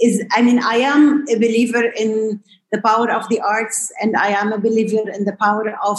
is. 0.00 0.24
I 0.32 0.42
mean, 0.42 0.60
I 0.62 0.76
am 0.76 1.24
a 1.28 1.36
believer 1.36 1.84
in 1.96 2.42
the 2.70 2.80
power 2.80 3.10
of 3.10 3.28
the 3.28 3.40
arts, 3.40 3.92
and 4.00 4.16
I 4.16 4.28
am 4.28 4.52
a 4.52 4.58
believer 4.58 5.10
in 5.10 5.24
the 5.24 5.36
power 5.40 5.76
of 5.84 5.98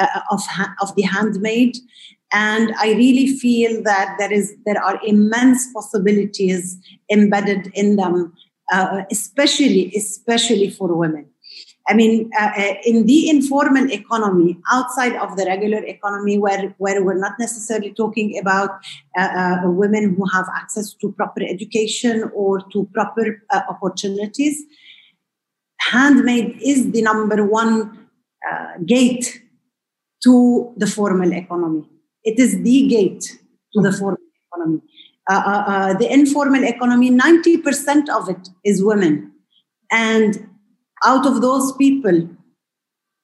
uh, 0.00 0.20
of 0.30 0.42
of 0.80 0.94
the 0.96 1.02
handmade. 1.02 1.76
And 2.32 2.72
I 2.78 2.92
really 2.92 3.26
feel 3.26 3.82
that 3.82 4.16
there 4.18 4.32
is 4.32 4.54
there 4.64 4.82
are 4.82 5.00
immense 5.04 5.72
possibilities 5.72 6.78
embedded 7.10 7.72
in 7.74 7.96
them, 7.96 8.32
uh, 8.72 9.02
especially 9.10 9.92
especially 9.96 10.70
for 10.70 10.94
women. 10.94 11.26
I 11.90 11.94
mean, 11.94 12.30
uh, 12.40 12.50
uh, 12.56 12.74
in 12.84 13.06
the 13.06 13.28
informal 13.28 13.90
economy, 13.90 14.60
outside 14.70 15.16
of 15.16 15.36
the 15.36 15.44
regular 15.44 15.82
economy, 15.84 16.38
where, 16.38 16.72
where 16.78 17.02
we're 17.02 17.18
not 17.18 17.32
necessarily 17.40 17.92
talking 17.92 18.38
about 18.38 18.70
uh, 19.18 19.22
uh, 19.22 19.60
women 19.64 20.14
who 20.14 20.24
have 20.26 20.46
access 20.54 20.94
to 20.94 21.10
proper 21.10 21.42
education 21.42 22.30
or 22.32 22.60
to 22.70 22.88
proper 22.94 23.42
uh, 23.50 23.62
opportunities, 23.68 24.62
handmade 25.80 26.60
is 26.62 26.92
the 26.92 27.02
number 27.02 27.44
one 27.44 28.06
gate 28.86 29.42
to 30.22 30.72
the 30.76 30.86
formal 30.86 31.32
economy. 31.32 31.89
It 32.24 32.38
is 32.38 32.62
the 32.62 32.88
gate 32.88 33.38
to 33.72 33.80
the 33.80 33.90
hmm. 33.90 33.98
formal 33.98 34.18
economy. 34.52 34.80
Uh, 35.28 35.42
uh, 35.46 35.64
uh, 35.66 35.94
the 35.94 36.12
informal 36.12 36.64
economy, 36.64 37.10
90% 37.10 38.08
of 38.08 38.28
it 38.28 38.48
is 38.64 38.82
women. 38.82 39.32
And 39.90 40.48
out 41.04 41.26
of 41.26 41.40
those 41.40 41.72
people, 41.76 42.28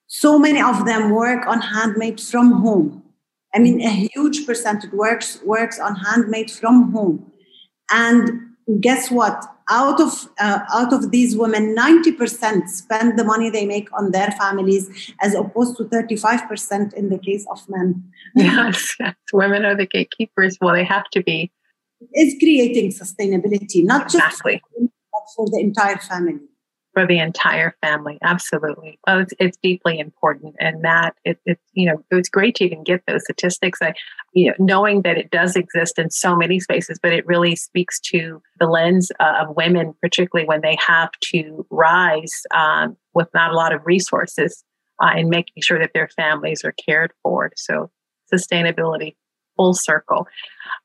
so 0.06 0.38
many 0.38 0.60
of 0.60 0.86
them 0.86 1.10
work 1.10 1.46
on 1.46 1.60
handmade 1.60 2.20
from 2.20 2.52
home. 2.52 3.02
I 3.54 3.58
mean, 3.58 3.80
a 3.80 4.08
huge 4.14 4.46
percentage 4.46 4.92
works 4.92 5.40
works 5.44 5.80
on 5.80 5.96
handmade 5.96 6.50
from 6.50 6.92
home. 6.92 7.32
And 7.90 8.50
guess 8.80 9.10
what? 9.10 9.44
Out 9.68 10.00
of 10.00 10.28
uh, 10.38 10.60
out 10.72 10.92
of 10.92 11.10
these 11.10 11.36
women, 11.36 11.74
ninety 11.74 12.12
percent 12.12 12.70
spend 12.70 13.18
the 13.18 13.24
money 13.24 13.50
they 13.50 13.66
make 13.66 13.88
on 13.98 14.12
their 14.12 14.30
families, 14.32 15.12
as 15.20 15.34
opposed 15.34 15.76
to 15.78 15.84
thirty 15.88 16.14
five 16.14 16.46
percent 16.48 16.94
in 16.94 17.08
the 17.08 17.18
case 17.18 17.44
of 17.50 17.68
men. 17.68 18.04
Yes, 18.36 18.94
yes, 19.00 19.14
women 19.32 19.64
are 19.64 19.74
the 19.74 19.86
gatekeepers. 19.86 20.56
Well, 20.60 20.74
they 20.74 20.84
have 20.84 21.10
to 21.10 21.22
be. 21.22 21.50
It's 22.12 22.38
creating 22.38 22.92
sustainability, 22.92 23.84
not 23.84 24.02
exactly. 24.02 24.60
just 24.60 24.64
for, 24.72 24.88
but 25.12 25.24
for 25.34 25.46
the 25.50 25.58
entire 25.58 25.98
family 25.98 26.38
for 26.96 27.06
the 27.06 27.18
entire 27.18 27.76
family. 27.82 28.16
Absolutely. 28.22 28.98
Well, 29.06 29.18
it's, 29.18 29.34
it's 29.38 29.58
deeply 29.62 29.98
important. 29.98 30.54
And 30.58 30.82
that 30.82 31.14
it, 31.26 31.38
it, 31.44 31.58
you 31.74 31.84
know, 31.84 32.02
it's 32.10 32.30
great 32.30 32.54
to 32.54 32.64
even 32.64 32.84
get 32.84 33.02
those 33.06 33.22
statistics. 33.24 33.80
I, 33.82 33.92
you 34.32 34.46
know, 34.46 34.54
knowing 34.58 35.02
that 35.02 35.18
it 35.18 35.30
does 35.30 35.56
exist 35.56 35.98
in 35.98 36.10
so 36.10 36.34
many 36.34 36.58
spaces, 36.58 36.98
but 37.02 37.12
it 37.12 37.26
really 37.26 37.54
speaks 37.54 38.00
to 38.12 38.40
the 38.58 38.66
lens 38.66 39.12
uh, 39.20 39.42
of 39.42 39.54
women, 39.54 39.94
particularly 40.00 40.48
when 40.48 40.62
they 40.62 40.78
have 40.86 41.10
to 41.34 41.66
rise 41.68 42.32
um, 42.54 42.96
with 43.12 43.28
not 43.34 43.50
a 43.50 43.54
lot 43.54 43.74
of 43.74 43.82
resources 43.84 44.64
uh, 45.02 45.10
and 45.16 45.28
making 45.28 45.62
sure 45.62 45.78
that 45.78 45.90
their 45.92 46.08
families 46.16 46.64
are 46.64 46.72
cared 46.88 47.12
for. 47.22 47.52
So 47.56 47.90
sustainability, 48.32 49.16
full 49.54 49.74
circle. 49.74 50.26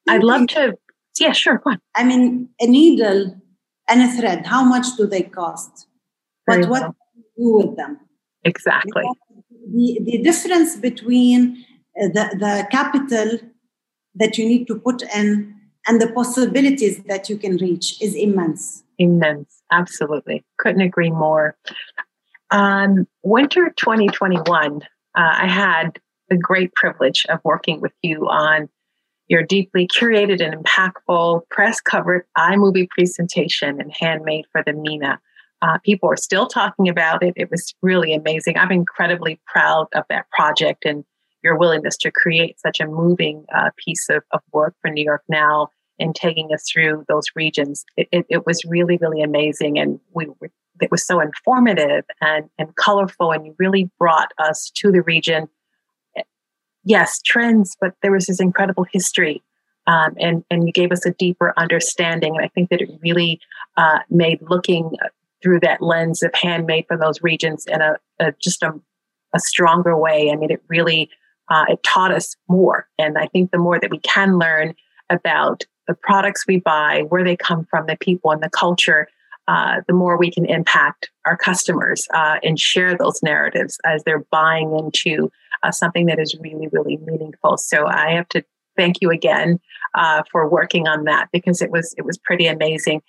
I'd 0.10 0.26
love 0.26 0.48
to, 0.48 0.78
yeah, 1.22 1.32
sure. 1.32 1.60
Go 1.60 1.70
on. 1.70 1.80
I 1.96 2.04
mean, 2.04 2.50
a 2.60 2.68
needle 2.68 3.42
and 3.88 4.02
a 4.02 4.12
thread, 4.12 4.46
how 4.46 4.66
much 4.66 4.88
do 4.98 5.08
they 5.08 5.22
cost? 5.22 5.88
But 6.48 6.68
what 6.68 6.84
do 6.84 6.96
you 7.16 7.24
do 7.38 7.68
with 7.68 7.78
them? 7.78 8.00
Exactly. 8.44 9.04
The, 9.74 10.00
the 10.04 10.22
difference 10.24 10.76
between 10.76 11.64
uh, 12.02 12.08
the, 12.08 12.36
the 12.40 12.68
capital 12.72 13.40
that 14.16 14.38
you 14.38 14.46
need 14.46 14.66
to 14.68 14.80
put 14.80 15.04
in 15.16 15.56
and 15.88 16.02
the 16.02 16.12
possibilities 16.12 17.02
that 17.04 17.30
you 17.30 17.38
can 17.38 17.58
reach 17.58 18.02
is 18.02 18.16
immense. 18.16 18.84
Immense, 18.98 19.62
absolutely. 19.72 20.46
Couldn't 20.58 20.82
agree 20.82 21.10
more. 21.10 21.58
Um, 22.52 23.08
winter 23.24 23.74
2021, 23.78 24.82
uh, 24.82 24.86
I 25.16 25.48
had 25.48 26.00
the 26.30 26.38
great 26.38 26.74
privilege 26.74 27.26
of 27.30 27.40
working 27.44 27.82
with 27.82 27.94
you 28.02 28.28
on 28.30 28.70
your 29.28 29.44
deeply 29.44 29.88
curated 29.88 30.44
and 30.44 30.54
impactful 30.54 31.42
press 31.50 31.80
covered 31.80 32.26
iMovie 32.38 32.90
presentation 32.90 33.80
and 33.80 33.92
handmade 33.98 34.46
for 34.52 34.62
the 34.66 34.74
MENA. 34.74 35.20
Uh, 35.62 35.78
people 35.84 36.10
are 36.10 36.18
still 36.18 36.48
talking 36.48 36.90
about 36.90 37.22
it. 37.24 37.34
It 37.36 37.52
was 37.52 37.74
really 37.82 38.14
amazing. 38.14 38.58
I'm 38.58 38.72
incredibly 38.72 39.40
proud 39.46 39.88
of 39.94 40.06
that 40.10 40.30
project 40.32 40.86
and 40.86 41.04
your 41.44 41.58
willingness 41.58 41.98
to 41.98 42.12
create 42.12 42.60
such 42.60 42.80
a 42.80 42.88
moving 42.88 43.46
uh, 43.56 43.70
piece 43.78 44.10
of, 44.10 44.24
of 44.32 44.42
work 44.54 44.76
for 44.82 44.90
New 44.90 45.04
York 45.04 45.24
Now 45.28 45.70
and 46.00 46.16
taking 46.16 46.54
us 46.54 46.64
through 46.72 47.06
those 47.08 47.26
regions. 47.36 47.86
It, 47.98 48.08
it, 48.12 48.26
it 48.30 48.46
was 48.46 48.64
really, 48.66 48.98
really 48.98 49.22
amazing. 49.22 49.78
And 49.78 50.00
we 50.14 50.28
were, 50.40 50.50
it 50.82 50.90
was 50.90 51.06
so 51.06 51.20
informative 51.20 52.06
and, 52.22 52.50
and 52.58 52.76
colorful. 52.76 53.32
And 53.32 53.46
you 53.46 53.56
really 53.60 53.90
brought 54.00 54.32
us 54.40 54.72
to 54.76 54.92
the 54.92 55.02
region. 55.02 55.48
Yes, 56.84 57.22
trends, 57.24 57.78
but 57.80 57.94
there 58.02 58.12
was 58.12 58.26
this 58.26 58.40
incredible 58.40 58.86
history. 58.92 59.44
Um, 59.88 60.16
and, 60.20 60.44
and 60.50 60.66
you 60.66 60.74
gave 60.74 60.92
us 60.92 61.06
a 61.06 61.12
deeper 61.12 61.54
understanding. 61.58 62.36
And 62.36 62.46
I 62.46 62.50
think 62.50 62.70
that 62.70 62.82
it 62.82 62.90
really 63.04 63.40
uh, 63.78 64.00
made 64.10 64.40
looking 64.42 64.92
through 65.42 65.60
that 65.62 65.82
lens 65.82 66.24
of 66.24 66.32
handmade 66.34 66.86
from 66.88 67.00
those 67.00 67.22
regions 67.22 67.66
in 67.68 67.82
a, 67.82 67.96
a 68.20 68.34
just 68.42 68.64
a, 68.64 68.74
a 69.34 69.40
stronger 69.40 69.98
way. 69.98 70.30
I 70.32 70.36
mean, 70.36 70.52
it 70.52 70.62
really 70.68 71.10
uh, 71.50 71.66
it 71.68 71.84
taught 71.84 72.14
us 72.14 72.36
more. 72.48 72.88
And 72.98 73.18
I 73.18 73.28
think 73.28 73.52
the 73.52 73.58
more 73.58 73.80
that 73.80 73.92
we 73.92 74.00
can 74.00 74.38
learn 74.38 74.74
about 75.10 75.64
the 75.88 75.94
products 75.94 76.46
we 76.48 76.58
buy, 76.60 77.04
where 77.10 77.24
they 77.24 77.36
come 77.36 77.66
from, 77.70 77.88
the 77.88 77.98
people 78.00 78.32
and 78.32 78.42
the 78.42 78.50
culture, 78.50 79.08
uh, 79.48 79.82
the 79.88 79.94
more 79.94 80.18
we 80.18 80.32
can 80.32 80.46
impact 80.46 81.10
our 81.26 81.36
customers 81.36 82.08
uh, 82.14 82.38
and 82.44 82.60
share 82.60 82.96
those 82.96 83.22
narratives 83.22 83.78
as 83.86 84.04
they're 84.04 84.26
buying 84.32 84.78
into 84.78 85.30
uh, 85.64 85.72
something 85.72 86.06
that 86.06 86.20
is 86.20 86.38
really, 86.40 86.68
really 86.72 86.98
meaningful. 87.06 87.58
So 87.58 87.86
I 87.88 88.12
have 88.12 88.30
to 88.30 88.44
thank 88.78 88.98
you 89.02 89.10
again 89.10 89.60
uh, 89.96 90.24
for 90.32 90.48
working 90.48 90.88
on 90.88 91.04
that 91.06 91.28
because 91.34 91.62
it 91.62 91.72
was 91.72 91.94
it 91.98 92.06
was 92.06 92.18
pretty 92.18 92.48
amazing. 92.48 93.02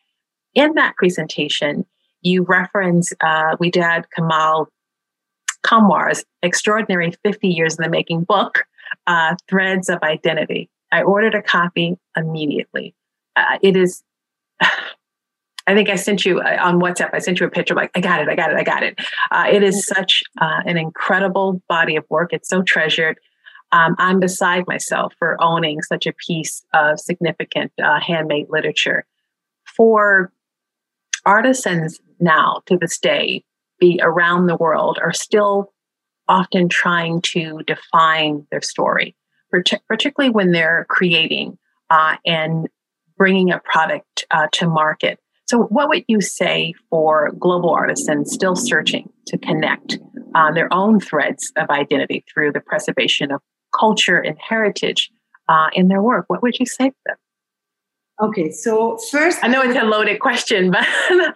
In 0.55 0.75
that 0.75 0.97
presentation, 0.97 1.87
you 2.23 2.43
reference 2.45 3.13
uh, 3.21 3.57
we 3.61 3.71
did 3.71 4.05
Kamal 4.15 4.69
Kamwar's 5.63 6.25
extraordinary 6.43 7.13
50 7.25 7.49
years 7.49 7.77
in 7.77 7.83
the 7.83 7.89
making 7.89 8.25
book, 8.25 8.65
uh, 9.07 9.37
Threads 9.49 9.89
of 9.89 10.03
Identity. 10.03 10.69
I 10.91 11.03
ordered 11.03 11.35
a 11.35 11.43
copy 11.43 11.97
immediately. 12.17 12.95
Uh, 13.37 13.59
it 13.63 13.77
is, 13.77 14.03
I 15.67 15.75
think 15.75 15.89
I 15.89 15.95
sent 15.95 16.25
you 16.25 16.41
uh, 16.41 16.59
on 16.61 16.81
WhatsApp, 16.81 17.11
I 17.13 17.21
sent 17.21 17.41
you 17.41 17.47
a 17.47 17.51
picture 17.51 17.75
like, 17.75 17.91
I 17.95 18.01
got 18.01 18.21
it, 18.21 18.29
I 18.29 18.35
got 18.35 18.51
it, 18.51 18.57
I 18.57 18.65
got 18.65 18.83
it. 18.83 18.99
Uh, 19.31 19.47
it 19.51 19.63
is 19.63 19.87
such 19.87 20.23
uh, 20.41 20.61
an 20.67 20.77
incredible 20.77 21.63
body 21.69 21.97
of 21.97 22.05
work. 22.11 22.33
It's 22.33 22.49
so 22.49 22.63
treasured. 22.63 23.19
Um, 23.71 23.95
I'm 23.99 24.21
beside 24.21 24.67
myself 24.67 25.15
for 25.19 25.41
owning 25.41 25.81
such 25.83 26.07
a 26.07 26.13
piece 26.13 26.63
of 26.75 27.01
significant 27.01 27.73
uh, 27.83 28.01
handmade 28.01 28.49
literature. 28.51 29.07
For 29.65 30.31
artisans 31.25 32.01
now 32.21 32.63
to 32.67 32.77
this 32.77 32.99
day, 32.99 33.45
be 33.81 34.01
around 34.03 34.47
the 34.47 34.57
world 34.57 34.99
are 35.03 35.13
still 35.13 35.73
often 36.29 36.69
trying 36.69 37.21
to 37.21 37.61
define 37.67 38.47
their 38.51 38.63
story, 38.63 39.17
particularly 39.51 40.31
when 40.31 40.53
they're 40.53 40.87
creating 40.89 41.59
uh, 41.91 42.17
and 42.25 42.69
bringing 43.17 43.51
a 43.51 43.61
product 43.61 44.25
uh, 44.31 44.47
to 44.53 44.69
market. 44.69 45.19
So, 45.47 45.65
what 45.65 45.89
would 45.89 46.05
you 46.09 46.21
say 46.21 46.73
for 46.89 47.33
global 47.39 47.71
artisans 47.71 48.33
still 48.33 48.57
searching 48.57 49.11
to 49.27 49.37
connect 49.37 49.99
uh, 50.35 50.53
their 50.53 50.73
own 50.73 51.01
threads 51.01 51.53
of 51.57 51.69
identity 51.69 52.25
through 52.33 52.53
the 52.53 52.61
preservation 52.61 53.31
of 53.33 53.43
culture 53.79 54.19
and 54.19 54.39
heritage 54.39 55.11
uh, 55.49 55.69
in 55.75 55.89
their 55.89 56.01
work? 56.01 56.25
What 56.29 56.43
would 56.43 56.59
you 56.59 56.67
say 56.67 56.89
to 56.89 56.97
them? 57.05 57.17
Okay, 58.23 58.53
so 58.53 58.99
first, 59.11 59.39
I 59.43 59.49
know 59.49 59.63
it's 59.63 59.77
a 59.77 59.83
loaded 59.83 60.21
question, 60.21 60.71
but 60.71 60.87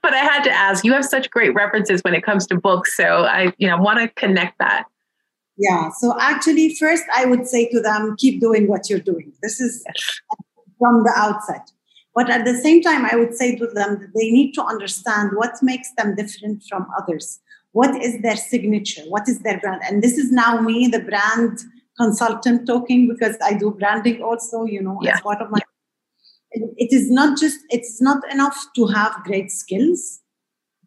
but 0.02 0.14
I 0.14 0.18
had 0.18 0.44
to 0.44 0.50
ask. 0.50 0.84
You 0.84 0.92
have 0.92 1.04
such 1.04 1.30
great 1.30 1.52
references 1.54 2.00
when 2.02 2.14
it 2.14 2.22
comes 2.22 2.46
to 2.46 2.56
books, 2.56 2.96
so 2.96 3.24
I 3.24 3.52
you 3.58 3.66
know 3.66 3.76
want 3.76 3.98
to 3.98 4.08
connect 4.08 4.58
that. 4.60 4.84
Yeah. 5.58 5.90
So 5.98 6.14
actually, 6.20 6.74
first 6.74 7.04
I 7.14 7.24
would 7.24 7.46
say 7.48 7.68
to 7.70 7.80
them, 7.80 8.14
keep 8.18 8.40
doing 8.40 8.68
what 8.68 8.88
you're 8.88 9.00
doing. 9.00 9.32
This 9.42 9.60
is 9.60 9.84
from 10.78 11.02
the 11.02 11.12
outset. 11.16 11.70
But 12.14 12.30
at 12.30 12.44
the 12.44 12.54
same 12.54 12.82
time, 12.82 13.04
I 13.04 13.16
would 13.16 13.34
say 13.34 13.56
to 13.56 13.66
them 13.66 13.98
that 14.00 14.12
they 14.14 14.30
need 14.30 14.52
to 14.52 14.62
understand 14.62 15.32
what 15.34 15.54
makes 15.62 15.88
them 15.98 16.14
different 16.14 16.62
from 16.68 16.86
others. 16.98 17.40
What 17.72 18.00
is 18.02 18.22
their 18.22 18.36
signature? 18.36 19.02
What 19.08 19.28
is 19.28 19.40
their 19.40 19.58
brand? 19.58 19.82
And 19.84 20.02
this 20.02 20.16
is 20.16 20.32
now 20.32 20.60
me, 20.60 20.88
the 20.88 21.00
brand 21.00 21.58
consultant, 21.98 22.66
talking 22.66 23.08
because 23.08 23.36
I 23.42 23.54
do 23.54 23.70
branding 23.70 24.22
also. 24.22 24.64
You 24.64 24.82
know, 24.82 24.98
yeah. 25.02 25.14
as 25.14 25.20
part 25.20 25.42
of 25.42 25.50
my 25.50 25.60
it 26.76 26.92
is 26.92 27.10
not 27.10 27.38
just 27.38 27.60
it's 27.70 28.00
not 28.00 28.22
enough 28.30 28.66
to 28.74 28.86
have 28.86 29.22
great 29.24 29.50
skills. 29.50 30.20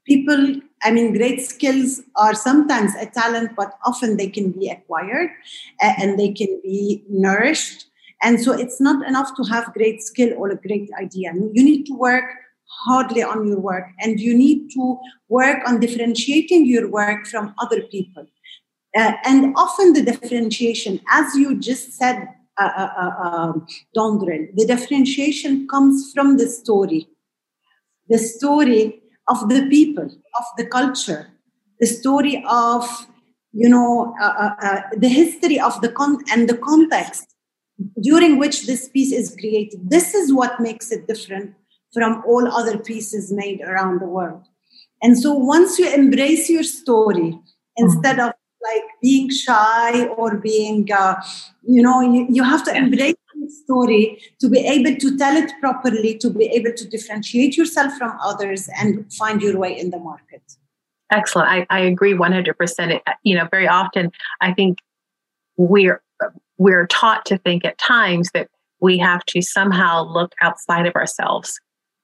People 0.05 0.55
i 0.83 0.91
mean 0.91 1.13
great 1.13 1.41
skills 1.41 2.01
are 2.15 2.33
sometimes 2.33 2.95
a 2.95 3.05
talent 3.05 3.51
but 3.55 3.73
often 3.85 4.15
they 4.17 4.27
can 4.27 4.51
be 4.51 4.69
acquired 4.69 5.29
and 5.81 6.17
they 6.17 6.31
can 6.31 6.59
be 6.63 7.03
nourished. 7.09 7.85
And 8.21 8.41
so 8.41 8.51
it's 8.51 8.81
not 8.81 9.07
enough 9.07 9.33
to 9.37 9.43
have 9.43 9.73
great 9.73 10.01
skill 10.01 10.33
or 10.37 10.49
a 10.49 10.55
great 10.57 10.89
idea. 10.99 11.31
You 11.33 11.63
need 11.63 11.85
to 11.85 11.93
work 11.93 12.25
hardly 12.85 13.23
on 13.23 13.47
your 13.47 13.59
work 13.59 13.85
and 13.99 14.19
you 14.19 14.37
need 14.37 14.69
to 14.71 14.99
work 15.29 15.59
on 15.67 15.79
differentiating 15.79 16.65
your 16.65 16.89
work 16.89 17.27
from 17.27 17.53
other 17.59 17.81
people. 17.83 18.25
Uh, 18.95 19.13
and 19.23 19.53
often 19.55 19.93
the 19.93 20.01
differentiation 20.01 20.99
as 21.09 21.35
you 21.35 21.59
just 21.59 21.93
said 21.93 22.27
uh, 22.59 22.71
uh, 22.77 22.91
uh, 22.97 23.27
um, 23.27 23.67
Dondrel. 23.95 24.47
The 24.55 24.65
differentiation 24.65 25.67
comes 25.67 26.11
from 26.13 26.37
the 26.37 26.47
story, 26.47 27.07
the 28.07 28.17
story 28.17 29.01
of 29.27 29.49
the 29.49 29.67
people, 29.69 30.05
of 30.05 30.45
the 30.57 30.65
culture, 30.65 31.27
the 31.79 31.87
story 31.87 32.43
of 32.49 33.07
you 33.51 33.69
know 33.69 34.13
uh, 34.21 34.81
the 34.97 35.07
history 35.07 35.59
of 35.59 35.79
the 35.81 35.89
con 35.89 36.17
and 36.31 36.49
the 36.49 36.57
context 36.57 37.35
during 38.01 38.37
which 38.37 38.67
this 38.67 38.89
piece 38.89 39.11
is 39.11 39.35
created. 39.39 39.89
This 39.89 40.13
is 40.13 40.33
what 40.33 40.59
makes 40.59 40.91
it 40.91 41.07
different 41.07 41.55
from 41.93 42.23
all 42.27 42.47
other 42.47 42.77
pieces 42.77 43.31
made 43.31 43.61
around 43.61 43.99
the 44.01 44.07
world. 44.07 44.43
And 45.01 45.17
so 45.17 45.33
once 45.33 45.79
you 45.79 45.91
embrace 45.91 46.49
your 46.49 46.63
story 46.63 47.39
instead 47.77 48.17
mm-hmm. 48.17 48.29
of 48.29 48.33
like 48.63 48.83
being 49.01 49.29
shy 49.29 50.05
or 50.07 50.37
being 50.37 50.91
uh, 50.91 51.15
you 51.63 51.81
know 51.81 52.01
you, 52.01 52.27
you 52.29 52.43
have 52.43 52.63
to 52.65 52.75
embrace 52.75 53.15
the 53.35 53.49
story 53.63 54.21
to 54.39 54.49
be 54.49 54.59
able 54.59 54.95
to 54.97 55.17
tell 55.17 55.35
it 55.35 55.51
properly 55.59 56.17
to 56.17 56.29
be 56.29 56.45
able 56.45 56.73
to 56.73 56.87
differentiate 56.87 57.55
yourself 57.57 57.93
from 57.93 58.17
others 58.21 58.69
and 58.77 59.11
find 59.13 59.41
your 59.41 59.57
way 59.57 59.77
in 59.77 59.89
the 59.91 59.99
market. 59.99 60.41
Excellent. 61.11 61.49
I, 61.49 61.65
I 61.69 61.79
agree 61.79 62.13
100% 62.13 63.01
you 63.23 63.35
know 63.35 63.47
very 63.49 63.67
often 63.67 64.11
i 64.41 64.53
think 64.53 64.79
we're 65.57 66.01
we're 66.57 66.87
taught 66.87 67.25
to 67.25 67.37
think 67.37 67.65
at 67.65 67.77
times 67.77 68.29
that 68.33 68.49
we 68.81 68.97
have 68.97 69.23
to 69.25 69.41
somehow 69.41 70.03
look 70.03 70.33
outside 70.41 70.85
of 70.85 70.95
ourselves 70.95 71.59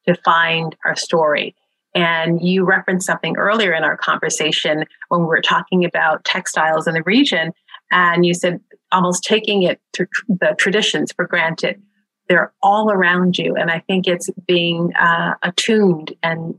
to 0.07 0.15
find 0.23 0.75
our 0.85 0.95
story 0.95 1.55
and 1.95 2.45
you 2.45 2.65
referenced 2.65 3.07
something 3.07 3.37
earlier 3.37 3.73
in 3.73 3.83
our 3.83 3.97
conversation 3.97 4.83
when 5.07 5.21
we 5.21 5.27
were 5.27 5.41
talking 5.41 5.85
about 5.85 6.25
textiles 6.25 6.87
in 6.87 6.93
the 6.93 7.03
region. 7.03 7.53
And 7.91 8.25
you 8.25 8.33
said 8.33 8.59
almost 8.91 9.23
taking 9.23 9.63
it 9.63 9.79
to 9.93 10.05
the 10.27 10.55
traditions 10.59 11.11
for 11.13 11.25
granted. 11.25 11.81
They're 12.27 12.53
all 12.61 12.91
around 12.91 13.37
you. 13.37 13.55
And 13.55 13.71
I 13.71 13.79
think 13.87 14.07
it's 14.07 14.29
being 14.47 14.93
uh, 14.99 15.35
attuned 15.41 16.13
and 16.21 16.55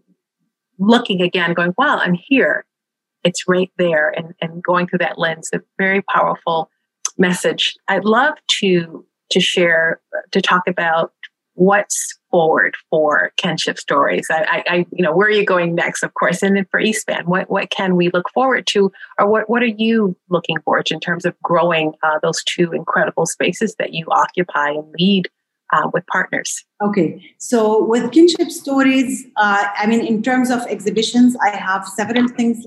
looking 0.78 1.20
again, 1.20 1.52
going, 1.52 1.74
well, 1.76 2.00
I'm 2.00 2.14
here. 2.14 2.64
It's 3.22 3.46
right 3.46 3.70
there. 3.76 4.10
And, 4.10 4.34
and 4.40 4.62
going 4.62 4.86
through 4.86 5.00
that 5.00 5.18
lens, 5.18 5.50
a 5.52 5.60
very 5.78 6.02
powerful 6.02 6.70
message. 7.18 7.74
I'd 7.88 8.04
love 8.04 8.34
to 8.60 9.04
to 9.30 9.40
share, 9.40 10.00
to 10.30 10.40
talk 10.40 10.62
about 10.68 11.12
what's 11.56 12.18
forward 12.30 12.76
for 12.90 13.32
kinship 13.36 13.78
stories? 13.78 14.28
I, 14.30 14.62
I, 14.66 14.86
you 14.92 15.02
know 15.02 15.14
where 15.14 15.26
are 15.26 15.32
you 15.32 15.44
going 15.44 15.74
next 15.74 16.02
of 16.02 16.14
course? 16.14 16.42
And 16.42 16.56
then 16.56 16.66
for 16.70 16.78
Eastman, 16.78 17.26
what 17.26 17.50
what 17.50 17.70
can 17.70 17.96
we 17.96 18.10
look 18.10 18.30
forward 18.32 18.66
to? 18.68 18.92
Or 19.18 19.28
what 19.28 19.50
what 19.50 19.62
are 19.62 19.66
you 19.66 20.16
looking 20.30 20.58
forward 20.60 20.86
to 20.86 20.94
in 20.94 21.00
terms 21.00 21.24
of 21.24 21.34
growing 21.42 21.92
uh, 22.02 22.18
those 22.22 22.42
two 22.44 22.72
incredible 22.72 23.26
spaces 23.26 23.74
that 23.78 23.92
you 23.92 24.06
occupy 24.10 24.70
and 24.70 24.84
lead 24.98 25.28
uh, 25.72 25.88
with 25.92 26.06
partners? 26.06 26.64
Okay. 26.82 27.24
So 27.38 27.84
with 27.84 28.12
kinship 28.12 28.50
stories 28.50 29.26
uh, 29.36 29.64
i 29.76 29.86
mean 29.86 30.04
in 30.06 30.22
terms 30.22 30.50
of 30.50 30.60
exhibitions 30.68 31.36
i 31.42 31.50
have 31.50 31.86
several 31.88 32.28
things 32.28 32.66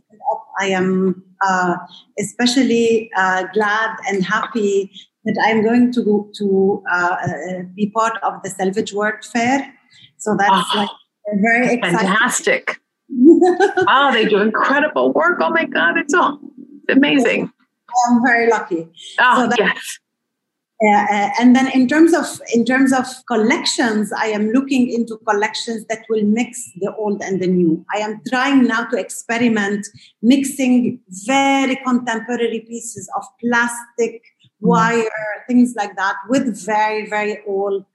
i 0.60 0.66
am 0.66 1.24
uh, 1.42 1.76
especially 2.20 3.10
uh, 3.16 3.44
glad 3.54 3.98
and 4.08 4.26
happy 4.26 4.92
that 5.26 5.44
I'm 5.46 5.64
going 5.64 5.92
to 5.94 6.04
go 6.04 6.30
to 6.36 6.84
uh, 6.92 6.96
uh, 6.96 7.62
be 7.76 7.92
part 7.92 8.18
of 8.24 8.42
the 8.44 8.50
Selvedge 8.50 8.94
World 8.94 9.24
Fair. 9.24 9.74
So 10.18 10.36
that's 10.38 10.68
oh, 10.74 10.78
like 10.78 10.90
very 11.42 11.74
exciting. 11.76 12.00
Fantastic. 12.00 12.80
oh, 13.88 14.10
they 14.14 14.26
do 14.26 14.42
incredible 14.42 15.12
work. 15.14 15.40
Oh 15.42 15.50
my 15.50 15.66
God, 15.66 15.98
it's 15.98 16.14
all 16.14 16.40
amazing. 16.90 17.52
I'm 18.08 18.22
very 18.26 18.50
lucky. 18.50 18.88
Oh, 19.20 19.50
so 19.50 19.56
yes. 19.58 20.00
Uh, 20.82 21.30
and 21.42 21.58
then 21.58 21.70
in 21.74 21.90
terms 21.90 22.14
of 22.14 22.42
in 22.54 22.64
terms 22.64 22.94
of 22.94 23.06
collections 23.28 24.14
i 24.14 24.28
am 24.28 24.50
looking 24.52 24.90
into 24.90 25.18
collections 25.28 25.84
that 25.90 26.06
will 26.08 26.24
mix 26.24 26.72
the 26.80 26.96
old 26.96 27.22
and 27.22 27.42
the 27.42 27.48
new 27.48 27.86
i 27.94 27.98
am 27.98 28.22
trying 28.30 28.64
now 28.64 28.86
to 28.86 28.98
experiment 28.98 29.86
mixing 30.22 30.98
very 31.26 31.76
contemporary 31.86 32.62
pieces 32.62 33.10
of 33.18 33.26
plastic. 33.42 34.22
Wire 34.62 35.10
things 35.48 35.74
like 35.76 35.96
that 35.96 36.16
with 36.28 36.46
very 36.66 37.10
very 37.10 37.40
old 37.48 37.86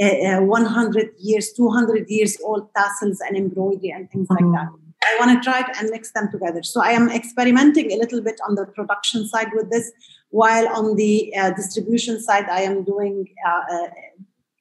uh, 0.00 0.38
uh, 0.38 0.40
100 0.40 1.10
years 1.18 1.52
200 1.52 2.08
years 2.08 2.38
old 2.44 2.68
tassels 2.74 3.20
and 3.20 3.36
embroidery 3.36 3.90
and 3.90 4.10
things 4.10 4.28
mm. 4.28 4.36
like 4.36 4.52
that 4.52 4.68
I 5.04 5.16
want 5.18 5.42
to 5.42 5.50
try 5.50 5.60
it 5.60 5.66
and 5.78 5.90
mix 5.90 6.12
them 6.12 6.30
together. 6.30 6.62
So 6.62 6.80
I 6.80 6.90
am 6.90 7.10
experimenting 7.10 7.90
a 7.90 7.96
little 7.96 8.22
bit 8.22 8.40
on 8.48 8.54
the 8.54 8.66
production 8.66 9.26
side 9.26 9.48
with 9.52 9.70
this, 9.70 9.90
while 10.30 10.68
on 10.68 10.96
the 10.96 11.34
uh, 11.36 11.50
distribution 11.50 12.20
side, 12.20 12.48
I 12.48 12.60
am 12.60 12.84
doing 12.84 13.28
uh, 13.46 13.88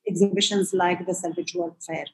exhibitions 0.08 0.74
like 0.74 1.06
the 1.06 1.14
Selvedge 1.14 1.56
World 1.56 1.76
Fair. 1.86 2.06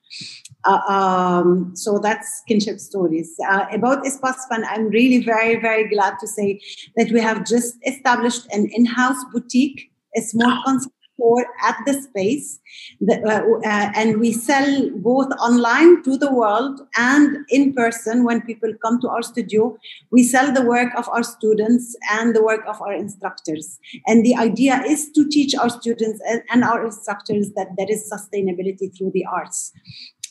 Uh, 0.66 0.82
um, 0.90 1.76
so 1.76 2.00
that's 2.00 2.44
kinship 2.48 2.80
stories. 2.80 3.34
Uh, 3.50 3.66
about 3.72 4.04
Espace 4.06 4.48
Fan, 4.50 4.66
I'm 4.66 4.88
really 4.90 5.24
very, 5.24 5.60
very 5.60 5.88
glad 5.90 6.16
to 6.20 6.28
say 6.28 6.60
that 6.96 7.12
we 7.12 7.22
have 7.22 7.46
just 7.46 7.76
established 7.86 8.48
an 8.52 8.70
in-house 8.74 9.24
boutique, 9.32 9.92
a 10.16 10.22
small 10.22 10.62
concept 10.66 10.97
store 11.18 11.46
at 11.64 11.78
the 11.86 11.94
space. 12.02 12.60
The, 13.02 13.16
uh, 13.26 13.68
uh, 13.68 13.92
and 13.96 14.20
we 14.20 14.32
sell 14.32 14.90
both 14.96 15.32
online 15.40 16.04
to 16.04 16.18
the 16.18 16.32
world 16.32 16.82
and 16.98 17.46
in 17.50 17.74
person 17.74 18.24
when 18.24 18.42
people 18.42 18.72
come 18.84 19.02
to 19.02 19.10
our 19.10 19.24
studio. 19.24 19.78
We 20.12 20.24
sell 20.24 20.54
the 20.54 20.62
work 20.62 20.94
of 20.96 21.10
our 21.10 21.24
students 21.24 21.96
and 22.12 22.36
the 22.36 22.44
work 22.44 22.62
of 22.68 22.82
our 22.82 22.94
instructors. 22.94 23.80
And 24.06 24.26
the 24.26 24.36
idea 24.36 24.82
is 24.86 25.12
to 25.12 25.28
teach 25.28 25.56
our 25.56 25.70
students 25.70 26.22
and, 26.28 26.42
and 26.50 26.64
our 26.64 26.86
instructors 26.86 27.52
that 27.56 27.68
there 27.78 27.90
is 27.90 28.12
sustainability 28.12 28.96
through 28.96 29.12
the 29.14 29.26
arts. 29.26 29.74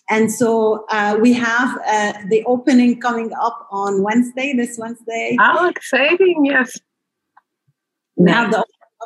And 0.09 0.31
so 0.31 0.87
uh, 0.91 1.19
we 1.21 1.33
have 1.33 1.77
uh, 1.85 2.13
the 2.29 2.45
opening 2.45 3.01
coming 3.01 3.33
up 3.43 3.67
on 3.73 4.05
Wednesday, 4.05 4.53
this 4.57 4.79
Wednesday. 4.79 5.37
How 5.39 5.69
exciting, 5.69 6.45
yes. 6.45 6.79
We 8.15 8.31
have 8.31 8.51
the 8.53 8.65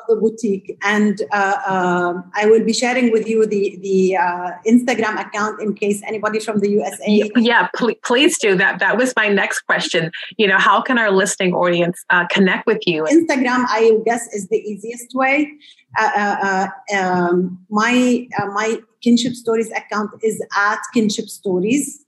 the 0.09 0.17
boutique. 0.17 0.77
And 0.83 1.23
uh, 1.33 1.55
uh, 1.67 2.15
I 2.35 2.47
will 2.47 2.65
be 2.65 2.73
sharing 2.73 3.11
with 3.13 3.29
you 3.29 3.47
the 3.47 3.79
the 3.83 4.17
uh, 4.17 4.51
Instagram 4.67 5.21
account 5.21 5.61
in 5.61 5.75
case 5.75 6.03
anybody 6.07 6.41
from 6.41 6.61
the 6.61 6.71
USA. 6.71 7.31
Yeah, 7.37 7.69
pl- 7.75 7.95
please 8.05 8.39
do 8.39 8.55
that. 8.57 8.79
That 8.79 8.97
was 8.97 9.15
my 9.17 9.29
next 9.29 9.61
question. 9.63 10.11
You 10.37 10.49
know, 10.49 10.59
how 10.59 10.81
can 10.81 10.99
our 10.99 11.11
listening 11.11 11.55
audience 11.55 12.05
uh, 12.11 12.27
connect 12.29 12.67
with 12.67 12.83
you? 12.87 13.05
Instagram, 13.05 13.65
I 13.69 13.99
guess, 14.05 14.27
is 14.33 14.49
the 14.49 14.59
easiest 14.59 15.15
way. 15.15 15.51
Uh, 15.99 16.69
uh, 16.93 16.97
um, 16.97 17.59
my 17.69 18.27
my 18.55 18.79
kinship 19.03 19.35
stories 19.35 19.71
account 19.73 20.11
is 20.23 20.43
at 20.57 20.79
kinship 20.95 21.29
stories. 21.29 22.05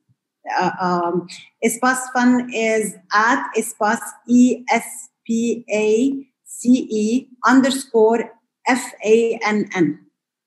Uh, 0.59 0.70
um, 0.80 1.28
Espace 1.64 2.03
Fan 2.12 2.51
is 2.53 2.97
at 3.12 3.49
Espace 3.57 4.03
E 4.28 4.64
S 4.70 5.09
P 5.26 5.64
A 5.72 6.32
C 6.63 6.87
E 6.91 7.29
underscore 7.45 8.31
F 8.69 8.93
A 9.05 9.39
N 9.45 9.69
N. 9.75 9.99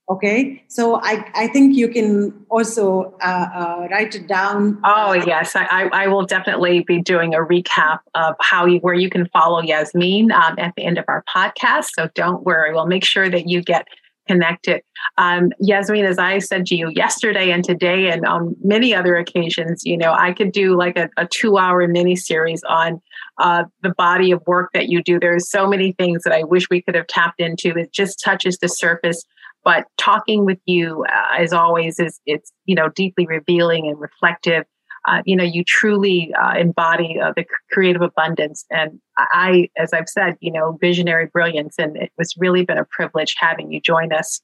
Okay, 0.08 0.64
so 0.68 1.02
I, 1.02 1.26
I 1.34 1.48
think 1.48 1.76
you 1.76 1.90
can 1.90 2.46
also 2.52 3.16
uh, 3.24 3.48
uh, 3.56 3.88
write 3.90 4.14
it 4.14 4.28
down. 4.28 4.80
Oh 4.86 5.14
yes, 5.14 5.56
I, 5.56 5.90
I 5.92 6.08
will 6.08 6.28
definitely 6.28 6.84
be 6.84 7.02
doing 7.02 7.34
a 7.34 7.40
recap 7.40 8.02
of 8.14 8.36
how 8.40 8.68
you 8.68 8.78
where 8.80 8.94
you 8.94 9.10
can 9.10 9.28
follow 9.30 9.64
Yasmin 9.64 10.32
um, 10.32 10.60
at 10.60 10.74
the 10.78 10.86
end 10.86 11.00
of 11.00 11.06
our 11.08 11.24
podcast. 11.36 11.88
So 11.98 12.08
don't 12.14 12.44
worry, 12.44 12.72
we'll 12.72 12.86
make 12.86 13.04
sure 13.04 13.30
that 13.32 13.50
you 13.50 13.64
get 13.64 13.88
connected. 14.28 14.82
Um, 15.18 15.52
Yasmin, 15.60 16.06
as 16.06 16.18
I 16.18 16.40
said 16.40 16.66
to 16.68 16.76
you 16.76 16.90
yesterday 16.94 17.52
and 17.52 17.64
today, 17.64 18.10
and 18.10 18.26
on 18.26 18.56
many 18.64 18.94
other 18.94 19.16
occasions, 19.16 19.82
you 19.86 19.98
know, 19.98 20.14
I 20.14 20.34
could 20.34 20.52
do 20.52 20.78
like 20.78 20.98
a, 20.98 21.10
a 21.18 21.28
two 21.28 21.58
hour 21.58 21.88
mini 21.88 22.16
series 22.16 22.64
on 22.68 23.02
uh, 23.40 23.64
the 23.82 23.94
body 23.98 24.32
of 24.32 24.42
work 24.48 24.72
that 24.74 24.90
you 24.90 25.04
do. 25.04 25.20
There's 25.20 25.50
so 25.50 25.68
many 25.68 25.94
things 25.94 26.24
that 26.24 26.34
I 26.34 26.44
wish 26.44 26.70
we 26.70 26.82
could 26.82 26.96
have 26.96 27.08
tapped 27.08 27.40
into. 27.40 27.70
It 27.78 27.92
just 27.92 28.22
touches 28.24 28.58
the 28.58 28.68
surface. 28.68 29.24
But 29.64 29.88
talking 29.98 30.46
with 30.46 30.60
you, 30.66 31.06
uh, 31.06 31.42
as 31.42 31.52
always, 31.52 32.00
is 32.00 32.22
it's 32.26 32.52
you 32.66 32.76
know 32.76 32.90
deeply 32.90 33.26
revealing 33.26 33.88
and 33.88 34.00
reflective. 34.00 34.64
Uh, 35.08 35.22
you 35.26 35.36
know, 35.36 35.44
you 35.44 35.64
truly 35.64 36.34
uh, 36.34 36.58
embody 36.58 37.20
uh, 37.20 37.32
the 37.36 37.46
creative 37.72 38.02
abundance. 38.02 38.66
And 38.72 39.00
I, 39.18 39.70
as 39.78 39.94
I've 39.94 40.10
said, 40.10 40.36
you 40.40 40.52
know, 40.52 40.78
visionary 40.82 41.28
brilliance. 41.28 41.76
And 41.78 41.96
it 41.98 42.12
was 42.18 42.34
really 42.38 42.66
been 42.66 42.78
a 42.78 42.86
privilege 42.86 43.36
having 43.38 43.72
you 43.72 43.80
join 43.80 44.12
us 44.12 44.42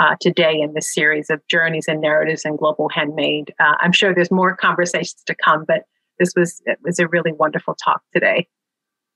uh, 0.00 0.16
today 0.20 0.60
in 0.60 0.74
this 0.74 0.92
series 0.92 1.30
of 1.30 1.40
journeys 1.48 1.86
and 1.88 2.00
narratives 2.00 2.44
and 2.44 2.58
global 2.58 2.88
handmade. 2.88 3.52
Uh, 3.60 3.74
I'm 3.80 3.92
sure 3.92 4.14
there's 4.14 4.30
more 4.30 4.56
conversations 4.56 5.22
to 5.26 5.34
come, 5.34 5.64
but 5.66 5.82
this 6.18 6.32
was 6.36 6.60
it 6.64 6.78
was 6.82 6.98
a 6.98 7.08
really 7.08 7.32
wonderful 7.32 7.74
talk 7.74 8.02
today. 8.12 8.48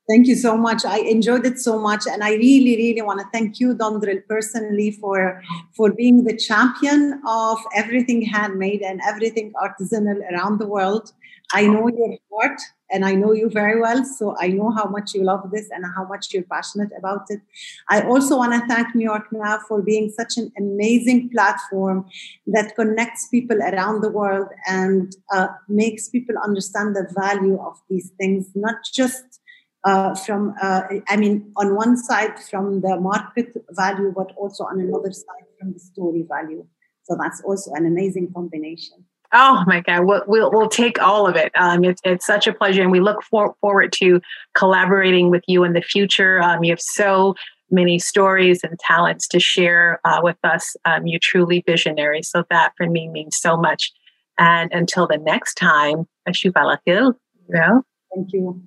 Thank 0.08 0.26
you 0.26 0.36
so 0.36 0.56
much. 0.56 0.86
I 0.86 0.98
enjoyed 1.00 1.44
it 1.44 1.58
so 1.58 1.78
much, 1.78 2.04
and 2.06 2.24
I 2.24 2.30
really, 2.30 2.76
really 2.76 3.02
want 3.02 3.20
to 3.20 3.26
thank 3.30 3.60
you, 3.60 3.74
Dondrel, 3.74 4.22
personally 4.26 4.90
for 4.90 5.42
for 5.76 5.92
being 5.92 6.24
the 6.24 6.34
champion 6.34 7.20
of 7.26 7.58
everything 7.74 8.22
handmade 8.22 8.80
and 8.80 9.02
everything 9.06 9.52
artisanal 9.62 10.20
around 10.32 10.60
the 10.60 10.66
world. 10.66 11.12
I 11.52 11.66
know 11.66 11.88
your 11.88 12.16
heart, 12.32 12.58
and 12.90 13.04
I 13.04 13.12
know 13.16 13.32
you 13.32 13.50
very 13.50 13.78
well, 13.78 14.02
so 14.02 14.34
I 14.38 14.48
know 14.48 14.70
how 14.70 14.86
much 14.86 15.12
you 15.14 15.24
love 15.24 15.50
this 15.50 15.68
and 15.70 15.84
how 15.94 16.04
much 16.06 16.32
you're 16.32 16.48
passionate 16.54 16.90
about 16.98 17.26
it. 17.28 17.40
I 17.90 18.00
also 18.02 18.38
want 18.38 18.54
to 18.54 18.66
thank 18.66 18.94
New 18.94 19.04
York 19.04 19.26
Now 19.30 19.58
for 19.68 19.82
being 19.82 20.08
such 20.08 20.38
an 20.38 20.50
amazing 20.56 21.28
platform 21.30 22.06
that 22.46 22.74
connects 22.76 23.28
people 23.28 23.58
around 23.60 24.00
the 24.00 24.10
world 24.10 24.48
and 24.66 25.14
uh, 25.34 25.48
makes 25.68 26.08
people 26.08 26.36
understand 26.42 26.96
the 26.96 27.06
value 27.14 27.58
of 27.60 27.76
these 27.90 28.10
things, 28.18 28.48
not 28.54 28.76
just 28.94 29.40
uh, 29.84 30.14
from, 30.14 30.54
uh, 30.60 30.82
I 31.08 31.16
mean, 31.16 31.52
on 31.56 31.74
one 31.74 31.96
side 31.96 32.38
from 32.38 32.80
the 32.80 32.98
market 33.00 33.52
value, 33.70 34.12
but 34.14 34.32
also 34.36 34.64
on 34.64 34.80
another 34.80 35.12
side 35.12 35.46
from 35.58 35.72
the 35.72 35.78
story 35.78 36.24
value. 36.28 36.66
So 37.04 37.16
that's 37.20 37.40
also 37.42 37.72
an 37.74 37.86
amazing 37.86 38.32
combination. 38.34 39.04
Oh 39.32 39.62
my 39.66 39.80
God, 39.80 40.04
we'll, 40.04 40.22
we'll, 40.26 40.50
we'll 40.50 40.68
take 40.68 41.00
all 41.02 41.26
of 41.26 41.36
it. 41.36 41.52
Um, 41.54 41.84
it's, 41.84 42.00
it's 42.02 42.24
such 42.24 42.46
a 42.46 42.52
pleasure, 42.52 42.82
and 42.82 42.90
we 42.90 43.00
look 43.00 43.22
for, 43.22 43.54
forward 43.60 43.92
to 43.94 44.20
collaborating 44.54 45.30
with 45.30 45.44
you 45.46 45.64
in 45.64 45.74
the 45.74 45.82
future. 45.82 46.40
Um, 46.42 46.64
you 46.64 46.72
have 46.72 46.80
so 46.80 47.34
many 47.70 47.98
stories 47.98 48.60
and 48.64 48.78
talents 48.78 49.28
to 49.28 49.38
share 49.38 50.00
uh, 50.04 50.20
with 50.22 50.38
us. 50.44 50.74
Um, 50.86 51.06
you're 51.06 51.20
truly 51.22 51.62
visionary. 51.66 52.22
So 52.22 52.44
that 52.48 52.72
for 52.78 52.88
me 52.88 53.08
means 53.08 53.36
so 53.38 53.58
much. 53.58 53.92
And 54.38 54.72
until 54.72 55.06
the 55.06 55.18
next 55.18 55.54
time, 55.56 56.06
Ashubalakil. 56.26 57.14
Yeah. 57.52 57.80
Thank 58.14 58.32
you. 58.32 58.62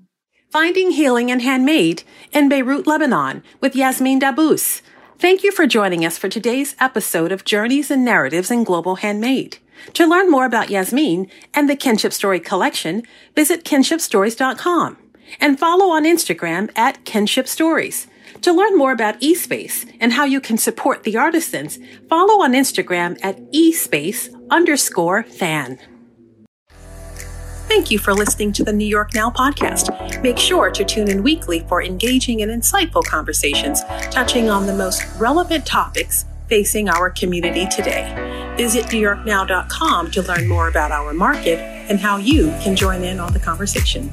Finding 0.51 0.91
Healing 0.91 1.31
and 1.31 1.41
Handmade 1.41 2.03
in 2.33 2.49
Beirut, 2.49 2.85
Lebanon 2.85 3.41
with 3.61 3.73
Yasmin 3.73 4.19
Dabbous. 4.19 4.81
Thank 5.17 5.45
you 5.45 5.51
for 5.53 5.65
joining 5.65 6.05
us 6.05 6.17
for 6.17 6.27
today's 6.27 6.75
episode 6.77 7.31
of 7.31 7.45
Journeys 7.45 7.89
and 7.89 8.03
Narratives 8.03 8.51
in 8.51 8.65
Global 8.65 8.97
Handmade. 8.97 9.59
To 9.93 10.05
learn 10.05 10.29
more 10.29 10.45
about 10.45 10.69
Yasmin 10.69 11.27
and 11.53 11.69
the 11.69 11.77
Kinship 11.77 12.11
Story 12.11 12.41
collection, 12.41 13.03
visit 13.33 13.63
kinshipstories.com 13.63 14.97
and 15.39 15.57
follow 15.57 15.85
on 15.91 16.03
Instagram 16.03 16.69
at 16.75 17.05
Kinship 17.05 17.47
Stories. 17.47 18.07
To 18.41 18.51
learn 18.51 18.77
more 18.77 18.91
about 18.91 19.21
Espace 19.21 19.89
and 20.01 20.11
how 20.11 20.25
you 20.25 20.41
can 20.41 20.57
support 20.57 21.03
the 21.03 21.15
artisans, 21.15 21.79
follow 22.09 22.43
on 22.43 22.51
Instagram 22.51 23.17
at 23.23 23.39
Espace 23.53 24.27
underscore 24.49 25.23
fan. 25.23 25.79
Thank 27.71 27.89
you 27.89 27.99
for 27.99 28.13
listening 28.13 28.51
to 28.53 28.65
the 28.65 28.73
New 28.73 28.85
York 28.85 29.15
Now 29.15 29.29
podcast. 29.29 30.21
Make 30.21 30.37
sure 30.37 30.69
to 30.69 30.83
tune 30.83 31.09
in 31.09 31.23
weekly 31.23 31.61
for 31.69 31.81
engaging 31.81 32.41
and 32.41 32.51
insightful 32.51 33.01
conversations 33.01 33.81
touching 34.11 34.49
on 34.49 34.65
the 34.65 34.75
most 34.75 35.03
relevant 35.17 35.65
topics 35.65 36.25
facing 36.49 36.89
our 36.89 37.09
community 37.09 37.65
today. 37.67 38.13
Visit 38.57 38.87
NewYorkNow.com 38.87 40.11
to 40.11 40.21
learn 40.21 40.49
more 40.49 40.67
about 40.67 40.91
our 40.91 41.13
market 41.13 41.59
and 41.89 41.97
how 41.97 42.17
you 42.17 42.47
can 42.61 42.75
join 42.75 43.05
in 43.05 43.21
on 43.21 43.31
the 43.31 43.39
conversation. 43.39 44.11